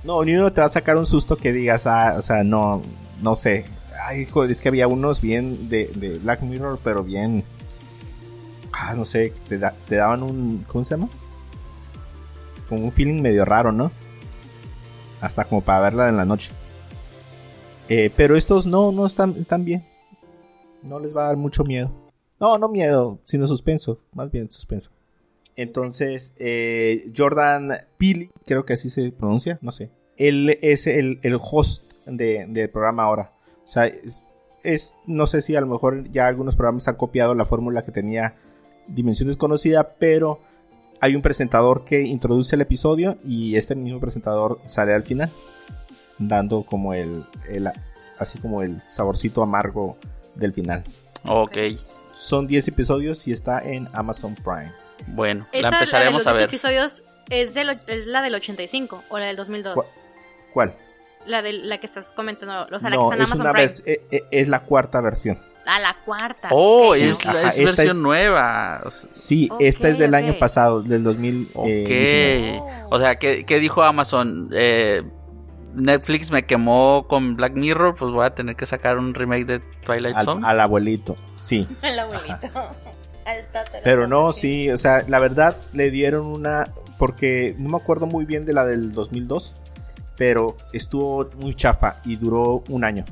No, 0.04 0.22
ni 0.26 0.36
uno 0.36 0.52
te 0.52 0.60
va 0.60 0.66
a 0.66 0.70
sacar 0.70 0.98
un 0.98 1.06
susto 1.06 1.38
que 1.38 1.54
digas, 1.54 1.86
ah, 1.86 2.16
o 2.18 2.20
sea, 2.20 2.44
no, 2.44 2.82
no 3.22 3.34
sé. 3.34 3.64
Ay, 4.04 4.26
joder, 4.26 4.50
es 4.50 4.60
que 4.60 4.68
había 4.68 4.88
unos 4.88 5.20
bien 5.20 5.68
de, 5.68 6.18
Black 6.22 6.42
Mirror, 6.42 6.78
pero 6.82 7.02
bien. 7.04 7.44
Ah, 8.72 8.94
no 8.94 9.04
sé, 9.04 9.32
te 9.48 9.96
daban 9.96 10.22
un. 10.22 10.64
¿Cómo 10.68 10.84
se 10.84 10.90
llama? 10.94 11.08
Como 12.68 12.84
un 12.84 12.92
feeling 12.92 13.22
medio 13.22 13.44
raro, 13.44 13.72
¿no? 13.72 13.90
Hasta 15.20 15.44
como 15.44 15.62
para 15.62 15.80
verla 15.80 16.08
en 16.08 16.16
la 16.16 16.24
noche. 16.24 16.50
Eh, 17.88 18.10
pero 18.16 18.36
estos 18.36 18.66
no, 18.66 18.92
no 18.92 19.06
están, 19.06 19.34
están 19.38 19.64
bien. 19.64 19.84
No 20.82 20.98
les 21.00 21.16
va 21.16 21.24
a 21.24 21.26
dar 21.28 21.36
mucho 21.36 21.64
miedo. 21.64 21.90
No, 22.38 22.58
no 22.58 22.68
miedo, 22.68 23.18
sino 23.24 23.46
suspenso. 23.46 24.00
Más 24.12 24.30
bien 24.30 24.50
suspenso. 24.50 24.90
Entonces, 25.54 26.34
eh, 26.38 27.10
Jordan 27.16 27.78
Peele, 27.96 28.30
creo 28.44 28.66
que 28.66 28.74
así 28.74 28.90
se 28.90 29.10
pronuncia, 29.10 29.58
no 29.62 29.70
sé. 29.70 29.90
Él 30.18 30.58
es 30.60 30.86
el, 30.86 31.18
el 31.22 31.38
host 31.40 31.90
de- 32.06 32.44
del 32.48 32.68
programa 32.68 33.04
ahora. 33.04 33.32
O 33.66 33.68
sea, 33.68 33.86
es, 33.86 34.22
es- 34.62 34.94
no 35.06 35.26
sé 35.26 35.42
si 35.42 35.54
a 35.56 35.60
lo 35.60 35.66
mejor 35.66 36.08
ya 36.10 36.26
algunos 36.26 36.56
programas 36.56 36.88
han 36.88 36.94
copiado 36.96 37.34
la 37.34 37.44
fórmula 37.44 37.82
que 37.82 37.92
tenía 37.92 38.34
Dimensión 38.86 39.28
Desconocida, 39.28 39.88
pero 39.98 40.40
hay 41.00 41.14
un 41.16 41.22
presentador 41.22 41.84
que 41.84 42.02
introduce 42.02 42.54
el 42.56 42.62
episodio 42.62 43.18
y 43.24 43.56
este 43.56 43.74
mismo 43.74 44.00
presentador 44.00 44.60
sale 44.64 44.94
al 44.94 45.02
final, 45.02 45.28
dando 46.18 46.62
como 46.62 46.94
el, 46.94 47.24
el 47.48 47.70
así 48.18 48.38
como 48.38 48.62
el 48.62 48.80
saborcito 48.88 49.42
amargo 49.42 49.96
del 50.36 50.52
final. 50.52 50.82
Ok, 51.24 51.56
Son 52.14 52.46
10 52.46 52.68
episodios 52.68 53.26
y 53.28 53.32
está 53.32 53.58
en 53.60 53.88
Amazon 53.92 54.34
Prime. 54.36 54.72
bueno, 55.08 55.46
Esa, 55.52 55.70
la 55.70 55.76
empezaremos 55.76 56.24
de 56.24 56.30
a 56.30 56.32
los 56.32 56.38
ver. 56.40 56.48
episodios 56.48 57.04
es, 57.28 57.52
del 57.52 57.78
es 57.88 58.06
la 58.06 58.22
del 58.22 58.34
85 58.36 59.02
o 59.10 59.18
la 59.18 59.26
del 59.26 59.36
2002. 59.36 59.84
¿Cuál? 60.54 60.74
La 61.26 61.42
de 61.42 61.52
la 61.54 61.78
que 61.78 61.86
estás 61.86 62.06
comentando, 62.14 62.66
o 62.74 62.80
sea, 62.80 62.90
la 62.90 62.96
que 62.96 63.02
está 63.02 63.14
en 63.16 63.22
es, 63.22 63.28
Amazon 63.28 63.40
una 63.40 63.52
Prime. 63.52 63.68
vers- 63.68 63.82
eh, 63.86 64.06
eh, 64.10 64.24
es 64.30 64.48
la 64.48 64.60
cuarta 64.60 65.00
versión. 65.00 65.38
A 65.66 65.80
la 65.80 65.96
cuarta. 66.04 66.48
Oh, 66.52 66.94
Sí, 66.94 67.02
es, 67.08 67.24
la- 67.24 67.42
es 67.48 67.58
esta 67.58 67.82
versión 67.82 67.96
es- 67.96 68.02
nueva. 68.02 68.82
o 68.84 68.90
sea, 68.92 69.08
Sí, 69.10 69.48
esta 69.58 69.88
es 69.88 69.98
del 69.98 70.14
año 70.14 70.38
pasado, 70.38 70.82
del 70.82 71.02
2000. 71.02 71.48
Ok. 71.54 71.66
eh, 71.68 72.60
O 72.90 72.98
sea, 73.00 73.16
¿qué, 73.16 73.44
qué 73.44 73.58
dijo 73.58 73.82
Amazon? 73.82 74.48
Eh, 74.52 75.02
Netflix 75.74 76.30
me 76.30 76.44
quemó 76.46 77.06
con 77.08 77.36
Black 77.36 77.54
Mirror, 77.54 77.96
pues 77.96 78.12
voy 78.12 78.24
a 78.24 78.30
tener 78.34 78.56
que 78.56 78.64
sacar 78.66 78.96
un 78.98 79.12
remake 79.12 79.44
de 79.44 79.58
Twilight 79.84 80.16
al, 80.16 80.24
Zone. 80.24 80.46
al 80.46 80.60
abuelito, 80.60 81.16
sí. 81.36 81.66
Abuelito. 81.82 82.36
Al 83.26 83.42
tatara- 83.52 83.80
Pero 83.82 84.06
no, 84.06 84.30
sí, 84.30 84.70
o 84.70 84.76
sea, 84.76 85.02
la 85.08 85.18
verdad 85.18 85.56
le 85.72 85.90
dieron 85.90 86.26
una. 86.28 86.64
Porque 86.96 87.56
no 87.58 87.70
me 87.70 87.76
acuerdo 87.76 88.06
muy 88.06 88.24
bien 88.24 88.46
de 88.46 88.52
la 88.52 88.64
del 88.64 88.92
2002, 88.92 89.52
pero 90.16 90.56
estuvo 90.72 91.28
muy 91.40 91.54
chafa 91.54 92.00
y 92.04 92.16
duró 92.16 92.62
un 92.68 92.84
año. 92.84 93.04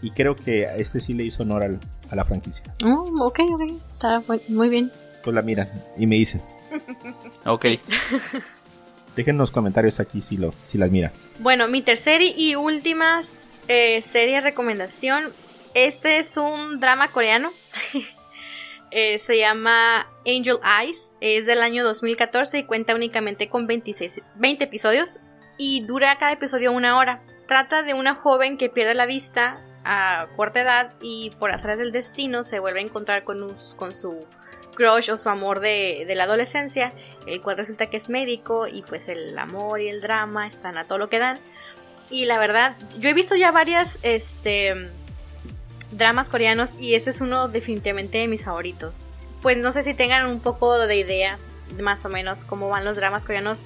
Y 0.00 0.10
creo 0.10 0.34
que 0.34 0.66
a 0.66 0.74
este 0.76 0.98
sí 1.00 1.12
le 1.14 1.24
hizo 1.24 1.42
honor 1.44 1.62
al- 1.62 1.80
a 2.10 2.16
la 2.16 2.24
franquicia. 2.24 2.64
Oh, 2.84 3.08
ok, 3.26 3.40
ok. 3.52 3.62
Está 3.92 4.22
muy 4.48 4.68
bien. 4.68 4.90
Pues 5.22 5.34
la 5.34 5.42
miran 5.42 5.68
y 5.96 6.06
me 6.06 6.16
dicen. 6.16 6.42
Ok. 7.46 7.66
Dejen 9.16 9.34
en 9.34 9.38
los 9.38 9.50
comentarios 9.50 10.00
aquí 10.00 10.20
si, 10.22 10.36
lo, 10.38 10.54
si 10.64 10.78
las 10.78 10.90
miran. 10.90 11.12
Bueno, 11.38 11.68
mi 11.68 11.82
tercera 11.82 12.24
y 12.24 12.54
última 12.54 13.20
eh, 13.68 14.02
serie 14.02 14.36
de 14.36 14.40
recomendación. 14.40 15.24
Este 15.74 16.18
es 16.18 16.36
un 16.36 16.80
drama 16.80 17.08
coreano. 17.08 17.50
Eh, 18.94 19.18
se 19.20 19.38
llama 19.38 20.06
Angel 20.26 20.58
Eyes. 20.82 20.98
Es 21.22 21.46
del 21.46 21.62
año 21.62 21.82
2014 21.82 22.58
y 22.58 22.64
cuenta 22.64 22.94
únicamente 22.94 23.48
con 23.48 23.66
26, 23.66 24.20
20 24.34 24.64
episodios. 24.64 25.18
Y 25.56 25.84
dura 25.84 26.16
cada 26.18 26.32
episodio 26.32 26.72
una 26.72 26.98
hora. 26.98 27.20
Trata 27.46 27.82
de 27.82 27.94
una 27.94 28.14
joven 28.14 28.56
que 28.56 28.70
pierde 28.70 28.94
la 28.94 29.06
vista 29.06 29.60
a 29.84 30.28
corta 30.36 30.60
edad 30.60 30.92
y 31.00 31.30
por 31.38 31.52
atrás 31.52 31.78
del 31.78 31.92
destino 31.92 32.42
se 32.42 32.60
vuelve 32.60 32.80
a 32.80 32.82
encontrar 32.82 33.24
con, 33.24 33.48
su 33.94 34.26
crush 34.74 35.10
o 35.10 35.16
su 35.16 35.28
amor 35.28 35.60
de, 35.60 36.10
la 36.14 36.24
adolescencia, 36.24 36.92
el 37.26 37.42
cual 37.42 37.56
resulta 37.56 37.86
que 37.86 37.96
es 37.96 38.08
médico 38.08 38.66
y 38.66 38.82
pues 38.82 39.08
el 39.08 39.36
amor 39.38 39.80
y 39.80 39.88
el 39.88 40.00
drama 40.00 40.46
están 40.46 40.78
a 40.78 40.84
todo 40.84 40.98
lo 40.98 41.08
que 41.08 41.18
dan. 41.18 41.38
Y 42.10 42.26
la 42.26 42.38
verdad, 42.38 42.76
yo 42.98 43.08
he 43.08 43.14
visto 43.14 43.34
ya 43.34 43.50
varias 43.50 43.98
este 44.02 44.74
dramas 45.90 46.28
coreanos 46.28 46.72
y 46.78 46.94
este 46.94 47.10
es 47.10 47.20
uno 47.20 47.48
definitivamente 47.48 48.18
de 48.18 48.28
mis 48.28 48.44
favoritos. 48.44 48.96
Pues 49.42 49.58
no 49.58 49.72
sé 49.72 49.82
si 49.84 49.94
tengan 49.94 50.26
un 50.26 50.40
poco 50.40 50.78
de 50.78 50.96
idea 50.96 51.38
de 51.70 51.82
más 51.82 52.04
o 52.04 52.08
menos 52.08 52.44
cómo 52.44 52.68
van 52.68 52.84
los 52.84 52.96
dramas 52.96 53.24
coreanos 53.24 53.62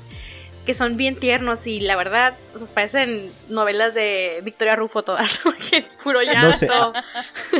que 0.66 0.74
son 0.74 0.96
bien 0.96 1.16
tiernos 1.16 1.66
y 1.66 1.80
la 1.80 1.96
verdad, 1.96 2.34
o 2.54 2.58
sea, 2.58 2.66
parecen 2.66 3.30
novelas 3.48 3.94
de 3.94 4.40
Victoria 4.42 4.76
Rufo 4.76 5.02
todas, 5.02 5.38
porque 5.42 5.86
puro 6.02 6.20
llanto. 6.20 6.48
No 6.48 6.52
sé. 6.52 6.68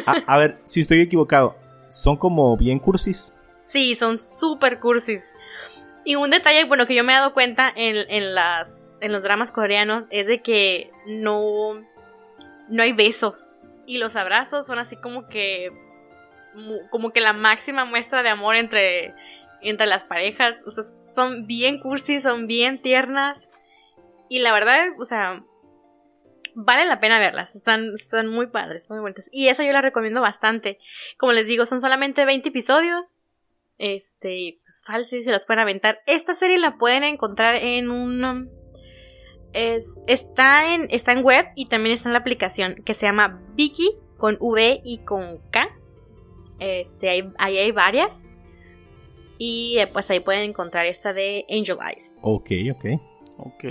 A, 0.04 0.12
a 0.26 0.38
ver, 0.38 0.58
si 0.64 0.80
estoy 0.80 1.00
equivocado, 1.00 1.56
son 1.88 2.16
como 2.18 2.56
bien 2.56 2.78
cursis. 2.78 3.32
Sí, 3.64 3.94
son 3.96 4.18
súper 4.18 4.80
cursis. 4.80 5.22
Y 6.04 6.14
un 6.14 6.30
detalle, 6.30 6.64
bueno, 6.64 6.86
que 6.86 6.94
yo 6.94 7.02
me 7.02 7.12
he 7.12 7.16
dado 7.16 7.32
cuenta 7.32 7.72
en, 7.74 7.96
en 8.08 8.34
las, 8.34 8.96
en 9.00 9.12
los 9.12 9.24
dramas 9.24 9.50
coreanos 9.50 10.04
es 10.10 10.28
de 10.28 10.40
que 10.40 10.90
no, 11.06 11.84
no 12.68 12.82
hay 12.82 12.92
besos. 12.92 13.56
Y 13.86 13.98
los 13.98 14.14
abrazos 14.14 14.66
son 14.66 14.78
así 14.78 14.96
como 14.96 15.28
que, 15.28 15.72
como 16.90 17.10
que 17.10 17.20
la 17.20 17.32
máxima 17.32 17.84
muestra 17.84 18.22
de 18.22 18.28
amor 18.28 18.54
entre, 18.54 19.14
entre 19.62 19.86
las 19.86 20.04
parejas. 20.04 20.56
O 20.66 20.70
sea, 20.70 20.84
son 21.14 21.46
bien 21.46 21.80
cursis, 21.80 22.22
son 22.22 22.46
bien 22.46 22.80
tiernas. 22.82 23.50
Y 24.28 24.40
la 24.40 24.52
verdad, 24.52 24.88
o 24.98 25.04
sea, 25.04 25.42
vale 26.56 26.86
la 26.86 27.00
pena 27.00 27.18
verlas. 27.18 27.54
Están, 27.54 27.92
están 27.94 28.26
muy 28.28 28.48
padres, 28.48 28.82
están 28.82 28.96
muy 28.96 29.02
bonitas. 29.02 29.28
Y 29.30 29.48
esa 29.48 29.64
yo 29.64 29.72
la 29.72 29.82
recomiendo 29.82 30.20
bastante. 30.20 30.78
Como 31.18 31.32
les 31.32 31.46
digo, 31.46 31.66
son 31.66 31.80
solamente 31.80 32.24
20 32.24 32.48
episodios. 32.48 33.14
Este, 33.78 34.58
pues 34.62 34.82
fácil, 34.86 35.22
se 35.22 35.30
los 35.30 35.46
pueden 35.46 35.60
aventar. 35.60 36.00
Esta 36.06 36.34
serie 36.34 36.58
la 36.58 36.78
pueden 36.78 37.04
encontrar 37.04 37.56
en 37.56 37.90
un. 37.90 38.50
Es, 39.52 40.02
está, 40.06 40.74
en, 40.74 40.88
está 40.90 41.12
en 41.12 41.22
web 41.22 41.46
y 41.54 41.66
también 41.66 41.94
está 41.94 42.08
en 42.08 42.14
la 42.14 42.18
aplicación 42.18 42.74
que 42.84 42.94
se 42.94 43.06
llama 43.06 43.42
Viki 43.54 43.96
con 44.18 44.36
V 44.40 44.80
y 44.84 44.98
con 45.04 45.38
K. 45.50 45.68
Este, 46.58 47.10
ahí 47.38 47.58
hay 47.58 47.72
varias. 47.72 48.26
Y 49.38 49.78
eh, 49.78 49.86
pues 49.86 50.10
ahí 50.10 50.20
pueden 50.20 50.50
encontrar 50.50 50.86
esta 50.86 51.12
de 51.12 51.44
Angel 51.50 51.78
Eyes. 51.86 52.12
Ok, 52.22 52.50
ok. 52.72 52.84
Ok. 53.38 53.64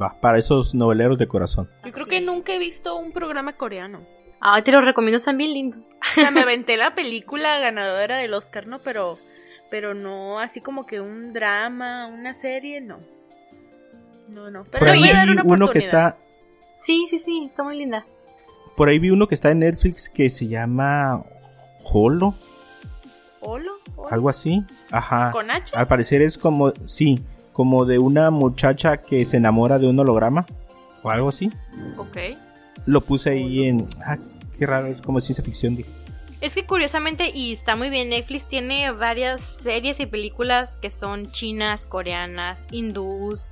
Va, 0.00 0.20
para 0.20 0.38
esos 0.38 0.74
noveleros 0.74 1.18
de 1.18 1.26
corazón. 1.26 1.68
Yo 1.84 1.92
creo 1.92 2.06
que 2.06 2.20
nunca 2.20 2.54
he 2.54 2.58
visto 2.58 2.96
un 2.96 3.12
programa 3.12 3.56
coreano. 3.56 4.00
Ah, 4.40 4.62
te 4.62 4.70
los 4.70 4.84
recomiendo, 4.84 5.16
están 5.16 5.36
bien 5.36 5.52
lindos. 5.52 5.96
O 6.12 6.14
sea, 6.14 6.30
me 6.30 6.40
aventé 6.40 6.76
la 6.76 6.94
película 6.94 7.58
ganadora 7.58 8.18
del 8.18 8.34
Oscar, 8.34 8.68
¿no? 8.68 8.78
Pero, 8.78 9.18
pero 9.70 9.94
no 9.94 10.38
así 10.38 10.60
como 10.60 10.86
que 10.86 11.00
un 11.00 11.32
drama, 11.32 12.06
una 12.06 12.34
serie, 12.34 12.80
no. 12.80 12.98
No, 14.28 14.50
no. 14.50 14.64
Pero 14.64 14.78
Por 14.78 14.88
ahí 14.88 15.00
voy 15.00 15.08
a 15.08 15.14
dar 15.14 15.26
vi 15.26 15.32
una 15.32 15.42
uno 15.42 15.68
que 15.70 15.78
está. 15.78 16.18
Sí, 16.76 17.06
sí, 17.08 17.18
sí, 17.18 17.44
está 17.46 17.64
muy 17.64 17.76
linda. 17.76 18.06
Por 18.76 18.88
ahí 18.88 19.00
vi 19.00 19.10
uno 19.10 19.26
que 19.26 19.34
está 19.34 19.50
en 19.50 19.58
Netflix 19.60 20.08
que 20.08 20.28
se 20.28 20.46
llama 20.46 21.24
Holo, 21.82 22.34
Algo 24.10 24.28
así. 24.28 24.64
Ajá. 24.90 25.30
¿Con 25.30 25.50
H? 25.50 25.76
Al 25.76 25.86
parecer 25.86 26.22
es 26.22 26.38
como, 26.38 26.72
sí, 26.84 27.22
como 27.52 27.84
de 27.84 27.98
una 27.98 28.30
muchacha 28.30 28.98
que 28.98 29.24
se 29.24 29.36
enamora 29.38 29.78
de 29.78 29.88
un 29.88 29.98
holograma 29.98 30.46
o 31.02 31.10
algo 31.10 31.28
así. 31.28 31.50
Ok. 31.96 32.16
Lo 32.86 33.00
puse 33.00 33.30
ahí 33.30 33.66
en. 33.66 33.88
Ah, 34.04 34.16
qué 34.58 34.66
raro, 34.66 34.86
es 34.86 35.02
como 35.02 35.20
ciencia 35.20 35.44
ficción. 35.44 35.76
dije. 35.76 35.90
Es 36.40 36.54
que 36.54 36.64
curiosamente, 36.64 37.32
y 37.34 37.52
está 37.52 37.74
muy 37.74 37.90
bien, 37.90 38.10
Netflix 38.10 38.46
tiene 38.46 38.92
varias 38.92 39.40
series 39.40 39.98
y 39.98 40.06
películas 40.06 40.78
que 40.78 40.88
son 40.90 41.26
chinas, 41.26 41.84
coreanas, 41.84 42.68
hindús, 42.70 43.50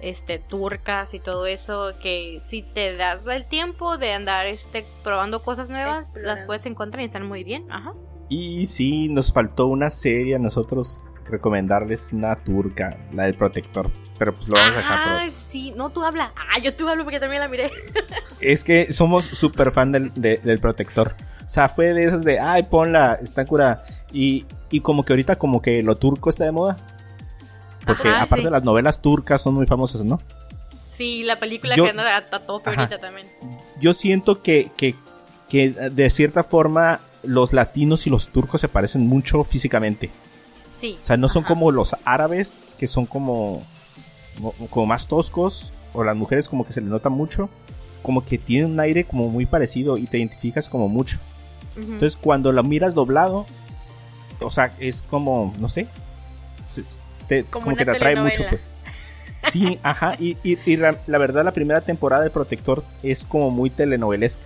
este, 0.00 0.38
turcas 0.38 1.12
y 1.12 1.20
todo 1.20 1.44
eso, 1.46 1.92
que 2.00 2.40
si 2.42 2.62
te 2.62 2.96
das 2.96 3.26
el 3.26 3.44
tiempo 3.44 3.98
de 3.98 4.14
andar 4.14 4.46
este, 4.46 4.82
probando 5.04 5.42
cosas 5.42 5.68
nuevas, 5.68 6.04
Explorando. 6.04 6.34
las 6.34 6.44
puedes 6.46 6.64
encontrar 6.64 7.02
y 7.02 7.04
están 7.04 7.26
muy 7.28 7.44
bien. 7.44 7.70
Ajá. 7.70 7.92
Y 8.28 8.66
sí, 8.66 9.08
nos 9.08 9.32
faltó 9.32 9.66
una 9.66 9.90
serie 9.90 10.36
a 10.36 10.38
nosotros 10.38 11.02
recomendarles 11.26 12.12
una 12.12 12.36
turca, 12.36 12.96
la 13.12 13.24
del 13.24 13.34
protector. 13.34 13.90
Pero 14.18 14.36
pues 14.36 14.48
lo 14.48 14.56
vamos 14.56 14.74
a 14.74 14.78
dejar 14.78 15.04
por 15.04 15.12
Ah, 15.22 15.28
sí, 15.50 15.72
no, 15.76 15.90
tú 15.90 16.02
habla. 16.04 16.32
Ah, 16.36 16.58
yo 16.60 16.72
tú 16.74 16.88
hablo 16.88 17.04
porque 17.04 17.18
también 17.20 17.40
la 17.40 17.48
miré. 17.48 17.70
Es 18.40 18.64
que 18.64 18.92
somos 18.92 19.24
súper 19.24 19.70
fan 19.72 19.92
del, 19.92 20.12
de- 20.14 20.38
del 20.38 20.58
protector. 20.58 21.14
O 21.46 21.48
sea, 21.50 21.68
fue 21.68 21.92
de 21.92 22.04
esas 22.04 22.24
de, 22.24 22.40
ay, 22.40 22.64
ponla, 22.64 23.18
está 23.22 23.44
curada. 23.44 23.84
Y, 24.12 24.46
y 24.70 24.80
como 24.80 25.04
que 25.04 25.12
ahorita 25.12 25.36
como 25.36 25.60
que 25.62 25.82
lo 25.82 25.96
turco 25.96 26.30
está 26.30 26.44
de 26.44 26.52
moda. 26.52 26.76
Porque 27.86 28.08
Ajá, 28.08 28.22
aparte 28.22 28.44
sí. 28.46 28.50
las 28.50 28.62
novelas 28.64 29.00
turcas 29.02 29.40
son 29.42 29.54
muy 29.54 29.66
famosas, 29.66 30.04
¿no? 30.04 30.20
Sí, 30.96 31.22
la 31.24 31.36
película 31.36 31.74
Yo- 31.76 31.84
que 31.84 31.90
anda 31.90 32.16
a, 32.16 32.18
a 32.18 32.38
tope 32.40 32.70
ahorita 32.70 32.98
también. 32.98 33.26
Yo 33.80 33.92
siento 33.92 34.42
que, 34.42 34.70
que, 34.76 34.94
que 35.48 35.70
de 35.70 36.10
cierta 36.10 36.42
forma 36.44 37.00
los 37.22 37.52
latinos 37.52 38.06
y 38.06 38.10
los 38.10 38.28
turcos 38.28 38.60
se 38.60 38.68
parecen 38.68 39.06
mucho 39.06 39.42
físicamente. 39.44 40.10
Sí. 40.80 40.98
O 41.00 41.04
sea, 41.04 41.16
no 41.16 41.28
son 41.28 41.44
Ajá. 41.44 41.54
como 41.54 41.70
los 41.70 41.94
árabes, 42.04 42.60
que 42.78 42.86
son 42.86 43.06
como, 43.06 43.62
como- 44.70 44.86
más 44.86 45.06
toscos, 45.06 45.72
o 45.94 46.02
las 46.04 46.16
mujeres 46.16 46.48
como 46.48 46.64
que 46.66 46.72
se 46.72 46.80
les 46.80 46.90
nota 46.90 47.08
mucho, 47.10 47.48
como 48.02 48.24
que 48.24 48.38
tienen 48.38 48.72
un 48.72 48.80
aire 48.80 49.04
como 49.04 49.28
muy 49.28 49.46
parecido 49.46 49.96
y 49.98 50.06
te 50.06 50.18
identificas 50.18 50.68
como 50.68 50.88
mucho. 50.88 51.18
Entonces, 51.76 52.16
cuando 52.20 52.50
la 52.52 52.62
miras 52.62 52.94
doblado, 52.94 53.46
o 54.40 54.50
sea, 54.50 54.74
es 54.80 55.02
como, 55.02 55.54
no 55.58 55.68
sé, 55.68 55.86
te- 57.28 57.44
Como 57.44 57.76
que 57.76 57.84
te 57.84 57.90
atrae 57.92 58.10
telenovela. 58.14 58.38
mucho, 58.38 58.48
pues. 58.48 58.70
Sí, 59.50 59.78
ajá, 59.82 60.16
y, 60.18 60.36
y- 60.44 60.58
y 60.66 60.76
la, 60.76 60.96
la 61.06 61.18
verdad, 61.18 61.44
la 61.44 61.52
primera 61.52 61.80
temporada 61.80 62.22
de 62.22 62.30
Protector 62.30 62.84
es 63.02 63.24
como 63.24 63.50
muy 63.50 63.70
telenovelesca. 63.70 64.42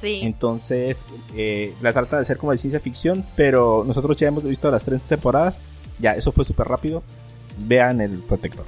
Sí. 0.00 0.20
Entonces, 0.22 1.04
eh, 1.36 1.74
la 1.80 1.92
tratan 1.92 2.18
de 2.18 2.22
hacer 2.22 2.38
como 2.38 2.52
de 2.52 2.58
ciencia 2.58 2.80
ficción, 2.80 3.24
pero 3.36 3.84
nosotros 3.86 4.16
ya 4.16 4.28
hemos 4.28 4.44
visto 4.44 4.70
las 4.70 4.84
tres 4.84 5.02
temporadas. 5.02 5.64
Ya, 5.98 6.14
eso 6.14 6.32
fue 6.32 6.44
súper 6.44 6.68
rápido. 6.68 7.02
Vean 7.58 8.00
el 8.00 8.18
Protector. 8.20 8.64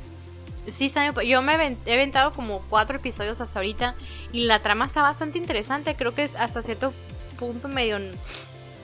Sí. 0.77 0.93
Yo 1.27 1.43
me 1.43 1.77
he 1.87 1.95
aventado 1.95 2.33
como 2.33 2.63
cuatro 2.69 2.97
episodios 2.97 3.41
hasta 3.41 3.59
ahorita 3.59 3.95
y 4.33 4.45
la 4.45 4.61
trama 4.61 4.87
está 4.87 5.03
bastante 5.03 5.39
interesante. 5.39 5.95
Creo 5.97 6.15
que 6.15 6.25
es 6.25 6.35
hasta 6.37 6.63
cierto 6.63 6.93
punto 7.39 7.69
medio, 7.69 7.99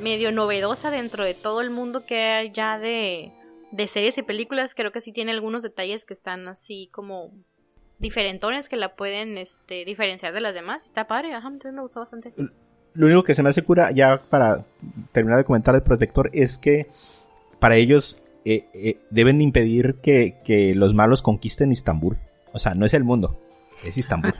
medio 0.00 0.32
novedosa 0.32 0.90
dentro 0.90 1.24
de 1.24 1.34
todo 1.34 1.60
el 1.60 1.70
mundo 1.70 2.04
que 2.04 2.18
hay 2.18 2.50
ya 2.52 2.78
de, 2.78 3.32
de 3.70 3.88
series 3.88 4.18
y 4.18 4.22
películas. 4.22 4.74
Creo 4.74 4.92
que 4.92 5.00
sí 5.00 5.12
tiene 5.12 5.32
algunos 5.32 5.62
detalles 5.62 6.04
que 6.04 6.14
están 6.14 6.48
así 6.48 6.88
como 6.92 7.32
diferentones 7.98 8.68
que 8.68 8.76
la 8.76 8.94
pueden 8.94 9.38
este, 9.38 9.84
diferenciar 9.84 10.32
de 10.32 10.40
las 10.40 10.54
demás. 10.54 10.84
Está 10.84 11.06
padre, 11.06 11.34
ajá, 11.34 11.50
me 11.50 11.80
gustó 11.80 12.00
bastante. 12.00 12.32
Lo 12.94 13.06
único 13.06 13.24
que 13.24 13.34
se 13.34 13.42
me 13.42 13.50
hace 13.50 13.62
cura, 13.62 13.90
ya 13.90 14.18
para 14.30 14.62
terminar 15.12 15.38
de 15.38 15.44
comentar 15.44 15.74
el 15.74 15.82
Protector, 15.82 16.30
es 16.32 16.58
que 16.58 16.86
para 17.58 17.76
ellos 17.76 18.22
eh, 18.44 18.66
eh, 18.74 19.00
deben 19.10 19.40
impedir 19.40 19.96
que, 20.02 20.38
que 20.44 20.74
los 20.74 20.94
malos 20.94 21.22
conquisten 21.22 21.72
Istambul. 21.72 22.16
O 22.52 22.58
sea, 22.58 22.74
no 22.74 22.86
es 22.86 22.94
el 22.94 23.04
mundo, 23.04 23.38
es 23.84 23.98
Istambul. 23.98 24.34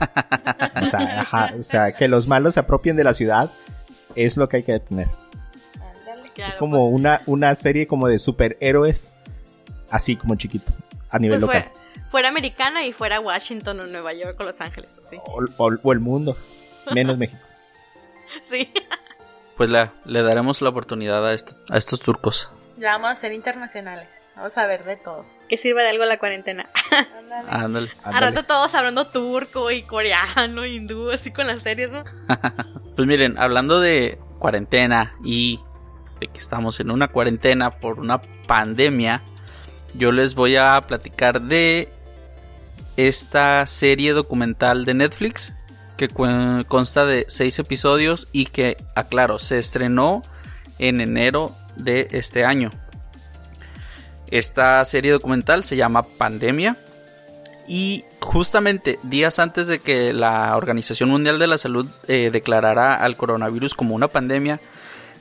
o, 0.81 0.85
sea, 0.85 1.21
ajá, 1.21 1.53
o 1.57 1.61
sea, 1.61 1.91
que 1.91 2.07
los 2.07 2.27
malos 2.27 2.55
se 2.55 2.59
apropien 2.59 2.95
de 2.95 3.03
la 3.03 3.13
ciudad 3.13 3.51
es 4.15 4.37
lo 4.37 4.49
que 4.49 4.57
hay 4.57 4.63
que 4.63 4.71
detener. 4.71 5.07
Claro, 6.33 6.49
es 6.49 6.55
como 6.55 6.87
una, 6.87 7.21
una 7.25 7.53
serie 7.55 7.87
como 7.87 8.07
de 8.07 8.19
superhéroes, 8.19 9.13
así 9.89 10.15
como 10.15 10.35
chiquito, 10.35 10.71
a 11.09 11.19
nivel 11.19 11.39
pues, 11.39 11.55
local. 11.55 11.76
Fuera, 12.09 12.29
americana 12.29 12.85
y 12.85 12.93
fuera 12.93 13.19
Washington 13.19 13.79
o 13.81 13.85
Nueva 13.85 14.13
York 14.13 14.39
o 14.39 14.43
Los 14.43 14.59
Ángeles, 14.61 14.89
así. 15.05 15.17
O, 15.25 15.43
o- 15.57 15.77
o 15.83 15.91
el 15.93 15.99
mundo, 15.99 16.35
menos 16.93 17.17
México. 17.19 17.41
Sí. 18.43 18.71
Pues 19.55 19.69
la- 19.69 19.91
le 20.05 20.21
daremos 20.21 20.61
la 20.61 20.69
oportunidad 20.69 21.25
a, 21.27 21.33
esto- 21.33 21.55
a 21.69 21.77
estos 21.77 21.99
turcos. 21.99 22.51
Ya 22.77 22.91
vamos 22.93 23.09
a 23.11 23.15
ser 23.15 23.33
internacionales. 23.33 24.07
Vamos 24.35 24.55
a 24.57 24.67
ver 24.67 24.83
de 24.83 24.97
todo. 24.97 25.25
Que 25.49 25.57
sirva 25.57 25.81
de 25.81 25.89
algo 25.89 26.05
la 26.05 26.19
cuarentena. 26.19 26.69
Ándale. 27.49 27.91
A 28.03 28.09
Ándale. 28.09 28.25
rato 28.27 28.43
todos 28.43 28.73
hablando 28.75 29.07
turco 29.07 29.71
y 29.71 29.81
coreano, 29.81 30.63
hindú, 30.65 31.09
así 31.09 31.31
con 31.31 31.47
las 31.47 31.61
series, 31.63 31.91
¿no? 31.91 32.03
Pues 32.95 33.07
miren, 33.07 33.37
hablando 33.37 33.79
de 33.79 34.19
cuarentena 34.39 35.15
y 35.23 35.59
de 36.19 36.27
que 36.27 36.39
estamos 36.39 36.79
en 36.79 36.89
una 36.91 37.07
cuarentena 37.09 37.79
por 37.79 37.99
una 37.99 38.19
pandemia, 38.47 39.23
yo 39.93 40.11
les 40.11 40.35
voy 40.35 40.55
a 40.55 40.79
platicar 40.81 41.41
de 41.41 41.89
esta 42.97 43.65
serie 43.67 44.13
documental 44.13 44.85
de 44.85 44.93
Netflix 44.93 45.53
que 45.97 46.07
consta 46.67 47.05
de 47.05 47.25
seis 47.27 47.57
episodios 47.59 48.27
y 48.31 48.45
que, 48.45 48.77
aclaro, 48.95 49.39
se 49.39 49.57
estrenó 49.57 50.23
en 50.79 51.01
enero 51.01 51.51
de 51.75 52.07
este 52.11 52.45
año. 52.45 52.69
Esta 54.29 54.83
serie 54.85 55.11
documental 55.11 55.63
se 55.63 55.75
llama 55.75 56.03
Pandemia 56.03 56.77
y 57.67 58.05
justamente 58.21 58.99
días 59.03 59.39
antes 59.39 59.67
de 59.67 59.79
que 59.79 60.13
la 60.13 60.55
Organización 60.55 61.09
Mundial 61.09 61.39
de 61.39 61.47
la 61.47 61.57
Salud 61.57 61.87
eh, 62.07 62.29
declarara 62.31 62.95
al 62.95 63.17
coronavirus 63.17 63.73
como 63.73 63.95
una 63.95 64.07
pandemia, 64.07 64.59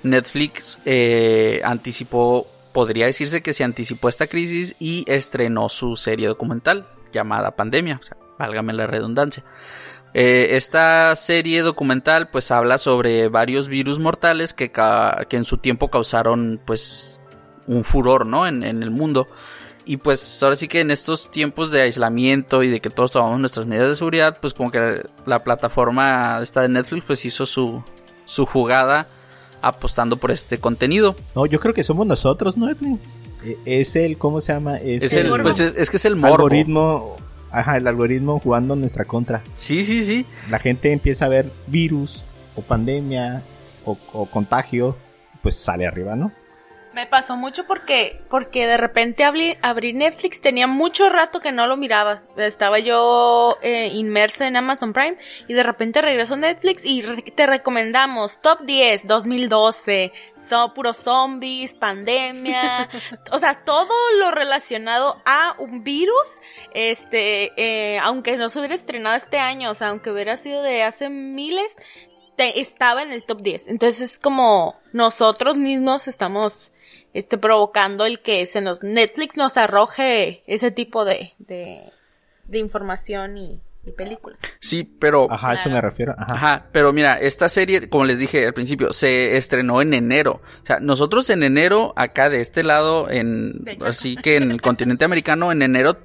Netflix 0.03 0.79
eh, 0.85 1.61
anticipó, 1.65 2.47
podría 2.77 3.07
decirse 3.07 3.41
que 3.41 3.55
se 3.55 3.65
anticipó 3.65 4.11
esta 4.11 4.27
crisis 4.27 4.77
y 4.79 5.07
estrenó 5.09 5.71
su 5.71 5.97
serie 5.97 6.29
documental 6.29 6.87
llamada 7.11 7.57
Pandemia, 7.57 7.99
o 7.99 8.03
sea, 8.03 8.19
válgame 8.39 8.75
la 8.75 8.87
redundancia. 8.87 9.45
Eh, 10.13 10.49
esta 10.57 11.17
serie 11.17 11.63
documental 11.63 12.29
pues 12.29 12.51
habla 12.51 12.77
sobre 12.77 13.31
varios 13.31 13.69
virus 13.69 13.99
mortales 13.99 14.53
que, 14.53 14.71
que 14.71 15.37
en 15.39 15.47
su 15.47 15.57
tiempo 15.57 15.89
causaron 15.89 16.61
pues 16.67 17.23
un 17.67 17.83
furor, 17.83 18.27
¿no? 18.27 18.47
En, 18.47 18.63
en 18.63 18.83
el 18.83 18.91
mundo. 18.91 19.27
Y 19.87 19.97
pues 19.97 20.43
ahora 20.43 20.57
sí 20.57 20.69
que 20.69 20.81
en 20.81 20.91
estos 20.91 21.31
tiempos 21.31 21.71
de 21.71 21.81
aislamiento 21.81 22.63
y 22.63 22.69
de 22.69 22.81
que 22.81 22.91
todos 22.91 23.11
tomamos 23.11 23.41
nuestras 23.41 23.65
medidas 23.65 23.89
de 23.89 23.97
seguridad, 23.97 24.37
pues 24.39 24.53
como 24.53 24.71
que 24.71 25.03
la 25.25 25.39
plataforma 25.39 26.41
esta 26.43 26.61
de 26.61 26.69
Netflix 26.69 27.05
pues 27.07 27.25
hizo 27.25 27.47
su, 27.47 27.83
su 28.27 28.45
jugada 28.45 29.09
apostando 29.69 30.17
por 30.17 30.31
este 30.31 30.59
contenido. 30.59 31.17
No, 31.35 31.47
yo 31.47 31.61
creo 31.61 31.75
que 31.75 31.83
somos 31.83 32.07
nosotros, 32.07 32.57
¿no, 32.57 32.71
Edwin? 32.71 33.01
Eh, 33.45 33.57
Es 33.65 33.97
el, 33.97 34.19
¿cómo 34.19 34.41
se 34.41 34.53
llama? 34.53 34.77
Es, 34.79 35.03
Es 35.03 35.13
el 35.15 35.27
el, 35.27 35.43
pues 35.43 35.61
es, 35.61 35.75
es 35.77 35.91
que 35.91 35.97
es 35.99 36.05
el 36.05 36.17
morbo. 36.17 36.35
algoritmo. 36.35 37.17
Ajá, 37.51 37.77
el 37.77 37.87
algoritmo 37.87 38.39
jugando 38.41 38.75
en 38.75 38.81
nuestra 38.81 39.05
contra. 39.05 39.43
Sí, 39.55 39.83
sí, 39.85 40.05
sí. 40.05 40.27
La 40.51 40.59
gente 40.59 40.93
empieza 40.93 41.27
a 41.27 41.29
ver 41.29 41.51
virus 41.69 42.25
o 42.57 42.61
pandemia 42.63 43.43
o, 43.85 43.97
o 44.13 44.27
contagio, 44.27 44.97
pues 45.43 45.55
sale 45.57 45.87
arriba, 45.87 46.17
¿no? 46.17 46.33
Me 46.97 47.07
pasó 47.07 47.37
mucho 47.37 47.67
porque, 47.67 48.23
porque 48.31 48.67
de 48.67 48.79
repente 48.79 49.23
abrí, 49.23 49.59
abrí 49.61 49.93
Netflix, 49.93 50.41
tenía 50.41 50.67
mucho 50.67 51.11
rato 51.11 51.41
que 51.41 51.53
no 51.53 51.67
lo 51.67 51.77
miraba. 51.77 52.23
Estaba 52.39 52.79
yo 52.79 53.59
eh, 53.61 53.91
inmersa 53.93 54.47
en 54.47 54.57
Amazon 54.57 54.95
Prime 54.95 55.19
y 55.47 55.53
de 55.53 55.63
repente 55.63 56.01
regreso 56.01 56.33
a 56.35 56.37
Netflix 56.39 56.87
y 56.87 57.03
re- 57.03 57.21
te 57.21 57.45
recomendamos 57.45 58.41
Top 58.41 58.63
10 58.63 59.07
2012, 59.07 60.11
son 60.49 60.73
puros 60.73 60.97
zombies, 60.97 61.75
pandemia, 61.75 62.89
o 63.31 63.39
sea, 63.41 63.63
todo 63.63 63.93
lo 64.19 64.31
relacionado 64.31 65.21
a 65.27 65.55
un 65.59 65.85
virus, 65.85 66.41
este, 66.73 67.53
eh, 67.59 67.99
aunque 67.99 68.39
no 68.39 68.49
se 68.49 68.59
hubiera 68.61 68.75
estrenado 68.75 69.17
este 69.17 69.39
año, 69.39 69.71
o 69.71 69.75
sea, 69.75 69.89
aunque 69.89 70.11
hubiera 70.11 70.39
sido 70.39 70.63
de 70.63 70.83
hace 70.83 71.11
miles, 71.11 71.71
te- 72.37 72.59
estaba 72.59 73.03
en 73.03 73.13
el 73.13 73.23
top 73.23 73.43
10. 73.43 73.69
Entonces 73.69 74.01
es 74.13 74.19
como 74.19 74.81
nosotros 74.95 75.59
mismos 75.59 76.09
estamos 76.09 76.73
este, 77.17 77.39
provocando 77.39 78.05
el 78.05 78.21
que 78.21 78.45
se 78.47 78.61
nos, 78.61 78.83
Netflix 78.83 79.37
nos 79.37 79.57
arroje 79.57 80.43
ese 80.47 80.71
tipo 80.71 81.05
de, 81.05 81.33
de, 81.39 81.93
de 82.45 82.59
información 82.59 83.37
y, 83.37 83.61
y 83.85 83.93
películas. 83.93 84.39
Sí, 84.61 84.85
pero... 84.85 85.27
Ajá, 85.31 85.55
eso 85.55 85.71
me 85.71 85.81
refiero. 85.81 86.15
Ajá. 86.19 86.35
Ajá, 86.35 86.67
pero 86.73 86.93
mira, 86.93 87.15
esta 87.15 87.49
serie, 87.49 87.89
como 87.89 88.05
les 88.05 88.19
dije 88.19 88.45
al 88.47 88.55
principio, 88.55 88.93
se 88.93 89.37
estrenó 89.37 89.81
en 89.81 89.95
enero. 89.95 90.41
O 90.63 90.67
sea, 90.67 90.81
nosotros 90.81 91.31
en 91.31 91.43
enero, 91.43 91.93
acá 91.97 92.29
de 92.29 92.41
este 92.41 92.63
lado, 92.63 93.09
en 93.11 93.65
así 93.85 94.17
que 94.17 94.37
en 94.37 94.51
el 94.51 94.61
continente 94.61 95.05
americano, 95.05 95.53
en 95.53 95.63
enero, 95.63 95.99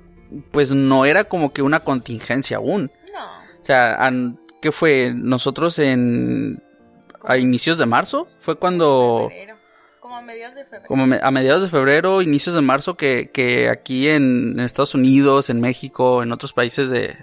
pues 0.52 0.72
no 0.72 1.06
era 1.06 1.26
como 1.26 1.52
que 1.52 1.62
una 1.62 1.80
contingencia 1.82 2.58
aún. 2.58 2.92
No. 3.14 3.26
O 3.62 3.66
sea, 3.66 3.96
an- 3.96 4.40
¿qué 4.62 4.72
fue? 4.72 5.12
Nosotros 5.16 5.78
en 5.80 6.64
a 7.24 7.38
inicios 7.38 7.78
de 7.78 7.86
marzo 7.86 8.28
fue 8.40 8.56
cuando 8.58 9.28
Febrero. 9.30 9.51
Mediados 10.22 10.56
de 10.56 10.64
febrero. 10.64 10.88
como 10.88 11.16
a 11.16 11.32
mediados 11.32 11.64
de 11.64 11.70
febrero, 11.70 12.22
inicios 12.22 12.56
de 12.56 12.62
marzo 12.62 12.96
que, 12.96 13.30
que 13.34 13.70
aquí 13.70 14.08
en, 14.10 14.60
Estados 14.60 14.96
Unidos, 14.96 15.50
en 15.50 15.60
México, 15.62 16.24
en 16.24 16.32
otros 16.32 16.54
países 16.54 16.90
de, 16.90 17.16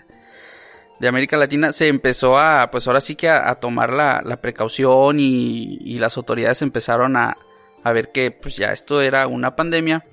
de 1.01 1.09
América 1.09 1.37
Latina 1.37 1.73
se 1.73 1.89
empezó 1.89 2.39
a, 2.39 2.71
pues 2.71 2.87
ahora 2.87 3.01
sí 3.01 3.15
que 3.15 3.29
a, 3.29 3.55
tomar 3.57 3.93
la, 3.93 4.23
la 4.25 4.41
precaución 4.41 5.21
y, 5.21 5.79
y 5.81 5.99
las 5.99 6.17
autoridades 6.17 6.63
empezaron 6.63 7.17
a, 7.17 7.37
a 7.85 7.93
ver 7.93 8.13
que 8.13 8.31
pues 8.31 8.57
ya 8.57 8.73
esto 8.73 9.01
era 9.01 9.27
una 9.27 9.57
pandemia. 9.57 10.05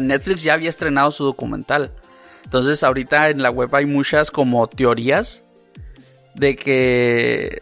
Netflix 0.00 0.42
ya 0.42 0.54
había 0.54 0.70
estrenado 0.70 1.10
su 1.12 1.24
documental. 1.24 1.92
Entonces 2.44 2.82
ahorita 2.82 3.28
en 3.28 3.42
la 3.42 3.50
web 3.50 3.74
hay 3.74 3.86
muchas 3.86 4.30
como 4.30 4.68
teorías 4.68 5.44
de 6.34 6.56
que 6.56 7.60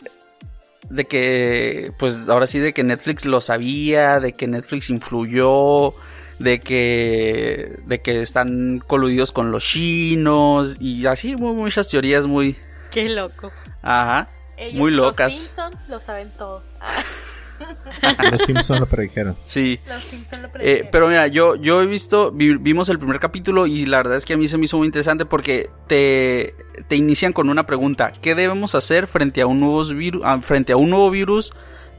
de 0.90 1.04
que 1.06 1.92
pues 1.98 2.28
ahora 2.28 2.46
sí 2.46 2.58
de 2.58 2.72
que 2.72 2.84
Netflix 2.84 3.24
lo 3.24 3.40
sabía, 3.40 4.20
de 4.20 4.32
que 4.32 4.46
Netflix 4.46 4.90
influyó, 4.90 5.94
de 6.38 6.60
que 6.60 7.76
de 7.86 8.00
que 8.00 8.22
están 8.22 8.80
coludidos 8.86 9.32
con 9.32 9.50
los 9.50 9.64
chinos 9.64 10.76
y 10.80 11.06
así 11.06 11.36
mu- 11.36 11.54
muchas 11.54 11.88
teorías 11.88 12.26
muy 12.26 12.56
Qué 12.90 13.08
loco. 13.08 13.52
ajá, 13.82 14.28
Ellos, 14.56 14.74
muy 14.80 14.90
locas. 14.92 15.32
Los 15.32 15.40
Simpsons 15.42 15.88
lo 15.88 15.98
saben 15.98 16.30
todo. 16.36 16.62
Ah, 16.80 16.92
Los 18.30 18.42
Simpsons 18.42 18.80
lo 18.80 18.86
predijeron. 18.86 19.36
Sí. 19.44 19.78
los 19.88 20.02
Simpsons 20.04 20.42
lo 20.42 20.48
Eh, 20.48 20.50
predijeron. 20.52 20.88
pero 20.92 21.08
mira, 21.08 21.26
yo, 21.28 21.54
yo 21.56 21.80
he 21.82 21.86
visto, 21.86 22.30
vi- 22.32 22.56
vimos 22.56 22.88
el 22.88 22.98
primer 22.98 23.18
capítulo 23.20 23.66
y 23.66 23.86
la 23.86 23.98
verdad 23.98 24.16
es 24.16 24.24
que 24.24 24.34
a 24.34 24.36
mí 24.36 24.48
se 24.48 24.58
me 24.58 24.64
hizo 24.66 24.76
muy 24.78 24.86
interesante 24.86 25.24
porque 25.24 25.70
te, 25.86 26.54
te 26.88 26.96
inician 26.96 27.32
con 27.32 27.48
una 27.48 27.64
pregunta. 27.66 28.12
¿Qué 28.20 28.34
debemos 28.34 28.74
hacer 28.74 29.06
frente 29.06 29.40
a 29.40 29.46
un 29.46 29.60
nuevo 29.60 29.84
virus, 29.84 30.22
frente 30.42 30.72
a 30.72 30.76
un 30.76 30.90
nuevo 30.90 31.10
virus 31.10 31.52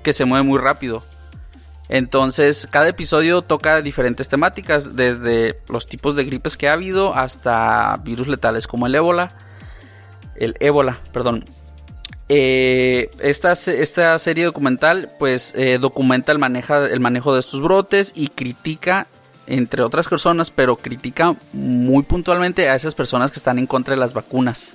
que 0.03 0.13
se 0.13 0.25
mueve 0.25 0.43
muy 0.43 0.59
rápido? 0.59 1.03
Entonces, 1.87 2.67
cada 2.71 2.87
episodio 2.89 3.43
toca 3.43 3.81
diferentes 3.81 4.27
temáticas, 4.27 4.95
desde 4.95 5.59
los 5.69 5.85
tipos 5.87 6.15
de 6.15 6.23
gripes 6.25 6.57
que 6.57 6.67
ha 6.67 6.73
habido 6.73 7.15
hasta 7.15 7.95
virus 8.03 8.27
letales 8.27 8.65
como 8.67 8.87
el 8.87 8.95
ébola. 8.95 9.33
El 10.35 10.55
ébola, 10.59 10.99
perdón. 11.13 11.45
Eh, 12.27 13.09
esta, 13.19 13.51
esta 13.53 14.17
serie 14.17 14.45
documental 14.45 15.11
pues 15.19 15.53
eh, 15.55 15.77
documenta 15.79 16.31
el, 16.31 16.39
maneja, 16.39 16.87
el 16.87 16.99
manejo 16.99 17.33
de 17.35 17.39
estos 17.39 17.61
brotes 17.61 18.13
y 18.15 18.29
critica, 18.29 19.05
entre 19.47 19.83
otras 19.83 20.07
personas, 20.07 20.49
pero 20.49 20.75
critica 20.75 21.35
muy 21.53 22.01
puntualmente 22.03 22.67
a 22.67 22.75
esas 22.75 22.95
personas 22.95 23.31
que 23.31 23.37
están 23.37 23.59
en 23.59 23.67
contra 23.67 23.93
de 23.93 23.99
las 23.99 24.13
vacunas. 24.13 24.71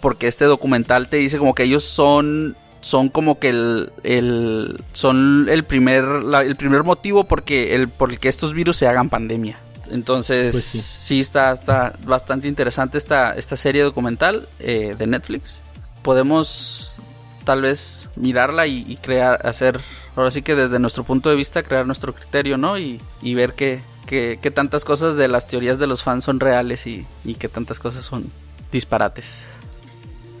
Porque 0.00 0.26
este 0.26 0.46
documental 0.46 1.08
te 1.08 1.18
dice 1.18 1.36
como 1.38 1.54
que 1.54 1.64
ellos 1.64 1.84
son, 1.84 2.56
son 2.80 3.10
como 3.10 3.38
que 3.38 3.50
el, 3.50 3.92
el- 4.02 4.80
son 4.94 5.48
el 5.50 5.64
primer, 5.64 6.02
la- 6.04 6.40
el 6.40 6.56
primer 6.56 6.82
motivo 6.82 7.24
porque 7.24 7.74
el, 7.74 7.88
por 7.88 8.10
el 8.10 8.18
que 8.18 8.28
estos 8.28 8.54
virus 8.54 8.78
se 8.78 8.86
hagan 8.86 9.10
pandemia. 9.10 9.58
Entonces, 9.90 10.52
Pues 10.52 10.64
sí. 10.64 10.80
sí, 10.80 11.20
está, 11.20 11.52
está 11.52 11.92
bastante 12.04 12.48
interesante 12.48 12.96
esta, 12.96 13.34
esta 13.34 13.56
serie 13.58 13.82
documental 13.82 14.48
eh, 14.60 14.94
de 14.98 15.06
Netflix. 15.06 15.60
Podemos 16.02 16.98
tal 17.44 17.62
vez 17.62 18.08
mirarla 18.16 18.66
y, 18.66 18.96
crear, 19.02 19.44
hacer, 19.46 19.80
ahora 20.16 20.30
sí 20.30 20.42
que 20.42 20.54
desde 20.54 20.78
nuestro 20.78 21.04
punto 21.04 21.30
de 21.30 21.36
vista, 21.36 21.62
crear 21.62 21.86
nuestro 21.86 22.14
criterio, 22.14 22.56
¿no? 22.56 22.78
Y, 22.78 23.00
y 23.20 23.34
ver 23.34 23.54
qué, 23.54 23.80
qué, 24.06 24.38
qué 24.40 24.50
tantas 24.50 24.84
cosas 24.84 25.16
de 25.16 25.28
las 25.28 25.46
teorías 25.46 25.78
de 25.78 25.86
los 25.86 26.02
fans 26.02 26.24
son 26.24 26.40
reales 26.40 26.86
y, 26.86 27.06
y 27.24 27.34
qué 27.34 27.48
tantas 27.48 27.78
cosas 27.78 28.04
son 28.04 28.30
disparates. 28.70 29.26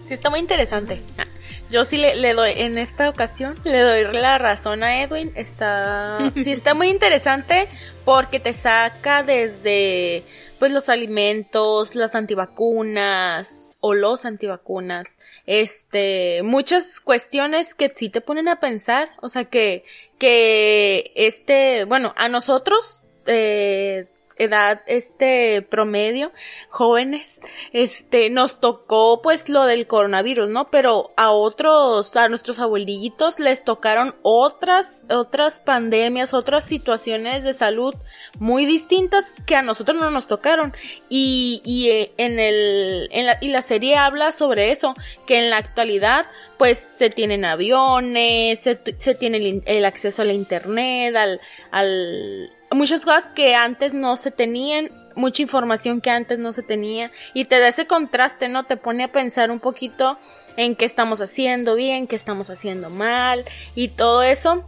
Sí, 0.06 0.14
está 0.14 0.30
muy 0.30 0.40
interesante. 0.40 1.02
Ah, 1.18 1.26
Yo 1.70 1.84
sí 1.84 1.96
le, 1.96 2.16
le 2.16 2.34
doy, 2.34 2.52
en 2.56 2.78
esta 2.78 3.08
ocasión, 3.08 3.54
le 3.64 3.80
doy 3.80 4.12
la 4.12 4.38
razón 4.38 4.82
a 4.82 5.02
Edwin. 5.02 5.32
Está, 5.34 6.18
sí, 6.34 6.50
está 6.52 6.74
muy 6.74 6.88
interesante 6.88 7.68
porque 8.04 8.40
te 8.40 8.52
saca 8.52 9.22
desde, 9.22 10.24
pues, 10.58 10.72
los 10.72 10.88
alimentos, 10.88 11.94
las 11.94 12.14
antivacunas 12.14 13.61
o 13.84 13.94
los 13.94 14.24
antivacunas, 14.24 15.18
este, 15.44 16.42
muchas 16.44 17.00
cuestiones 17.00 17.74
que 17.74 17.92
sí 17.94 18.08
te 18.08 18.20
ponen 18.20 18.46
a 18.46 18.60
pensar, 18.60 19.10
o 19.20 19.28
sea, 19.28 19.44
que, 19.46 19.84
que, 20.18 21.12
este, 21.16 21.84
bueno, 21.84 22.14
a 22.16 22.28
nosotros, 22.28 23.02
eh, 23.26 24.06
edad 24.36 24.82
este 24.86 25.62
promedio 25.62 26.32
jóvenes 26.68 27.40
este 27.72 28.30
nos 28.30 28.60
tocó 28.60 29.20
pues 29.22 29.48
lo 29.48 29.64
del 29.64 29.86
coronavirus 29.86 30.48
no 30.48 30.70
pero 30.70 31.08
a 31.16 31.30
otros 31.30 32.16
a 32.16 32.28
nuestros 32.28 32.58
abuelitos 32.58 33.40
les 33.40 33.64
tocaron 33.64 34.14
otras 34.22 35.04
otras 35.10 35.60
pandemias 35.60 36.34
otras 36.34 36.64
situaciones 36.64 37.44
de 37.44 37.54
salud 37.54 37.94
muy 38.38 38.66
distintas 38.66 39.24
que 39.46 39.56
a 39.56 39.62
nosotros 39.62 40.00
no 40.00 40.10
nos 40.10 40.26
tocaron. 40.26 40.72
Y, 41.08 41.62
y 41.64 41.90
eh, 41.90 42.10
en 42.16 42.38
el 42.38 43.08
en 43.12 43.26
la, 43.26 43.38
y 43.40 43.48
la 43.48 43.62
serie 43.62 43.96
habla 43.96 44.32
sobre 44.32 44.70
eso 44.70 44.94
que 45.26 45.38
en 45.38 45.50
la 45.50 45.58
actualidad 45.58 46.26
pues 46.58 46.78
se 46.78 47.10
tienen 47.10 47.44
aviones 47.44 48.60
se, 48.60 48.78
se 48.98 49.14
tiene 49.14 49.38
el, 49.38 49.62
el 49.66 49.84
acceso 49.84 50.22
a 50.22 50.24
la 50.24 50.32
internet 50.32 51.16
al 51.16 51.40
al 51.70 52.50
muchas 52.74 53.04
cosas 53.04 53.30
que 53.30 53.54
antes 53.54 53.92
no 53.94 54.16
se 54.16 54.30
tenían, 54.30 54.90
mucha 55.14 55.42
información 55.42 56.00
que 56.00 56.10
antes 56.10 56.38
no 56.38 56.52
se 56.52 56.62
tenía 56.62 57.10
y 57.34 57.44
te 57.44 57.58
da 57.60 57.68
ese 57.68 57.86
contraste, 57.86 58.48
¿no? 58.48 58.64
Te 58.64 58.76
pone 58.76 59.04
a 59.04 59.08
pensar 59.08 59.50
un 59.50 59.60
poquito 59.60 60.18
en 60.56 60.74
qué 60.76 60.84
estamos 60.84 61.20
haciendo 61.20 61.74
bien, 61.74 62.06
qué 62.06 62.16
estamos 62.16 62.48
haciendo 62.50 62.88
mal 62.90 63.44
y 63.74 63.88
todo 63.88 64.22
eso 64.22 64.64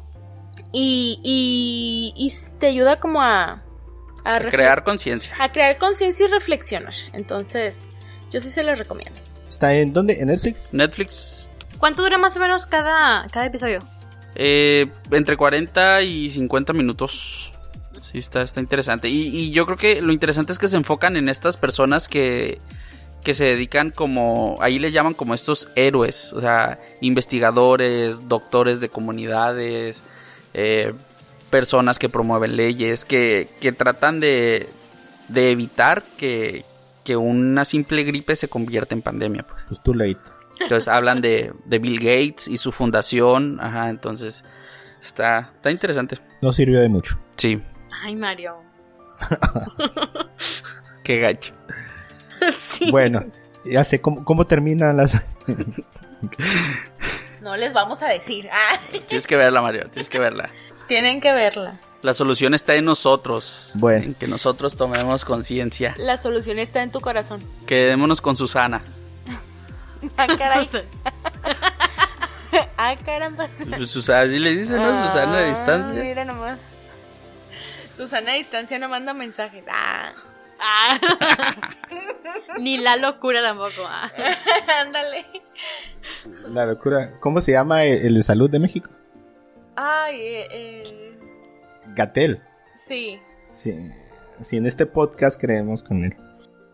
y, 0.72 1.18
y, 1.22 2.12
y 2.16 2.32
te 2.58 2.66
ayuda 2.66 2.98
como 3.00 3.22
a, 3.22 3.62
a, 4.24 4.40
Crear 4.40 4.84
conciencia. 4.84 5.34
a 5.38 5.50
crear 5.52 5.78
conciencia 5.78 6.26
y 6.26 6.28
reflexionar. 6.30 6.92
Entonces, 7.12 7.88
yo 8.30 8.40
sí 8.40 8.50
se 8.50 8.62
lo 8.64 8.74
recomiendo. 8.74 9.18
¿Está 9.48 9.74
en 9.74 9.92
dónde? 9.92 10.14
¿En 10.20 10.26
Netflix? 10.28 10.74
Netflix, 10.74 11.48
¿Cuánto 11.78 12.02
dura 12.02 12.18
más 12.18 12.36
o 12.36 12.40
menos 12.40 12.66
cada, 12.66 13.26
cada 13.28 13.46
episodio? 13.46 13.78
eh, 14.36 14.86
entre 15.12 15.36
40 15.36 16.02
y 16.02 16.28
50 16.28 16.72
minutos. 16.72 17.52
Sí, 18.04 18.18
está, 18.18 18.42
está 18.42 18.60
interesante. 18.60 19.08
Y, 19.08 19.28
y 19.28 19.50
yo 19.50 19.64
creo 19.64 19.78
que 19.78 20.02
lo 20.02 20.12
interesante 20.12 20.52
es 20.52 20.58
que 20.58 20.68
se 20.68 20.76
enfocan 20.76 21.16
en 21.16 21.28
estas 21.30 21.56
personas 21.56 22.06
que, 22.06 22.60
que 23.24 23.32
se 23.32 23.44
dedican 23.44 23.90
como, 23.90 24.56
ahí 24.60 24.78
les 24.78 24.92
llaman 24.92 25.14
como 25.14 25.32
estos 25.32 25.70
héroes, 25.74 26.32
o 26.34 26.40
sea, 26.40 26.78
investigadores, 27.00 28.28
doctores 28.28 28.80
de 28.80 28.90
comunidades, 28.90 30.04
eh, 30.52 30.92
personas 31.48 31.98
que 31.98 32.10
promueven 32.10 32.56
leyes, 32.56 33.06
que, 33.06 33.48
que 33.60 33.72
tratan 33.72 34.20
de, 34.20 34.68
de 35.28 35.50
evitar 35.50 36.02
que, 36.18 36.66
que 37.04 37.16
una 37.16 37.64
simple 37.64 38.04
gripe 38.04 38.36
se 38.36 38.48
convierta 38.48 38.94
en 38.94 39.00
pandemia. 39.00 39.44
Pues. 39.44 39.64
Pues 39.66 39.82
too 39.82 39.94
late. 39.94 40.20
Entonces 40.60 40.88
hablan 40.88 41.22
de, 41.22 41.52
de 41.64 41.78
Bill 41.78 41.98
Gates 41.98 42.48
y 42.48 42.58
su 42.58 42.70
fundación, 42.70 43.58
ajá, 43.60 43.88
entonces 43.88 44.44
está, 45.02 45.52
está 45.56 45.70
interesante. 45.70 46.18
No 46.42 46.52
sirvió 46.52 46.80
de 46.80 46.88
mucho. 46.88 47.18
Sí, 47.36 47.60
Ay, 48.04 48.16
Mario. 48.16 48.56
qué 51.04 51.18
gacho. 51.20 51.54
Bueno, 52.90 53.24
ya 53.64 53.82
sé 53.84 54.02
cómo, 54.02 54.22
cómo 54.24 54.44
terminan 54.44 54.98
las. 54.98 55.26
No 57.40 57.56
les 57.56 57.72
vamos 57.72 58.02
a 58.02 58.06
decir. 58.08 58.48
Ah, 58.52 58.78
Tienes 59.08 59.26
que 59.26 59.36
verla, 59.36 59.60
Mario, 59.62 59.88
tienes 59.90 60.08
que 60.10 60.18
verla. 60.18 60.50
tienen 60.88 61.20
que 61.22 61.32
verla. 61.32 61.78
La 62.02 62.12
solución 62.14 62.52
está 62.54 62.74
en 62.74 62.84
nosotros. 62.86 63.70
Bueno. 63.74 64.04
En 64.04 64.14
que 64.14 64.26
nosotros 64.26 64.76
tomemos 64.76 65.24
conciencia. 65.24 65.94
La 65.98 66.18
solución 66.18 66.58
está 66.58 66.82
en 66.82 66.90
tu 66.90 67.00
corazón. 67.00 67.40
Quedémonos 67.66 68.20
con 68.20 68.36
Susana. 68.36 68.82
Ah, 70.18 70.26
caray. 70.38 70.68
ah, 72.76 72.94
caramba. 73.04 73.48
Pues, 73.76 73.90
Susana, 73.90 74.20
así 74.22 74.38
le 74.38 74.54
dicen, 74.56 74.76
¿no? 74.82 75.00
Susana 75.02 75.38
a 75.38 75.40
Ah, 75.40 75.48
distancia. 75.48 76.02
Mira 76.02 76.24
nomás. 76.26 76.58
Susana 77.96 78.32
a 78.32 78.34
distancia 78.34 78.78
no 78.78 78.88
manda 78.88 79.14
mensajes. 79.14 79.64
Ah. 79.70 80.12
Ah. 80.60 80.98
Ni 82.58 82.78
la 82.78 82.96
locura 82.96 83.42
tampoco. 83.42 83.86
ah. 83.86 84.10
Ándale. 84.80 85.26
La 86.48 86.66
locura. 86.66 87.18
¿Cómo 87.20 87.40
se 87.40 87.52
llama 87.52 87.84
el, 87.84 88.06
el 88.06 88.14
de 88.14 88.22
salud 88.22 88.50
de 88.50 88.58
México? 88.58 88.90
Ay, 89.76 90.16
eh, 90.20 90.48
eh, 90.52 91.18
Gatel. 91.94 92.42
sí. 92.74 93.20
Sí. 93.50 93.90
Sí, 94.40 94.56
en 94.56 94.66
este 94.66 94.84
podcast 94.84 95.40
creemos 95.40 95.84
con 95.84 96.04
él. 96.04 96.16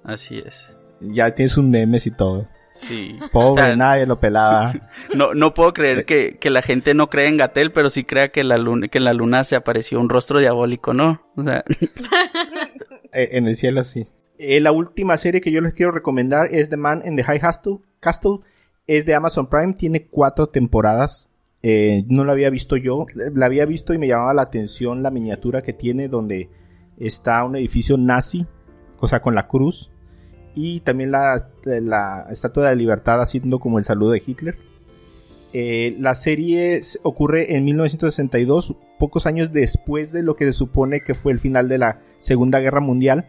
Así 0.02 0.38
es. 0.38 0.78
Ya 1.00 1.34
tienes 1.34 1.58
un 1.58 1.70
memes 1.70 2.06
y 2.06 2.10
todo. 2.10 2.48
Sí. 2.72 3.18
Pobre, 3.32 3.62
O 3.62 3.64
sea, 3.66 3.76
nadie 3.76 4.06
lo 4.06 4.20
pelaba. 4.20 4.72
No, 5.14 5.34
no 5.34 5.54
puedo 5.54 5.72
creer 5.72 6.04
que, 6.04 6.38
que 6.38 6.50
la 6.50 6.62
gente 6.62 6.94
no 6.94 7.10
cree 7.10 7.26
en 7.26 7.36
Gatel, 7.36 7.72
pero 7.72 7.90
sí 7.90 8.04
crea 8.04 8.30
que, 8.30 8.44
la 8.44 8.56
luna, 8.56 8.88
que 8.88 8.98
en 8.98 9.04
la 9.04 9.12
luna 9.12 9.44
se 9.44 9.56
apareció 9.56 10.00
un 10.00 10.08
rostro 10.08 10.38
diabólico, 10.38 10.94
¿no? 10.94 11.26
O 11.36 11.42
sea, 11.42 11.64
Eh, 13.12 13.30
en 13.32 13.46
el 13.46 13.56
cielo 13.56 13.82
sí. 13.82 14.06
Eh, 14.38 14.60
la 14.60 14.72
última 14.72 15.16
serie 15.16 15.40
que 15.40 15.52
yo 15.52 15.60
les 15.60 15.74
quiero 15.74 15.92
recomendar 15.92 16.54
es 16.54 16.70
The 16.70 16.76
Man 16.76 17.02
in 17.04 17.16
the 17.16 17.24
High 17.24 17.40
Castle. 17.40 17.78
Castle. 18.00 18.38
Es 18.86 19.06
de 19.06 19.14
Amazon 19.14 19.48
Prime. 19.48 19.74
Tiene 19.74 20.06
cuatro 20.06 20.46
temporadas. 20.46 21.30
Eh, 21.62 22.04
no 22.08 22.24
la 22.24 22.32
había 22.32 22.50
visto 22.50 22.76
yo. 22.76 23.06
La 23.14 23.46
había 23.46 23.66
visto 23.66 23.92
y 23.92 23.98
me 23.98 24.08
llamaba 24.08 24.34
la 24.34 24.42
atención 24.42 25.02
la 25.02 25.10
miniatura 25.10 25.62
que 25.62 25.72
tiene 25.72 26.08
donde 26.08 26.48
está 26.98 27.44
un 27.44 27.56
edificio 27.56 27.96
nazi. 27.98 28.46
O 28.98 29.08
sea, 29.08 29.20
con 29.20 29.34
la 29.34 29.46
cruz. 29.46 29.90
Y 30.54 30.80
también 30.80 31.12
la, 31.12 31.36
Estatua 32.30 32.64
de 32.64 32.70
la 32.70 32.74
Libertad 32.74 33.20
haciendo 33.20 33.58
como 33.60 33.78
el 33.78 33.84
saludo 33.84 34.10
de 34.10 34.22
Hitler. 34.24 34.56
Eh, 35.52 35.96
la 35.98 36.14
serie 36.14 36.80
ocurre 37.02 37.56
en 37.56 37.64
1962, 37.64 38.76
pocos 38.98 39.26
años 39.26 39.52
después 39.52 40.12
de 40.12 40.22
lo 40.22 40.34
que 40.34 40.44
se 40.44 40.52
supone 40.52 41.00
que 41.00 41.14
fue 41.14 41.32
el 41.32 41.38
final 41.38 41.68
de 41.68 41.78
la 41.78 42.00
Segunda 42.18 42.60
Guerra 42.60 42.80
Mundial. 42.80 43.26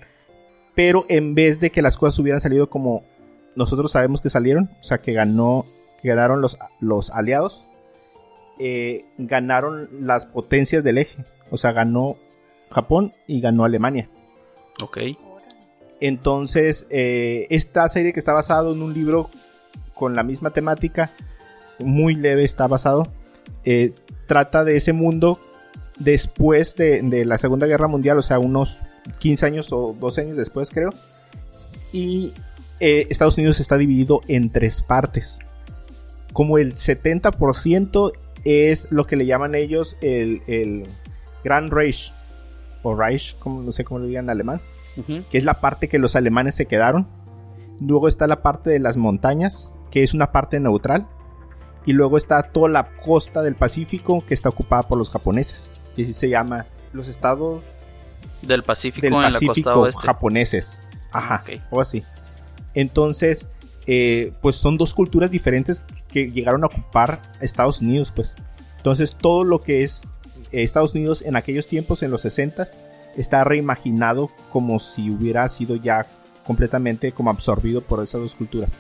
Pero 0.76 1.06
en 1.10 1.36
vez 1.36 1.60
de 1.60 1.72
que 1.72 1.82
las 1.82 1.98
cosas 1.98 2.18
hubieran 2.20 2.42
salido 2.42 2.70
como 2.70 3.04
nosotros 3.56 3.92
sabemos 3.92 4.22
que 4.22 4.30
salieron, 4.30 4.70
o 4.80 4.84
sea, 4.84 5.00
que 5.00 5.14
ganó, 5.14 5.66
ganaron 6.04 6.42
los, 6.42 6.58
los 6.80 7.12
aliados, 7.12 7.66
eh, 8.60 9.06
ganaron 9.18 9.90
las 10.00 10.26
potencias 10.26 10.84
del 10.84 11.00
eje. 11.00 11.24
O 11.50 11.58
sea, 11.58 11.72
ganó 11.72 12.18
Japón 12.70 13.12
y 13.28 13.42
ganó 13.42 13.66
Alemania. 13.66 14.10
ok. 14.82 15.00
Entonces, 16.02 16.88
eh, 16.90 17.46
esta 17.52 17.88
serie 17.88 18.12
que 18.12 18.20
está 18.20 18.34
basado 18.34 18.74
en 18.74 18.82
un 18.82 18.94
libro 18.94 19.30
con 19.94 20.16
la 20.16 20.24
misma 20.24 20.50
temática, 20.50 21.12
muy 21.80 22.16
leve 22.16 22.44
está 22.44 22.68
basado, 22.68 23.08
eh, 23.64 23.94
trata 24.26 24.64
de 24.64 24.76
ese 24.76 24.94
mundo 24.94 25.40
después 26.00 26.76
de, 26.76 27.24
la 27.26 27.38
Segunda 27.38 27.68
Guerra 27.68 27.88
Mundial, 27.88 28.18
o 28.18 28.24
sea, 28.24 28.40
unos 28.40 28.82
15 29.20 29.46
años 29.46 29.72
o 29.72 29.96
12 30.00 30.22
años 30.22 30.38
después 30.38 30.72
creo. 30.72 30.90
Y 31.94 32.34
eh, 32.80 33.06
Estados 33.12 33.38
Unidos 33.38 33.60
está 33.60 33.78
dividido 33.78 34.22
en 34.28 34.52
tres 34.52 34.82
partes. 34.82 35.38
Como 36.34 36.58
el 36.58 36.74
70% 36.74 38.12
es 38.44 38.92
lo 38.92 39.06
que 39.06 39.18
le 39.18 39.28
llaman 39.28 39.54
ellos 39.54 39.98
el, 40.02 40.42
el 40.48 40.84
Grand 41.44 41.72
Reich, 41.72 42.12
o 42.82 42.96
Reich, 42.96 43.38
como, 43.38 43.62
no 43.62 43.72
sé 43.72 43.84
cómo 43.84 44.00
lo 44.00 44.08
digan 44.08 44.26
en 44.26 44.30
alemán 44.32 44.62
Que 45.30 45.38
es 45.38 45.46
la 45.46 45.62
parte 45.62 45.88
que 45.90 45.98
los 46.00 46.16
alemanes 46.16 46.56
se 46.56 46.66
quedaron. 46.66 47.08
Luego 47.80 48.08
está 48.08 48.28
la 48.28 48.42
parte 48.44 48.70
de 48.70 48.80
las 48.80 48.98
montañas, 48.98 49.72
que 49.90 50.04
es 50.04 50.14
una 50.14 50.32
parte 50.32 50.60
neutral. 50.60 51.08
Y 51.86 51.94
luego 51.94 52.18
está 52.18 52.44
toda 52.44 52.70
la 52.70 52.96
costa 52.98 53.42
del 53.42 53.56
Pacífico, 53.56 54.24
que 54.26 54.34
está 54.34 54.50
ocupada 54.50 54.84
por 54.88 54.98
los 54.98 55.10
japoneses. 55.10 55.72
Y 55.98 56.04
así 56.04 56.14
se 56.14 56.30
llama 56.30 56.66
los 56.94 57.08
estados 57.08 58.20
Del 58.44 58.64
Pacífico 58.64 59.06
del 59.08 59.14
en 59.16 59.22
la 59.22 59.30
Pacífico 59.32 59.56
costa 59.74 59.76
oeste. 59.80 60.02
japoneses. 60.06 60.82
Ajá, 61.12 61.44
Ok. 61.44 61.60
o 61.72 61.82
así. 61.82 62.04
Entonces, 62.74 63.48
eh, 63.88 64.34
pues 64.42 64.56
son 64.56 64.78
dos 64.78 64.94
culturas 64.94 65.32
diferentes 65.32 65.84
que 66.08 66.30
llegaron 66.32 66.64
a 66.64 66.68
ocupar 66.68 67.22
Estados 67.42 67.82
Unidos, 67.82 68.12
pues. 68.16 68.36
Entonces, 68.78 69.16
todo 69.16 69.44
lo 69.44 69.60
que 69.60 69.84
es 69.84 70.08
eh, 70.52 70.62
Estados 70.64 70.94
Unidos 70.94 71.22
en 71.24 71.36
aquellos 71.36 71.68
tiempos, 71.68 72.04
en 72.04 72.12
los 72.12 72.22
60 72.22 72.66
está 73.18 73.44
reimaginado 73.44 74.30
como 74.52 74.80
si 74.80 75.10
hubiera 75.10 75.48
sido 75.50 75.76
ya 75.76 76.06
completamente 76.46 77.12
como 77.12 77.30
absorbido 77.30 77.82
por 77.82 78.02
esas 78.04 78.22
dos 78.22 78.36
culturas. 78.36 78.72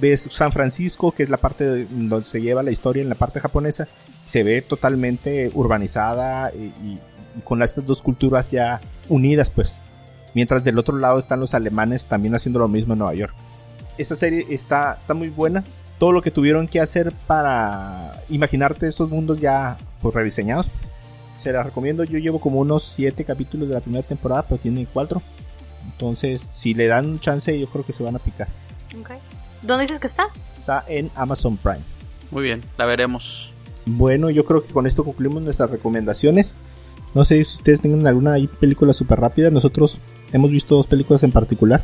Ves 0.00 0.28
San 0.30 0.52
Francisco, 0.52 1.12
que 1.12 1.24
es 1.24 1.28
la 1.28 1.38
parte 1.38 1.64
de- 1.64 1.84
donde 1.90 2.24
se 2.24 2.40
lleva 2.40 2.62
la 2.62 2.70
historia 2.70 3.02
en 3.02 3.08
la 3.08 3.14
parte 3.16 3.40
japonesa, 3.40 3.88
se 4.24 4.42
ve 4.44 4.62
totalmente 4.62 5.50
urbanizada 5.54 6.52
y, 6.54 6.58
y- 6.86 7.00
y 7.36 7.40
con 7.42 7.62
estas 7.62 7.84
dos 7.84 8.02
culturas 8.02 8.50
ya 8.50 8.80
unidas, 9.08 9.50
pues. 9.50 9.76
Mientras 10.34 10.62
del 10.62 10.78
otro 10.78 10.96
lado 10.98 11.18
están 11.18 11.40
los 11.40 11.54
alemanes 11.54 12.06
también 12.06 12.34
haciendo 12.34 12.58
lo 12.60 12.68
mismo 12.68 12.92
en 12.92 13.00
Nueva 13.00 13.14
York. 13.14 13.34
Esta 13.96 14.14
serie 14.14 14.46
está, 14.50 14.98
está 15.00 15.14
muy 15.14 15.30
buena. 15.30 15.64
Todo 15.98 16.12
lo 16.12 16.22
que 16.22 16.30
tuvieron 16.30 16.68
que 16.68 16.80
hacer 16.80 17.12
para 17.26 18.12
imaginarte 18.28 18.86
estos 18.86 19.10
mundos 19.10 19.40
ya 19.40 19.76
pues, 20.00 20.14
rediseñados. 20.14 20.70
Se 21.42 21.52
la 21.52 21.62
recomiendo. 21.62 22.04
Yo 22.04 22.18
llevo 22.18 22.40
como 22.40 22.60
unos 22.60 22.82
7 22.82 23.24
capítulos 23.24 23.68
de 23.68 23.74
la 23.74 23.80
primera 23.80 24.06
temporada, 24.06 24.42
pero 24.42 24.60
tiene 24.60 24.86
4. 24.92 25.22
Entonces, 25.92 26.40
si 26.40 26.74
le 26.74 26.86
dan 26.86 27.06
un 27.06 27.20
chance, 27.20 27.58
yo 27.58 27.66
creo 27.68 27.84
que 27.84 27.92
se 27.92 28.02
van 28.02 28.16
a 28.16 28.18
picar. 28.18 28.48
¿Dónde 29.62 29.82
dices 29.82 30.00
que 30.00 30.06
está? 30.06 30.28
Está 30.56 30.84
en 30.88 31.10
Amazon 31.14 31.56
Prime. 31.56 31.80
Muy 32.30 32.42
bien, 32.42 32.62
la 32.76 32.86
veremos. 32.86 33.52
Bueno, 33.86 34.30
yo 34.30 34.44
creo 34.44 34.64
que 34.64 34.72
con 34.72 34.86
esto 34.86 35.04
concluimos 35.04 35.42
nuestras 35.42 35.70
recomendaciones. 35.70 36.56
No 37.14 37.24
sé 37.24 37.42
si 37.42 37.56
ustedes 37.56 37.80
tengan 37.80 38.06
alguna 38.06 38.34
ahí 38.34 38.46
película 38.46 38.92
súper 38.92 39.18
rápida. 39.20 39.50
Nosotros 39.50 40.00
hemos 40.32 40.50
visto 40.50 40.76
dos 40.76 40.86
películas 40.86 41.22
en 41.22 41.32
particular 41.32 41.82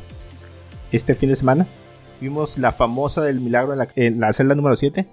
este 0.93 1.15
fin 1.15 1.31
de 1.31 1.37
semana. 1.37 1.67
Vimos 2.21 2.59
la 2.59 2.73
famosa 2.73 3.23
del 3.23 3.41
milagro 3.41 3.73
en 3.73 3.79
la, 3.79 3.89
en 3.97 4.21
la 4.21 4.33
celda 4.33 4.55
número 4.55 4.77
7. 4.77 5.09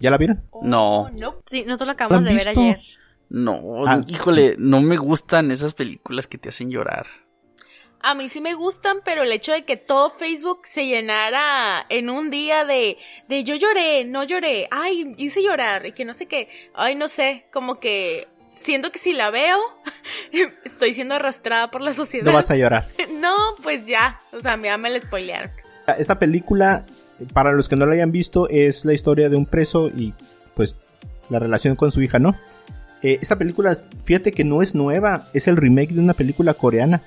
¿Ya 0.00 0.10
la 0.10 0.18
vieron? 0.18 0.42
No. 0.62 1.08
no. 1.10 1.36
Sí, 1.48 1.62
nosotros 1.64 1.80
lo 1.86 1.86
¿La 1.86 1.92
acabamos 1.92 2.24
de 2.24 2.32
ver 2.34 2.46
visto? 2.46 2.60
ayer. 2.60 2.80
No, 3.28 3.84
Ah, 3.86 4.00
híjole, 4.08 4.56
no 4.58 4.80
me 4.80 4.96
gustan 4.96 5.52
esas 5.52 5.74
películas 5.74 6.26
que 6.26 6.36
te 6.38 6.48
hacen 6.48 6.70
llorar. 6.70 7.06
A 8.02 8.14
mí 8.14 8.28
sí 8.30 8.40
me 8.40 8.54
gustan, 8.54 9.00
pero 9.04 9.22
el 9.22 9.30
hecho 9.30 9.52
de 9.52 9.64
que 9.64 9.76
todo 9.76 10.08
Facebook 10.10 10.62
se 10.64 10.86
llenara 10.86 11.84
en 11.90 12.08
un 12.08 12.30
día 12.30 12.64
de, 12.64 12.96
de 13.28 13.44
yo 13.44 13.54
lloré, 13.56 14.06
no 14.06 14.24
lloré, 14.24 14.66
ay, 14.70 15.12
hice 15.18 15.42
llorar, 15.42 15.84
y 15.86 15.92
que 15.92 16.06
no 16.06 16.14
sé 16.14 16.26
qué, 16.26 16.48
ay, 16.72 16.94
no 16.94 17.08
sé, 17.08 17.44
como 17.52 17.78
que 17.78 18.26
siento 18.54 18.90
que 18.90 18.98
si 18.98 19.12
la 19.12 19.30
veo, 19.30 19.58
estoy 20.64 20.94
siendo 20.94 21.14
arrastrada 21.14 21.70
por 21.70 21.82
la 21.82 21.92
sociedad. 21.92 22.24
No 22.24 22.32
vas 22.32 22.50
a 22.50 22.56
llorar. 22.56 22.86
No, 23.20 23.36
pues 23.62 23.84
ya, 23.84 24.18
o 24.32 24.40
sea, 24.40 24.58
ya 24.60 24.78
me 24.78 24.88
la 24.88 25.00
spoilearon. 25.02 25.50
Esta 25.98 26.18
película, 26.18 26.86
para 27.32 27.52
los 27.52 27.68
que 27.68 27.76
no 27.76 27.86
la 27.86 27.94
hayan 27.94 28.12
visto, 28.12 28.48
es 28.48 28.84
la 28.84 28.92
historia 28.92 29.28
de 29.28 29.36
un 29.36 29.46
preso 29.46 29.88
y 29.88 30.14
pues 30.54 30.76
la 31.28 31.38
relación 31.38 31.76
con 31.76 31.90
su 31.90 32.02
hija, 32.02 32.18
¿no? 32.18 32.34
Eh, 33.02 33.18
esta 33.20 33.36
película, 33.36 33.76
fíjate 34.04 34.32
que 34.32 34.44
no 34.44 34.62
es 34.62 34.74
nueva, 34.74 35.28
es 35.32 35.48
el 35.48 35.56
remake 35.56 35.94
de 35.94 36.00
una 36.00 36.14
película 36.14 36.54
coreana 36.54 37.02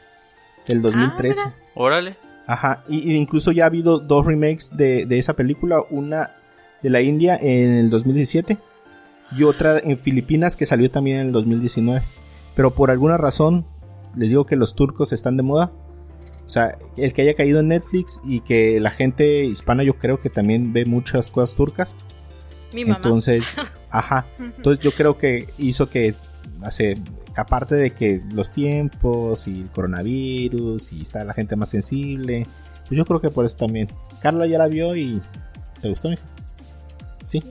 del 0.67 0.81
2013. 0.81 1.41
mira. 1.41 1.55
Órale. 1.75 2.17
Ajá, 2.45 2.83
y, 2.89 3.11
y 3.11 3.15
incluso 3.15 3.51
ya 3.51 3.63
ha 3.63 3.67
habido 3.67 3.99
dos 3.99 4.25
remakes 4.25 4.75
de, 4.75 5.05
de 5.05 5.17
esa 5.17 5.33
película, 5.33 5.83
una 5.89 6.31
de 6.81 6.89
la 6.89 7.01
India 7.01 7.37
en 7.41 7.73
el 7.73 7.89
2017 7.89 8.57
y 9.37 9.43
otra 9.43 9.79
en 9.79 9.97
Filipinas 9.97 10.57
que 10.57 10.65
salió 10.65 10.91
también 10.91 11.19
en 11.19 11.27
el 11.27 11.31
2019. 11.31 12.01
Pero 12.55 12.71
por 12.71 12.91
alguna 12.91 13.17
razón, 13.17 13.65
les 14.15 14.29
digo 14.29 14.45
que 14.45 14.55
los 14.55 14.75
turcos 14.75 15.13
están 15.13 15.37
de 15.37 15.43
moda. 15.43 15.71
O 16.53 16.59
sea, 16.61 16.77
el 16.97 17.13
que 17.13 17.23
haya 17.23 17.33
caído 17.33 17.61
en 17.61 17.69
Netflix 17.69 18.21
y 18.23 18.41
que 18.41 18.79
la 18.79 18.91
gente 18.91 19.43
hispana 19.43 19.81
yo 19.83 19.95
creo 19.97 20.19
que 20.19 20.29
también 20.29 20.71
ve 20.71 20.85
muchas 20.85 21.31
cosas 21.31 21.55
turcas. 21.55 21.95
Mi 22.71 22.85
mamá. 22.85 22.97
Entonces, 22.97 23.55
ajá. 23.89 24.23
Entonces 24.39 24.83
yo 24.83 24.91
creo 24.93 25.17
que 25.17 25.47
hizo 25.57 25.89
que, 25.89 26.13
hace, 26.61 26.95
aparte 27.35 27.73
de 27.73 27.89
que 27.89 28.21
los 28.35 28.51
tiempos 28.51 29.47
y 29.47 29.61
el 29.61 29.69
coronavirus 29.71 30.93
y 30.93 31.01
está 31.01 31.23
la 31.23 31.33
gente 31.33 31.55
más 31.55 31.69
sensible, 31.69 32.45
pues 32.87 32.99
yo 32.99 33.03
creo 33.05 33.19
que 33.19 33.29
por 33.29 33.45
eso 33.45 33.57
también. 33.57 33.87
Carla 34.21 34.45
ya 34.45 34.59
la 34.59 34.67
vio 34.67 34.95
y 34.95 35.19
¿te 35.81 35.89
gustó, 35.89 36.09
mija? 36.09 36.21
Sí. 37.23 37.41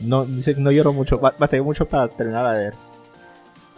No, 0.00 0.24
dice 0.24 0.56
no 0.58 0.72
lloró 0.72 0.92
mucho, 0.92 1.20
ba- 1.20 1.36
batalló 1.38 1.62
mucho 1.62 1.86
para 1.86 2.08
terminar 2.08 2.50
de 2.52 2.58
ver. 2.58 2.74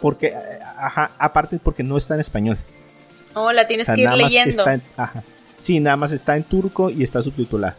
Porque, 0.01 0.29
eh, 0.29 0.59
ajá, 0.79 1.11
aparte 1.19 1.59
porque 1.63 1.83
no 1.83 1.95
está 1.95 2.15
en 2.15 2.21
español. 2.21 2.57
Oh, 3.35 3.51
la 3.51 3.63
O 3.63 3.67
tienes 3.67 3.85
sea, 3.87 3.95
que 3.95 4.01
ir 4.01 4.11
leyendo. 4.11 4.49
está 4.49 4.73
en, 4.75 4.81
ajá. 4.97 5.23
Sí, 5.59 5.79
nada 5.79 5.95
más 5.97 6.11
está 6.11 6.35
en 6.37 6.43
turco 6.43 6.89
y 6.89 7.03
está 7.03 7.21
subtitulada. 7.21 7.77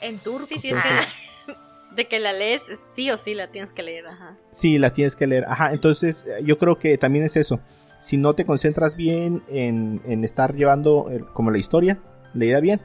En 0.00 0.18
turco. 0.18 0.46
Sí, 0.48 0.58
sí, 0.60 0.68
Entonces-. 0.68 1.06
De 1.96 2.06
que 2.06 2.20
la 2.20 2.32
lees, 2.32 2.62
sí 2.94 3.10
o 3.10 3.16
sí 3.16 3.34
la 3.34 3.48
tienes 3.48 3.72
que 3.72 3.82
leer, 3.82 4.06
ajá. 4.06 4.36
Sí, 4.52 4.78
la 4.78 4.92
tienes 4.92 5.16
que 5.16 5.26
leer. 5.26 5.44
Ajá, 5.48 5.72
entonces 5.72 6.26
eh, 6.28 6.44
yo 6.44 6.56
creo 6.56 6.78
que 6.78 6.96
también 6.96 7.24
es 7.24 7.36
eso. 7.36 7.58
Si 7.98 8.16
no 8.16 8.34
te 8.34 8.46
concentras 8.46 8.94
bien 8.94 9.42
en, 9.48 10.00
en 10.06 10.22
estar 10.22 10.54
llevando 10.54 11.08
el- 11.10 11.24
como 11.26 11.50
la 11.50 11.58
historia, 11.58 11.98
leída 12.34 12.60
bien, 12.60 12.80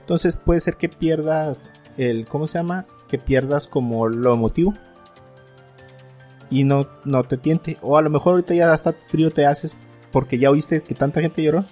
entonces 0.00 0.36
puede 0.36 0.60
ser 0.60 0.76
que 0.76 0.88
pierdas 0.88 1.68
el, 1.98 2.24
¿cómo 2.26 2.46
se 2.46 2.56
llama? 2.56 2.86
Que 3.08 3.18
pierdas 3.18 3.68
como 3.68 4.08
lo 4.08 4.32
emotivo 4.32 4.72
y 6.48 6.64
no, 6.64 6.88
no 7.04 7.24
te 7.24 7.36
tiente. 7.36 7.76
O 7.82 7.98
a 7.98 8.02
lo 8.02 8.08
mejor 8.08 8.32
ahorita 8.34 8.54
ya 8.54 8.72
hasta 8.72 8.94
frío 8.94 9.30
te 9.30 9.44
haces 9.44 9.76
porque 10.12 10.38
ya 10.38 10.50
oíste 10.50 10.82
que 10.82 10.94
tanta 10.94 11.20
gente 11.20 11.42
lloró 11.42 11.64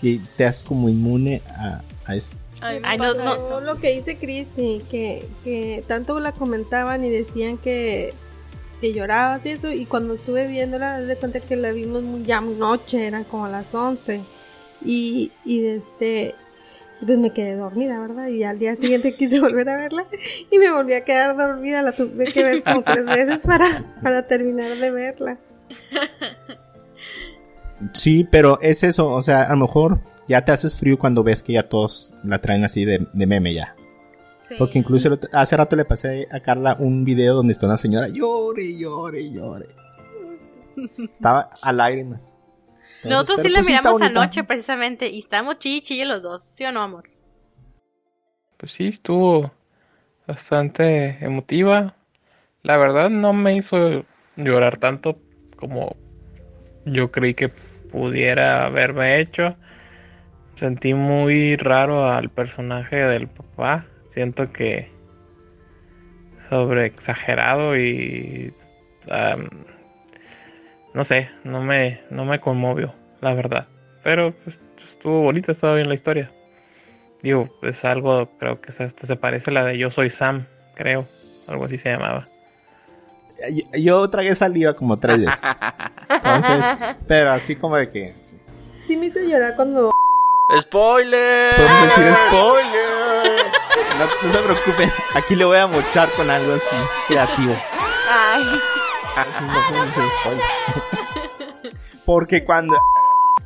que 0.00 0.20
te 0.36 0.46
haces 0.46 0.64
como 0.64 0.88
inmune 0.88 1.42
a, 1.56 1.82
a 2.06 2.16
eso. 2.16 2.32
A 2.60 2.72
mí 2.72 2.80
me 2.80 2.88
Ay, 2.88 2.98
no, 2.98 3.04
pasa 3.04 3.24
no. 3.24 3.32
eso. 3.32 3.48
Pasó 3.48 3.60
lo 3.60 3.76
que 3.76 3.92
dice 3.92 4.16
Cristi, 4.16 4.82
que, 4.90 5.26
que 5.44 5.84
tanto 5.86 6.18
la 6.20 6.32
comentaban 6.32 7.04
y 7.04 7.10
decían 7.10 7.58
que, 7.58 8.12
que 8.80 8.92
llorabas 8.92 9.44
y 9.46 9.50
eso, 9.50 9.70
y 9.72 9.86
cuando 9.86 10.14
estuve 10.14 10.46
viéndola, 10.46 10.98
me 10.98 11.04
de 11.04 11.16
cuenta 11.16 11.40
que 11.40 11.56
la 11.56 11.72
vimos 11.72 12.02
muy, 12.02 12.22
ya 12.22 12.40
muy 12.40 12.54
noche, 12.54 13.06
eran 13.06 13.24
como 13.24 13.48
las 13.48 13.74
11, 13.74 14.20
y, 14.84 15.32
y 15.44 15.60
desde, 15.60 16.34
pues 17.04 17.18
me 17.18 17.30
quedé 17.32 17.56
dormida, 17.56 17.98
¿verdad? 18.00 18.28
Y 18.28 18.42
al 18.44 18.58
día 18.58 18.76
siguiente 18.76 19.14
quise 19.18 19.40
volver 19.40 19.68
a 19.68 19.76
verla, 19.76 20.06
y 20.50 20.58
me 20.58 20.72
volví 20.72 20.94
a 20.94 21.04
quedar 21.04 21.36
dormida, 21.36 21.82
la 21.82 21.92
tuve 21.92 22.26
que 22.26 22.42
ver 22.42 22.62
como 22.62 22.82
tres 22.82 23.06
veces 23.06 23.46
para, 23.46 23.96
para 24.02 24.26
terminar 24.26 24.76
de 24.78 24.90
verla. 24.90 25.38
Sí, 27.92 28.26
pero 28.30 28.60
es 28.60 28.82
eso, 28.82 29.08
o 29.08 29.22
sea, 29.22 29.42
a 29.44 29.50
lo 29.50 29.56
mejor 29.56 30.00
ya 30.28 30.44
te 30.44 30.52
haces 30.52 30.78
frío 30.78 30.98
cuando 30.98 31.22
ves 31.22 31.42
que 31.42 31.54
ya 31.54 31.68
todos 31.68 32.14
la 32.24 32.40
traen 32.40 32.64
así 32.64 32.84
de, 32.84 33.06
de 33.12 33.26
meme 33.26 33.54
ya. 33.54 33.74
Sí. 34.38 34.54
Porque 34.58 34.78
incluso 34.78 35.18
hace 35.32 35.56
rato 35.56 35.76
le 35.76 35.84
pasé 35.84 36.26
a 36.30 36.40
Carla 36.40 36.76
un 36.78 37.04
video 37.04 37.34
donde 37.34 37.52
está 37.52 37.66
una 37.66 37.76
señora 37.76 38.08
llore, 38.08 38.76
llore, 38.76 39.30
llore. 39.30 39.66
Estaba 40.98 41.50
a 41.60 41.72
lágrimas. 41.72 42.34
Entonces, 43.02 43.10
Nosotros 43.10 43.40
sí 43.40 43.48
la 43.48 43.58
pues 43.60 43.68
miramos 43.68 44.00
anoche 44.02 44.44
precisamente 44.44 45.08
y 45.08 45.20
estamos 45.20 45.58
chille 45.58 46.04
los 46.04 46.22
dos, 46.22 46.42
¿sí 46.52 46.64
o 46.64 46.72
no, 46.72 46.82
amor? 46.82 47.10
Pues 48.56 48.72
sí, 48.72 48.88
estuvo 48.88 49.52
bastante 50.26 51.24
emotiva. 51.24 51.96
La 52.62 52.76
verdad 52.76 53.08
no 53.08 53.32
me 53.32 53.56
hizo 53.56 54.04
llorar 54.36 54.76
tanto 54.76 55.18
como 55.56 55.96
yo 56.84 57.10
creí 57.10 57.34
que 57.34 57.50
pudiera 57.90 58.66
haberme 58.66 59.18
hecho. 59.18 59.56
Sentí 60.56 60.94
muy 60.94 61.56
raro 61.56 62.10
al 62.10 62.30
personaje 62.30 62.96
del 62.96 63.28
papá. 63.28 63.86
Siento 64.08 64.52
que 64.52 64.90
sobre 66.48 66.86
exagerado 66.86 67.76
y 67.76 68.52
am, 69.08 69.48
no 70.92 71.04
sé, 71.04 71.30
no 71.44 71.62
me, 71.62 72.00
no 72.10 72.24
me 72.24 72.40
conmovió, 72.40 72.94
la 73.20 73.34
verdad. 73.34 73.68
Pero 74.02 74.34
pues, 74.44 74.60
estuvo 74.76 75.22
bonita, 75.22 75.52
estaba 75.52 75.74
bien 75.74 75.88
la 75.88 75.94
historia. 75.94 76.32
Digo, 77.22 77.48
es 77.62 77.84
algo, 77.84 78.30
creo 78.38 78.60
que 78.60 78.72
se 78.72 79.16
parece 79.16 79.50
a 79.50 79.54
la 79.54 79.64
de 79.64 79.78
Yo 79.78 79.90
Soy 79.90 80.10
Sam, 80.10 80.46
creo. 80.74 81.06
Algo 81.48 81.64
así 81.64 81.76
se 81.76 81.90
llamaba. 81.90 82.24
Yo, 83.52 83.78
yo 83.78 84.10
tragué 84.10 84.34
saliva 84.34 84.74
como 84.74 84.96
tres 84.98 85.24
veces. 85.24 85.42
Entonces, 86.08 86.64
pero 87.06 87.32
así 87.32 87.56
como 87.56 87.76
de 87.76 87.90
que. 87.90 88.14
Sí 88.86 88.96
me 88.96 89.06
hizo 89.06 89.20
llorar 89.20 89.54
cuando 89.56 89.90
¡Spoiler! 90.58 91.54
Podemos 91.54 91.82
decir 91.84 92.12
spoiler. 92.12 93.46
No, 93.98 94.06
no 94.22 94.32
se 94.32 94.38
preocupen, 94.38 94.90
aquí 95.14 95.36
le 95.36 95.44
voy 95.44 95.58
a 95.58 95.66
mochar 95.68 96.08
con 96.16 96.28
algo 96.28 96.54
así 96.54 96.76
creativo. 97.06 97.54
Ay, 98.10 98.44
Así 99.16 99.44
no 99.44 99.68
podemos 99.68 99.86
decir 99.86 100.04
spoiler. 100.20 101.74
Porque 102.04 102.44
cuando. 102.44 102.76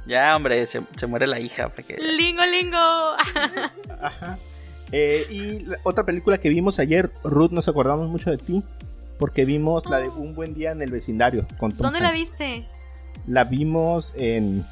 Ya, 0.07 0.35
hombre, 0.35 0.65
se, 0.67 0.83
se 0.97 1.07
muere 1.07 1.27
la 1.27 1.41
hija. 1.41 1.69
Porque... 1.69 1.97
Lingo, 1.99 2.45
lingo. 2.45 2.79
Ajá. 4.01 4.39
Eh, 4.93 5.27
y 5.29 5.61
la 5.61 5.79
otra 5.83 6.05
película 6.05 6.39
que 6.39 6.49
vimos 6.49 6.79
ayer, 6.79 7.11
Ruth, 7.25 7.51
nos 7.51 7.69
acordamos 7.69 8.09
mucho 8.09 8.31
de 8.31 8.39
ti. 8.39 8.63
Porque 9.19 9.45
vimos 9.45 9.87
la 9.87 9.99
de 10.01 10.09
Un 10.09 10.35
Buen 10.35 10.55
Día 10.55 10.73
en 10.73 10.83
el 10.83 10.91
Vecindario. 10.91 11.47
Con 11.59 11.71
Tom 11.73 11.83
¿Dónde 11.83 12.01
la 12.01 12.13
viste? 12.13 12.67
La 13.27 13.45
vimos 13.45 14.13
en, 14.17 14.65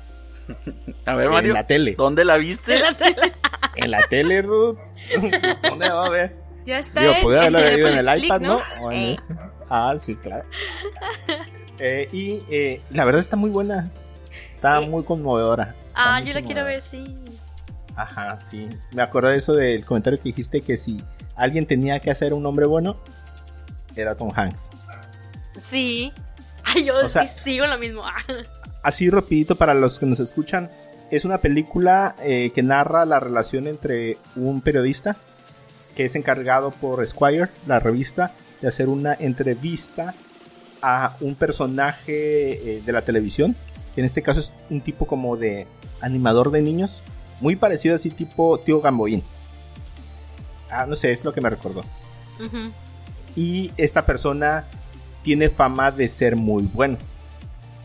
A 1.06 1.14
ver, 1.14 1.26
en 1.26 1.32
Mario, 1.32 1.52
la 1.54 1.66
tele. 1.66 1.94
¿dónde 1.96 2.24
la 2.24 2.36
viste? 2.36 2.78
En 3.76 3.90
la 3.90 4.00
tele, 4.02 4.42
Ruth. 4.42 4.78
¿Dónde 5.62 5.86
la 5.88 5.94
va 5.94 6.06
a 6.06 6.10
ver? 6.10 6.36
ya 6.64 6.78
está. 6.78 7.00
Digo, 7.00 7.12
en- 7.14 7.22
podría 7.22 7.40
haberla 7.42 7.60
en 7.68 7.74
visto 7.76 7.88
en 7.88 7.98
el 8.08 8.24
iPad, 8.24 8.40
¿no? 8.40 8.60
O 8.80 8.92
en 8.92 8.98
Eh, 8.98 9.12
este. 9.14 9.34
Ah, 9.68 9.94
sí, 9.98 10.16
claro. 10.16 10.44
Eh, 11.78 12.08
y 12.12 12.42
eh, 12.50 12.80
la 12.90 13.04
verdad 13.04 13.20
está 13.20 13.36
muy 13.36 13.50
buena. 13.50 13.90
Está 14.54 14.80
Eh. 14.82 14.86
muy 14.88 15.02
conmovedora. 15.04 15.74
Está 15.88 16.16
Ah, 16.16 16.20
muy 16.20 16.28
yo 16.28 16.34
la 16.34 16.42
quiero 16.42 16.64
ver, 16.64 16.82
sí. 16.90 17.04
Ajá, 17.96 18.38
sí. 18.38 18.68
Me 18.94 19.02
acuerdo 19.02 19.30
de 19.30 19.36
eso 19.36 19.54
del 19.54 19.84
comentario 19.84 20.18
que 20.18 20.24
dijiste 20.24 20.60
que 20.60 20.76
si 20.76 21.02
alguien 21.36 21.66
tenía 21.66 22.00
que 22.00 22.10
hacer 22.10 22.32
un 22.34 22.44
hombre 22.46 22.66
bueno, 22.66 22.96
era 23.96 24.14
Tom 24.14 24.30
Hanks. 24.34 24.70
Sí. 25.70 26.12
Ay, 26.64 26.84
yo 26.84 26.94
O 27.04 27.08
sea- 27.08 27.32
sigo 27.42 27.66
lo 27.66 27.78
mismo. 27.78 28.02
Así 28.82 29.10
rapidito 29.10 29.56
para 29.56 29.74
los 29.74 30.00
que 30.00 30.06
nos 30.06 30.18
escuchan, 30.20 30.70
es 31.10 31.24
una 31.24 31.38
película 31.38 32.14
eh, 32.22 32.50
que 32.54 32.62
narra 32.62 33.04
la 33.04 33.20
relación 33.20 33.66
entre 33.68 34.16
un 34.34 34.60
periodista 34.60 35.16
que 35.94 36.06
es 36.06 36.14
encargado 36.16 36.70
por 36.70 37.06
Squire, 37.06 37.48
la 37.66 37.78
revista, 37.78 38.32
de 38.62 38.68
hacer 38.68 38.88
una 38.88 39.12
entrevista 39.14 40.14
a 40.80 41.16
un 41.20 41.34
personaje 41.34 42.76
eh, 42.78 42.82
de 42.84 42.92
la 42.92 43.02
televisión, 43.02 43.54
que 43.94 44.00
en 44.00 44.06
este 44.06 44.22
caso 44.22 44.40
es 44.40 44.52
un 44.70 44.80
tipo 44.80 45.06
como 45.06 45.36
de 45.36 45.66
animador 46.00 46.50
de 46.50 46.62
niños, 46.62 47.02
muy 47.40 47.56
parecido 47.56 47.94
así 47.94 48.08
tipo 48.10 48.58
tío 48.58 48.80
Gamboín. 48.80 49.22
Ah, 50.70 50.86
no 50.86 50.96
sé, 50.96 51.12
es 51.12 51.24
lo 51.24 51.34
que 51.34 51.40
me 51.42 51.50
recordó. 51.50 51.80
Ujú. 52.40 52.72
Y 53.36 53.70
esta 53.76 54.04
persona 54.04 54.64
tiene 55.22 55.48
fama 55.48 55.90
de 55.90 56.08
ser 56.08 56.36
muy 56.36 56.64
bueno. 56.72 56.98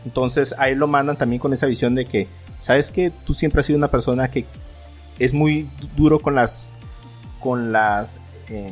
Entonces 0.04 0.54
a 0.58 0.68
él 0.68 0.78
lo 0.78 0.86
mandan 0.86 1.16
también 1.16 1.40
con 1.40 1.52
esa 1.52 1.66
visión 1.66 1.94
de 1.94 2.04
que, 2.04 2.28
¿sabes 2.60 2.90
que 2.90 3.10
Tú 3.24 3.34
siempre 3.34 3.60
has 3.60 3.66
sido 3.66 3.76
una 3.78 3.90
persona 3.90 4.30
que 4.30 4.44
es 5.18 5.32
muy 5.34 5.68
du- 5.80 5.88
duro 5.96 6.18
con 6.20 6.34
las, 6.34 6.72
con 7.40 7.72
las, 7.72 8.20
eh, 8.48 8.70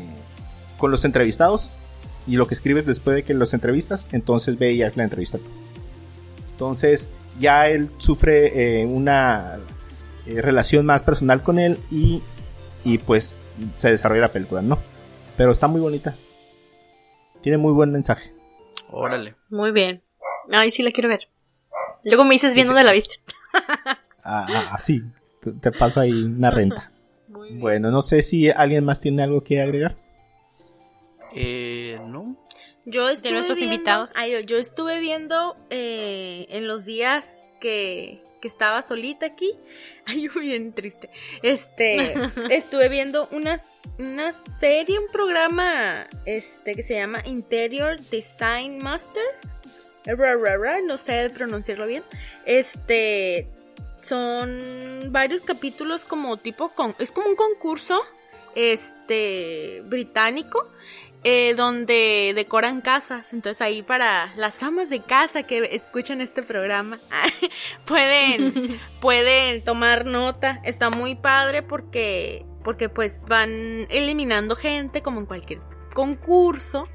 con 0.78 0.90
los 0.90 1.04
entrevistados 1.04 1.72
y 2.26 2.36
lo 2.36 2.46
que 2.46 2.54
escribes 2.54 2.86
después 2.86 3.14
de 3.16 3.22
que 3.22 3.34
los 3.34 3.54
entrevistas, 3.54 4.08
entonces 4.12 4.58
ve 4.58 4.72
y 4.72 4.78
la 4.78 5.02
entrevista 5.04 5.38
tú. 5.38 5.44
Entonces 6.52 7.08
ya 7.38 7.68
él 7.68 7.90
sufre 7.98 8.80
eh, 8.82 8.86
una 8.86 9.56
eh, 10.26 10.40
relación 10.40 10.86
más 10.86 11.02
personal 11.02 11.42
con 11.42 11.58
él 11.58 11.78
y, 11.90 12.22
y 12.84 12.98
pues 12.98 13.42
se 13.74 13.90
desarrolla 13.90 14.22
la 14.22 14.32
película, 14.32 14.62
¿no? 14.62 14.78
Pero 15.36 15.52
está 15.52 15.66
muy 15.68 15.80
bonita. 15.80 16.14
Tiene 17.46 17.58
muy 17.58 17.72
buen 17.72 17.92
mensaje. 17.92 18.32
Órale. 18.90 19.36
Muy 19.50 19.70
bien. 19.70 20.02
Ay, 20.50 20.72
sí 20.72 20.82
la 20.82 20.90
quiero 20.90 21.08
ver. 21.08 21.28
Luego 22.02 22.24
me 22.24 22.34
dices 22.34 22.54
bien 22.54 22.66
Sí, 22.66 22.72
dónde 22.72 22.80
sí. 22.82 22.86
la 22.86 22.92
viste. 22.92 23.14
Ah, 24.24 24.46
ah, 24.50 24.70
Así, 24.72 25.02
te, 25.40 25.52
te 25.52 25.70
paso 25.70 26.00
ahí 26.00 26.10
una 26.24 26.50
renta. 26.50 26.90
Muy 27.28 27.50
bien. 27.50 27.60
Bueno, 27.60 27.92
no 27.92 28.02
sé 28.02 28.22
si 28.22 28.50
alguien 28.50 28.84
más 28.84 28.98
tiene 28.98 29.22
algo 29.22 29.44
que 29.44 29.60
agregar. 29.60 29.94
Eh, 31.36 32.00
no. 32.04 32.36
Yo 32.84 33.08
estuve 33.08 33.30
nuestros 33.34 33.58
viendo- 33.58 33.74
invitados. 33.76 34.10
ay, 34.16 34.32
yo, 34.32 34.40
yo 34.40 34.56
estuve 34.56 34.98
viendo 34.98 35.54
eh, 35.70 36.46
en 36.50 36.66
los 36.66 36.84
días 36.84 37.28
que, 37.60 38.24
que 38.46 38.52
estaba 38.52 38.80
solita 38.82 39.26
aquí. 39.26 39.52
Ay, 40.06 40.28
bien 40.28 40.72
triste. 40.72 41.10
Este, 41.42 42.14
estuve 42.50 42.88
viendo 42.88 43.28
una, 43.32 43.60
una 43.98 44.32
serie, 44.32 44.98
un 44.98 45.08
programa 45.08 46.06
este 46.24 46.74
que 46.74 46.82
se 46.82 46.94
llama 46.94 47.22
Interior 47.24 47.98
Design 48.00 48.78
Master. 48.78 49.24
No 50.84 50.96
sé 50.96 51.28
pronunciarlo 51.30 51.86
bien. 51.88 52.04
Este 52.44 53.48
son 54.04 54.60
varios 55.08 55.42
capítulos 55.42 56.04
como 56.04 56.36
tipo 56.36 56.68
con 56.68 56.94
es 57.00 57.10
como 57.10 57.28
un 57.28 57.34
concurso 57.34 58.00
este 58.54 59.82
británico 59.86 60.70
eh, 61.24 61.54
donde 61.56 62.32
decoran 62.34 62.80
casas. 62.80 63.32
Entonces 63.32 63.60
ahí 63.60 63.82
para 63.82 64.32
las 64.36 64.62
amas 64.62 64.90
de 64.90 65.00
casa 65.00 65.42
que 65.42 65.68
escuchan 65.72 66.20
este 66.20 66.42
programa 66.42 67.00
pueden 67.86 68.78
pueden 69.00 69.62
tomar 69.62 70.06
nota. 70.06 70.60
Está 70.64 70.90
muy 70.90 71.14
padre 71.14 71.62
porque 71.62 72.44
porque 72.62 72.88
pues 72.88 73.24
van 73.28 73.86
eliminando 73.90 74.56
gente 74.56 75.02
como 75.02 75.20
en 75.20 75.26
cualquier 75.26 75.60
concurso 75.94 76.88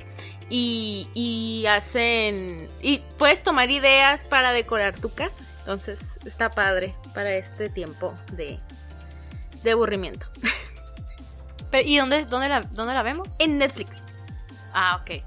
y, 0.50 1.10
y 1.14 1.66
hacen 1.68 2.68
y 2.82 3.02
puedes 3.18 3.42
tomar 3.42 3.72
ideas 3.72 4.26
para 4.26 4.52
decorar 4.52 5.00
tu 5.00 5.14
casa. 5.14 5.44
Entonces 5.60 6.18
está 6.26 6.50
padre 6.50 6.94
para 7.14 7.36
este 7.36 7.70
tiempo 7.70 8.14
de 8.34 8.60
de 9.64 9.72
aburrimiento. 9.72 10.28
Pero, 11.72 11.88
¿Y 11.88 11.98
dónde, 11.98 12.26
dónde, 12.26 12.50
la, 12.50 12.62
dónde 12.62 12.94
la 12.94 13.04
vemos? 13.04 13.28
En 13.40 13.58
Netflix. 13.58 14.01
Ah, 14.74 15.02
ok. 15.02 15.22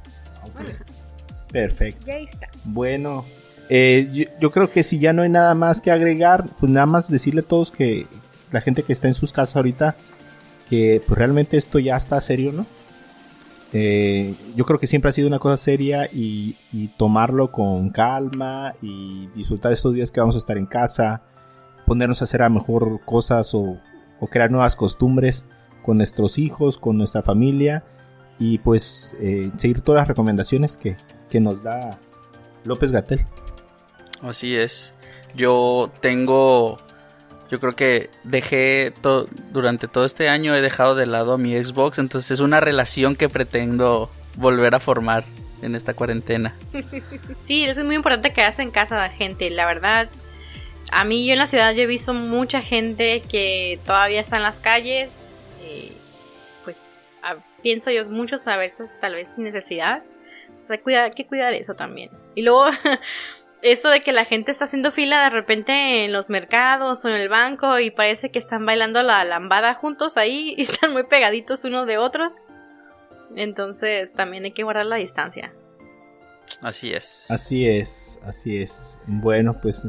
Perfecto. 1.51 2.07
Ya 2.07 2.19
está. 2.19 2.49
Bueno, 2.65 3.25
eh, 3.69 4.09
yo, 4.13 4.25
yo 4.41 4.51
creo 4.51 4.71
que 4.71 4.83
si 4.83 4.99
ya 4.99 5.13
no 5.13 5.23
hay 5.23 5.29
nada 5.29 5.55
más 5.55 5.81
que 5.81 5.91
agregar, 5.91 6.45
pues 6.59 6.71
nada 6.71 6.87
más 6.87 7.09
decirle 7.11 7.41
a 7.41 7.45
todos 7.45 7.71
que 7.71 8.07
la 8.51 8.61
gente 8.61 8.83
que 8.83 8.93
está 8.93 9.09
en 9.09 9.15
sus 9.15 9.33
casas 9.33 9.57
ahorita, 9.57 9.97
que 10.69 11.03
pues 11.07 11.19
realmente 11.19 11.57
esto 11.57 11.79
ya 11.79 11.97
está 11.97 12.21
serio, 12.21 12.53
¿no? 12.53 12.67
Eh, 13.73 14.35
yo 14.55 14.65
creo 14.65 14.79
que 14.79 14.87
siempre 14.87 15.09
ha 15.09 15.13
sido 15.13 15.27
una 15.27 15.41
cosa 15.41 15.57
seria 15.57 16.09
y, 16.13 16.57
y 16.73 16.89
tomarlo 16.97 17.51
con 17.51 17.91
calma 17.91 18.75
y 18.81 19.29
disfrutar 19.35 19.73
estos 19.73 19.95
días 19.95 20.13
que 20.13 20.21
vamos 20.21 20.37
a 20.37 20.39
estar 20.39 20.57
en 20.57 20.67
casa, 20.67 21.23
ponernos 21.85 22.21
a 22.21 22.25
hacer 22.25 22.43
a 22.43 22.49
mejor 22.49 23.01
cosas 23.05 23.53
o 23.55 23.81
o 24.21 24.27
crear 24.27 24.51
nuevas 24.51 24.77
costumbres 24.77 25.47
con 25.83 25.99
nuestros 25.99 26.39
hijos, 26.39 26.79
con 26.79 26.97
nuestra 26.97 27.23
familia 27.23 27.85
y 28.39 28.59
pues 28.59 29.17
eh, 29.21 29.51
seguir 29.57 29.81
todas 29.81 30.01
las 30.01 30.09
recomendaciones 30.09 30.77
que, 30.77 30.97
que 31.31 31.41
nos 31.41 31.63
da 31.63 31.99
López 32.65 32.93
Gatel. 32.93 33.27
Así 34.23 34.57
es. 34.57 34.95
Yo 35.35 35.93
tengo 36.01 36.79
yo 37.51 37.61
creo 37.61 37.77
que 37.77 38.11
dejé 38.25 38.93
todo 39.01 39.29
durante 39.53 39.87
todo 39.87 40.05
este 40.05 40.29
año 40.29 40.55
he 40.55 40.61
dejado 40.61 40.95
de 40.95 41.07
lado 41.07 41.35
a 41.35 41.39
mi 41.39 41.53
Xbox, 41.53 41.99
entonces 41.99 42.33
es 42.33 42.41
una 42.41 42.61
relación 42.61 43.17
que 43.17 43.29
pretendo 43.29 44.11
volver 44.37 44.75
a 44.75 44.81
formar 44.81 45.25
en 45.63 45.75
esta 45.75 45.95
cuarentena. 45.95 46.55
Sí, 47.43 47.65
es 47.65 47.83
muy 47.85 47.95
importante 47.95 48.33
quedarse 48.33 48.63
en 48.63 48.71
casa, 48.71 49.09
gente, 49.11 49.51
la 49.51 49.67
verdad. 49.67 50.09
A 50.91 51.05
mí 51.05 51.27
yo 51.27 51.35
en 51.35 51.39
la 51.39 51.47
ciudad 51.47 51.73
yo 51.75 51.83
he 51.83 51.87
visto 51.87 52.15
mucha 52.15 52.63
gente 52.63 53.21
que 53.21 53.79
todavía 53.85 54.21
está 54.21 54.37
en 54.37 54.43
las 54.43 54.61
calles, 54.61 55.34
pienso 57.65 57.91
yo 57.91 58.05
muchos 58.05 58.47
a 58.47 58.59
veces 58.59 58.95
tal 59.01 59.15
vez 59.15 59.35
sin 59.35 59.45
necesidad. 59.45 60.05
O 60.61 60.63
sea, 60.63 60.79
hay 61.03 61.11
que 61.11 61.27
cuidar 61.27 61.55
eso 61.55 61.75
también. 61.75 62.11
Y 62.35 62.43
luego 62.43 62.67
esto 63.63 63.89
de 63.89 64.03
que 64.03 64.13
la 64.13 64.27
gente 64.27 64.53
está 64.53 64.67
haciendo 64.67 64.93
fila 64.93 65.25
de 65.25 65.31
repente 65.31 66.05
en 66.05 66.13
los 66.13 66.29
mercados 66.29 67.05
o 67.05 67.09
en 67.09 67.15
el 67.15 67.31
banco 67.31 67.79
y 67.81 67.91
parece 67.91 68.31
que 68.31 68.39
están 68.39 68.67
bailando 68.67 69.03
la 69.03 69.25
lambada 69.25 69.75
juntos 69.75 70.19
ahí 70.19 70.55
y 70.59 70.63
están 70.63 70.93
muy 70.93 71.05
pegaditos 71.05 71.65
unos 71.65 71.87
de 71.87 71.97
otros. 71.97 72.35
Entonces 73.35 74.13
también 74.13 74.45
hay 74.45 74.53
que 74.53 74.63
guardar 74.63 74.87
la 74.87 74.97
distancia. 74.97 75.55
Así 76.61 76.93
es. 76.93 77.31
Así 77.31 77.67
es, 77.67 78.21
así 78.25 78.59
es. 78.59 79.01
Bueno, 79.07 79.59
pues 79.63 79.89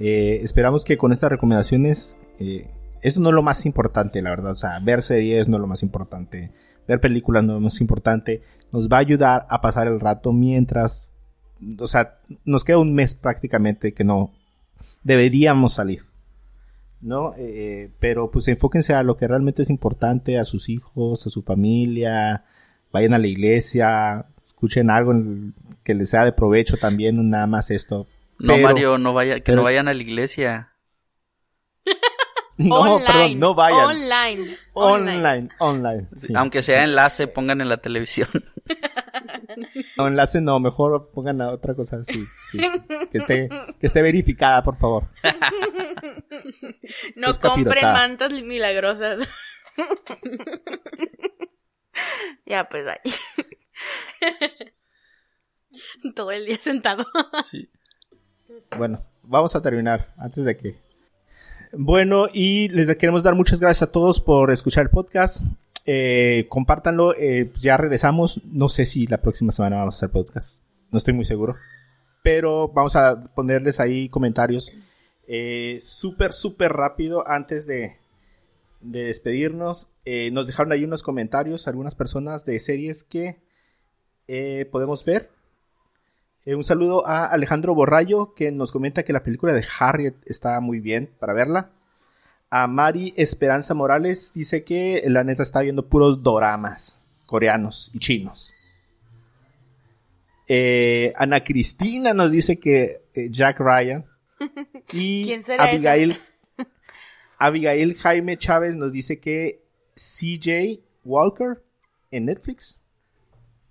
eh, 0.00 0.40
esperamos 0.42 0.84
que 0.84 0.98
con 0.98 1.12
estas 1.12 1.30
recomendaciones, 1.30 2.18
eh, 2.40 2.68
eso 3.02 3.20
no 3.20 3.28
es 3.28 3.34
lo 3.36 3.42
más 3.42 3.64
importante, 3.64 4.20
la 4.20 4.30
verdad. 4.30 4.50
O 4.50 4.56
sea, 4.56 4.80
ver 4.80 5.00
series 5.00 5.48
no 5.48 5.56
es 5.56 5.60
lo 5.60 5.68
más 5.68 5.84
importante. 5.84 6.50
Ver 6.86 7.00
películas 7.00 7.44
no 7.44 7.56
es 7.56 7.62
más 7.62 7.80
importante. 7.80 8.42
Nos 8.72 8.88
va 8.88 8.98
a 8.98 9.00
ayudar 9.00 9.46
a 9.48 9.60
pasar 9.60 9.86
el 9.86 10.00
rato 10.00 10.32
mientras 10.32 11.14
o 11.78 11.86
sea, 11.86 12.18
nos 12.44 12.64
queda 12.64 12.78
un 12.78 12.94
mes 12.94 13.14
prácticamente 13.14 13.94
que 13.94 14.04
no 14.04 14.32
deberíamos 15.02 15.74
salir. 15.74 16.04
¿No? 17.00 17.34
Eh, 17.36 17.90
pero 18.00 18.30
pues 18.30 18.48
enfóquense 18.48 18.94
a 18.94 19.02
lo 19.02 19.18
que 19.18 19.28
realmente 19.28 19.62
es 19.62 19.68
importante, 19.68 20.38
a 20.38 20.44
sus 20.44 20.70
hijos, 20.70 21.26
a 21.26 21.30
su 21.30 21.42
familia, 21.42 22.44
vayan 22.92 23.12
a 23.12 23.18
la 23.18 23.26
iglesia, 23.26 24.26
escuchen 24.42 24.88
algo 24.88 25.12
que 25.82 25.94
les 25.94 26.08
sea 26.08 26.24
de 26.24 26.32
provecho 26.32 26.78
también, 26.78 27.28
nada 27.28 27.46
más 27.46 27.70
esto. 27.70 28.06
no, 28.38 28.56
Mario, 28.56 28.96
no 28.96 29.12
vaya, 29.12 29.40
que 29.40 29.52
no 29.52 29.64
vayan 29.64 29.88
a 29.88 29.92
la 29.92 30.00
iglesia. 30.00 30.72
no, 32.58 32.76
online, 32.76 33.06
perdón, 33.06 33.38
no 33.40 33.54
vayan. 33.54 33.84
Online. 33.84 34.58
Online, 34.74 35.48
online. 35.58 36.08
Aunque 36.36 36.62
sea 36.62 36.84
enlace, 36.84 37.26
pongan 37.26 37.60
en 37.60 37.68
la 37.68 37.78
televisión. 37.78 38.28
No, 39.96 40.08
enlace 40.08 40.40
no, 40.40 40.58
mejor 40.58 41.10
pongan 41.12 41.40
a 41.40 41.48
otra 41.50 41.74
cosa 41.74 41.96
así. 41.98 42.24
Que, 43.10 43.18
esté, 43.18 43.48
que 43.78 43.86
esté 43.86 44.02
verificada, 44.02 44.62
por 44.62 44.76
favor. 44.76 45.08
No 47.14 47.28
compren 47.40 47.82
mantas 47.84 48.32
milagrosas. 48.42 49.28
ya, 52.46 52.68
pues 52.68 52.84
ahí. 52.86 52.98
Todo 56.14 56.32
el 56.32 56.46
día 56.46 56.58
sentado. 56.60 57.06
Sí. 57.42 57.70
Bueno, 58.76 59.00
vamos 59.22 59.54
a 59.54 59.62
terminar 59.62 60.14
antes 60.18 60.44
de 60.44 60.56
que. 60.56 60.83
Bueno, 61.76 62.28
y 62.32 62.68
les 62.68 62.94
queremos 62.96 63.22
dar 63.24 63.34
muchas 63.34 63.58
gracias 63.58 63.88
a 63.88 63.92
todos 63.92 64.20
por 64.20 64.52
escuchar 64.52 64.84
el 64.84 64.90
podcast. 64.90 65.42
Eh, 65.86 66.46
compártanlo. 66.48 67.14
Eh, 67.16 67.46
pues 67.50 67.62
ya 67.62 67.76
regresamos. 67.76 68.40
No 68.44 68.68
sé 68.68 68.86
si 68.86 69.06
la 69.06 69.18
próxima 69.18 69.50
semana 69.50 69.76
vamos 69.76 69.94
a 69.94 69.98
hacer 69.98 70.10
podcast. 70.10 70.62
No 70.92 70.98
estoy 70.98 71.14
muy 71.14 71.24
seguro. 71.24 71.56
Pero 72.22 72.68
vamos 72.68 72.94
a 72.94 73.24
ponerles 73.34 73.80
ahí 73.80 74.08
comentarios. 74.08 74.72
Eh, 75.26 75.78
súper, 75.80 76.32
súper 76.32 76.72
rápido 76.72 77.26
antes 77.28 77.66
de, 77.66 77.96
de 78.80 79.04
despedirnos. 79.04 79.88
Eh, 80.04 80.30
nos 80.30 80.46
dejaron 80.46 80.72
ahí 80.72 80.84
unos 80.84 81.02
comentarios 81.02 81.66
algunas 81.66 81.96
personas 81.96 82.44
de 82.44 82.60
series 82.60 83.02
que 83.02 83.42
podemos 84.70 85.04
ver. 85.04 85.30
Un 86.46 86.64
saludo 86.64 87.06
a 87.06 87.26
Alejandro 87.26 87.74
Borrayo 87.74 88.34
que 88.34 88.52
nos 88.52 88.70
comenta 88.70 89.02
que 89.02 89.14
la 89.14 89.22
película 89.22 89.54
de 89.54 89.64
Harriet 89.78 90.14
está 90.26 90.60
muy 90.60 90.80
bien 90.80 91.10
para 91.18 91.32
verla. 91.32 91.70
A 92.50 92.66
Mari 92.66 93.14
Esperanza 93.16 93.72
Morales 93.72 94.32
dice 94.34 94.62
que 94.62 95.02
la 95.06 95.24
neta 95.24 95.42
está 95.42 95.62
viendo 95.62 95.88
puros 95.88 96.22
doramas 96.22 97.04
coreanos 97.24 97.90
y 97.94 97.98
chinos. 97.98 98.52
Eh, 100.46 101.14
Ana 101.16 101.42
Cristina 101.42 102.12
nos 102.12 102.30
dice 102.30 102.58
que 102.58 103.02
eh, 103.14 103.28
Jack 103.30 103.60
Ryan. 103.60 104.04
Y 104.92 105.32
Abigail, 105.58 106.20
Abigail 107.38 107.96
Jaime 107.96 108.36
Chávez 108.36 108.76
nos 108.76 108.92
dice 108.92 109.18
que 109.18 109.62
CJ 109.94 110.80
Walker 111.04 111.62
en 112.10 112.26
Netflix. 112.26 112.82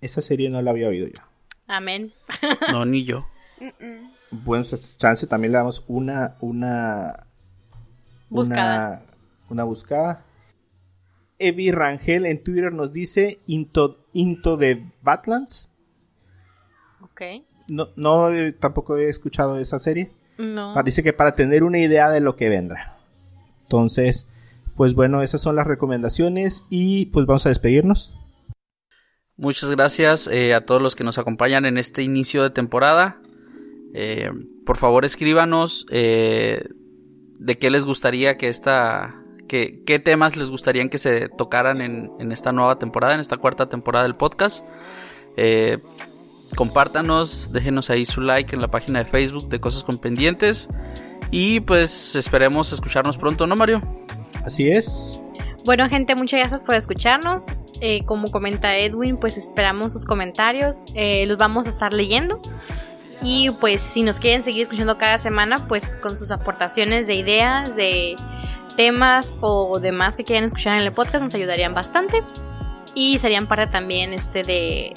Esa 0.00 0.20
serie 0.20 0.50
no 0.50 0.60
la 0.60 0.72
había 0.72 0.88
oído 0.88 1.06
yo. 1.06 1.33
Amén. 1.66 2.12
No, 2.72 2.84
ni 2.84 3.04
yo. 3.04 3.26
Bueno, 4.30 4.64
chance 4.98 5.26
también 5.26 5.52
le 5.52 5.58
damos 5.58 5.84
una, 5.86 6.36
una 6.40 7.26
una, 8.42 9.02
una 9.48 9.64
buscada. 9.64 10.24
Evi 11.38 11.70
Rangel 11.70 12.26
en 12.26 12.42
Twitter 12.42 12.72
nos 12.72 12.92
dice 12.92 13.40
Into, 13.46 14.06
Into 14.12 14.56
the 14.58 14.84
Badlands. 15.02 15.72
Ok. 17.02 17.22
No, 17.68 17.88
no 17.96 18.30
eh, 18.30 18.52
tampoco 18.52 18.96
he 18.96 19.08
escuchado 19.08 19.58
esa 19.58 19.78
serie. 19.78 20.12
No. 20.38 20.80
Dice 20.82 21.02
que 21.02 21.12
para 21.12 21.34
tener 21.34 21.62
una 21.62 21.78
idea 21.78 22.10
de 22.10 22.20
lo 22.20 22.36
que 22.36 22.48
vendrá. 22.48 22.98
Entonces, 23.62 24.28
pues 24.76 24.94
bueno, 24.94 25.22
esas 25.22 25.40
son 25.40 25.56
las 25.56 25.66
recomendaciones 25.66 26.64
y 26.70 27.06
pues 27.06 27.26
vamos 27.26 27.46
a 27.46 27.50
despedirnos. 27.50 28.14
Muchas 29.36 29.70
gracias 29.70 30.28
eh, 30.28 30.54
a 30.54 30.64
todos 30.64 30.80
los 30.80 30.94
que 30.94 31.04
nos 31.04 31.18
acompañan 31.18 31.64
en 31.64 31.78
este 31.78 32.02
inicio 32.02 32.42
de 32.42 32.50
temporada. 32.50 33.20
Eh, 33.94 34.30
por 34.64 34.76
favor, 34.76 35.04
escríbanos 35.04 35.86
de 35.88 37.58
qué 37.58 37.70
les 37.70 37.84
gustaría 37.84 38.36
que 38.36 38.48
esta... 38.48 39.20
Que, 39.46 39.82
qué 39.84 39.98
temas 39.98 40.36
les 40.36 40.48
gustaría 40.48 40.88
que 40.88 40.96
se 40.96 41.28
tocaran 41.28 41.82
en, 41.82 42.10
en, 42.18 42.32
esta 42.32 42.50
nueva 42.50 42.78
temporada, 42.78 43.12
en 43.12 43.20
esta 43.20 43.36
cuarta 43.36 43.68
temporada 43.68 44.04
del 44.04 44.16
podcast. 44.16 44.64
Eh, 45.36 45.78
compártanos, 46.56 47.50
déjenos 47.52 47.90
ahí 47.90 48.04
su 48.04 48.20
like 48.20 48.54
en 48.54 48.62
la 48.62 48.68
página 48.68 49.00
de 49.00 49.04
Facebook 49.04 49.48
de 49.48 49.60
Cosas 49.60 49.84
con 49.84 49.98
Pendientes. 49.98 50.68
Y 51.30 51.60
pues 51.60 52.14
esperemos 52.16 52.72
escucharnos 52.72 53.16
pronto, 53.16 53.46
¿no, 53.46 53.56
Mario? 53.56 53.82
Así 54.44 54.68
es. 54.68 55.20
Bueno, 55.64 55.88
gente, 55.88 56.14
muchas 56.14 56.40
gracias 56.40 56.64
por 56.64 56.74
escucharnos. 56.74 57.46
Eh, 57.80 58.04
como 58.04 58.30
comenta 58.30 58.76
Edwin, 58.76 59.16
pues 59.16 59.38
esperamos 59.38 59.94
sus 59.94 60.04
comentarios. 60.04 60.84
Eh, 60.94 61.24
los 61.26 61.38
vamos 61.38 61.66
a 61.66 61.70
estar 61.70 61.94
leyendo. 61.94 62.40
Y 63.22 63.50
pues 63.60 63.80
si 63.80 64.02
nos 64.02 64.20
quieren 64.20 64.42
seguir 64.42 64.64
escuchando 64.64 64.98
cada 64.98 65.16
semana, 65.16 65.66
pues 65.66 65.96
con 65.96 66.18
sus 66.18 66.30
aportaciones 66.30 67.06
de 67.06 67.14
ideas, 67.14 67.74
de 67.76 68.14
temas 68.76 69.34
o 69.40 69.78
demás 69.80 70.16
que 70.18 70.24
quieran 70.24 70.44
escuchar 70.44 70.76
en 70.76 70.82
el 70.82 70.92
podcast 70.92 71.22
nos 71.22 71.34
ayudarían 71.34 71.72
bastante. 71.72 72.22
Y 72.94 73.18
serían 73.18 73.46
parte 73.46 73.66
también 73.66 74.12
este 74.12 74.42
de, 74.42 74.92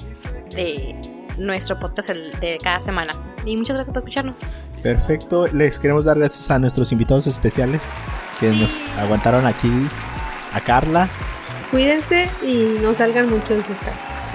de 0.53 1.17
nuestro 1.37 1.79
podcast 1.79 2.09
de 2.09 2.57
cada 2.61 2.81
semana. 2.81 3.13
Y 3.45 3.55
muchas 3.55 3.75
gracias 3.75 3.93
por 3.93 3.99
escucharnos. 3.99 4.39
Perfecto, 4.83 5.47
les 5.47 5.79
queremos 5.79 6.05
dar 6.05 6.17
gracias 6.19 6.51
a 6.51 6.59
nuestros 6.59 6.91
invitados 6.91 7.25
especiales 7.27 7.81
que 8.39 8.51
nos 8.51 8.87
aguantaron 8.89 9.45
aquí, 9.47 9.71
a 10.53 10.61
Carla. 10.61 11.09
Cuídense 11.71 12.29
y 12.43 12.77
no 12.81 12.93
salgan 12.93 13.29
mucho 13.29 13.55
de 13.55 13.63
sus 13.63 13.77
casas. 13.79 14.31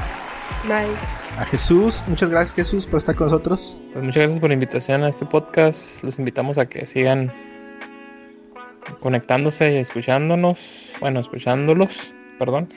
Bye 0.65 1.23
a 1.39 1.45
Jesús. 1.45 2.05
Muchas 2.07 2.31
gracias 2.31 2.55
Jesús 2.55 2.87
por 2.87 2.99
estar 2.99 3.15
con 3.15 3.27
nosotros. 3.27 3.81
Pues 3.93 4.05
muchas 4.05 4.23
gracias 4.23 4.41
por 4.41 4.51
la 4.51 4.55
invitación 4.55 5.03
a 5.05 5.09
este 5.09 5.25
podcast. 5.25 6.03
Los 6.03 6.19
invitamos 6.19 6.59
a 6.59 6.67
que 6.69 6.87
sigan 6.87 7.33
conectándose 9.01 9.73
y 9.73 9.77
escuchándonos. 9.77 10.93
Bueno, 11.01 11.21
escuchándolos, 11.21 12.15
perdón. 12.39 12.69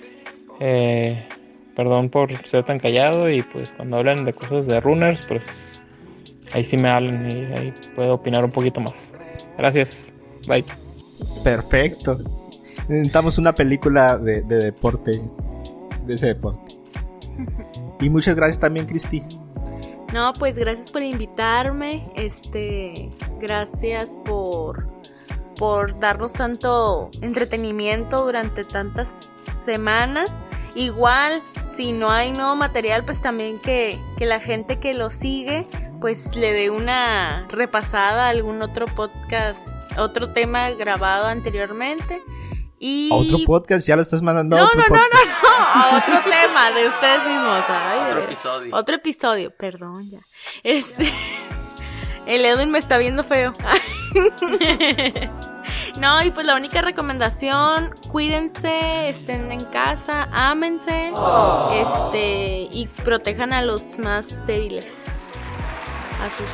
Eh, 0.60 1.28
perdón 1.76 2.10
por 2.10 2.46
ser 2.46 2.64
tan 2.64 2.80
callado 2.80 3.30
y 3.30 3.42
pues 3.42 3.74
cuando 3.74 3.98
hablan 3.98 4.24
de 4.26 4.34
cosas 4.34 4.66
de 4.68 4.80
runners, 4.80 5.22
pues 5.28 5.82
ahí 6.54 6.64
sí 6.64 6.78
me 6.78 6.90
hablan 6.90 7.30
y 7.30 7.54
ahí 7.54 7.74
puedo 7.96 8.16
opinar 8.16 8.46
un 8.46 8.52
poquito 8.52 8.80
más. 8.80 9.14
Gracias. 9.58 10.14
Bye. 10.48 10.66
Perfecto. 11.44 12.45
Necesitamos 12.88 13.38
una 13.38 13.54
película 13.54 14.18
de, 14.18 14.42
de 14.42 14.58
deporte, 14.58 15.22
de 16.06 16.14
ese 16.14 16.28
deporte. 16.28 16.76
Y 18.00 18.10
muchas 18.10 18.36
gracias 18.36 18.60
también, 18.60 18.86
Cristi. 18.86 19.24
No, 20.14 20.34
pues 20.34 20.58
gracias 20.58 20.92
por 20.92 21.02
invitarme. 21.02 22.10
Este, 22.16 23.10
gracias 23.40 24.18
por 24.24 24.96
por 25.56 25.98
darnos 26.00 26.34
tanto 26.34 27.10
entretenimiento 27.22 28.26
durante 28.26 28.64
tantas 28.64 29.30
semanas. 29.66 30.32
Igual, 30.76 31.42
si 31.70 31.94
no 31.94 32.12
hay 32.12 32.32
nuevo 32.32 32.56
material, 32.56 33.06
pues 33.06 33.22
también 33.22 33.60
que, 33.60 33.98
que 34.18 34.26
la 34.26 34.40
gente 34.40 34.80
que 34.80 34.94
lo 34.94 35.10
sigue, 35.10 35.68
pues 36.02 36.36
le 36.36 36.52
dé 36.52 36.70
una 36.70 37.48
repasada 37.50 38.28
a 38.28 38.30
algún 38.30 38.62
otro 38.62 38.86
podcast, 38.86 39.60
otro 39.98 40.32
tema 40.32 40.70
grabado 40.72 41.28
anteriormente. 41.28 42.22
Y... 42.80 43.10
¿A 43.12 43.16
otro 43.16 43.40
podcast? 43.46 43.88
¿Ya 43.88 43.96
lo 43.96 44.02
estás 44.02 44.22
mandando 44.22 44.58
a 44.58 44.60
No, 44.60 44.66
otro 44.68 44.82
no, 44.82 44.88
no, 44.88 44.96
no, 44.96 45.26
no, 45.44 45.66
a 45.74 45.98
otro 45.98 46.30
tema 46.30 46.72
de 46.72 46.88
ustedes 46.88 47.24
mismos. 47.26 47.64
Ay, 47.68 48.00
Otro 48.00 48.20
eh, 48.20 48.24
episodio. 48.24 48.76
Otro 48.76 48.96
episodio, 48.96 49.52
perdón 49.52 50.10
ya. 50.12 50.20
Este. 50.64 51.12
El 52.26 52.44
Edwin 52.44 52.72
me 52.72 52.80
está 52.80 52.98
viendo 52.98 53.24
feo. 53.24 53.54
No, 56.00 56.22
y 56.22 56.32
pues 56.32 56.46
la 56.46 56.56
única 56.56 56.82
recomendación, 56.82 57.96
cuídense, 58.12 59.10
estén 59.10 59.52
en 59.52 59.64
casa, 59.66 60.28
ámense, 60.32 61.14
este, 61.74 62.68
y 62.72 62.88
protejan 63.04 63.54
a 63.54 63.62
los 63.62 63.98
más 63.98 64.46
débiles, 64.46 64.94
a 66.22 66.30
sus 66.30 66.48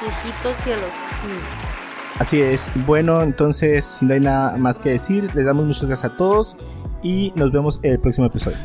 viejitos 0.00 0.66
y 0.66 0.72
a 0.72 0.76
los 0.76 0.94
niños. 1.26 1.75
Así 2.18 2.40
es. 2.40 2.70
Bueno, 2.86 3.22
entonces, 3.22 3.84
si 3.84 4.06
no 4.06 4.14
hay 4.14 4.20
nada 4.20 4.56
más 4.56 4.78
que 4.78 4.90
decir, 4.90 5.30
les 5.34 5.44
damos 5.44 5.66
muchas 5.66 5.86
gracias 5.86 6.12
a 6.12 6.16
todos 6.16 6.56
y 7.02 7.32
nos 7.36 7.52
vemos 7.52 7.78
en 7.82 7.92
el 7.92 8.00
próximo 8.00 8.26
episodio. 8.26 8.56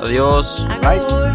Adiós. 0.00 0.66
Agur. 0.82 1.34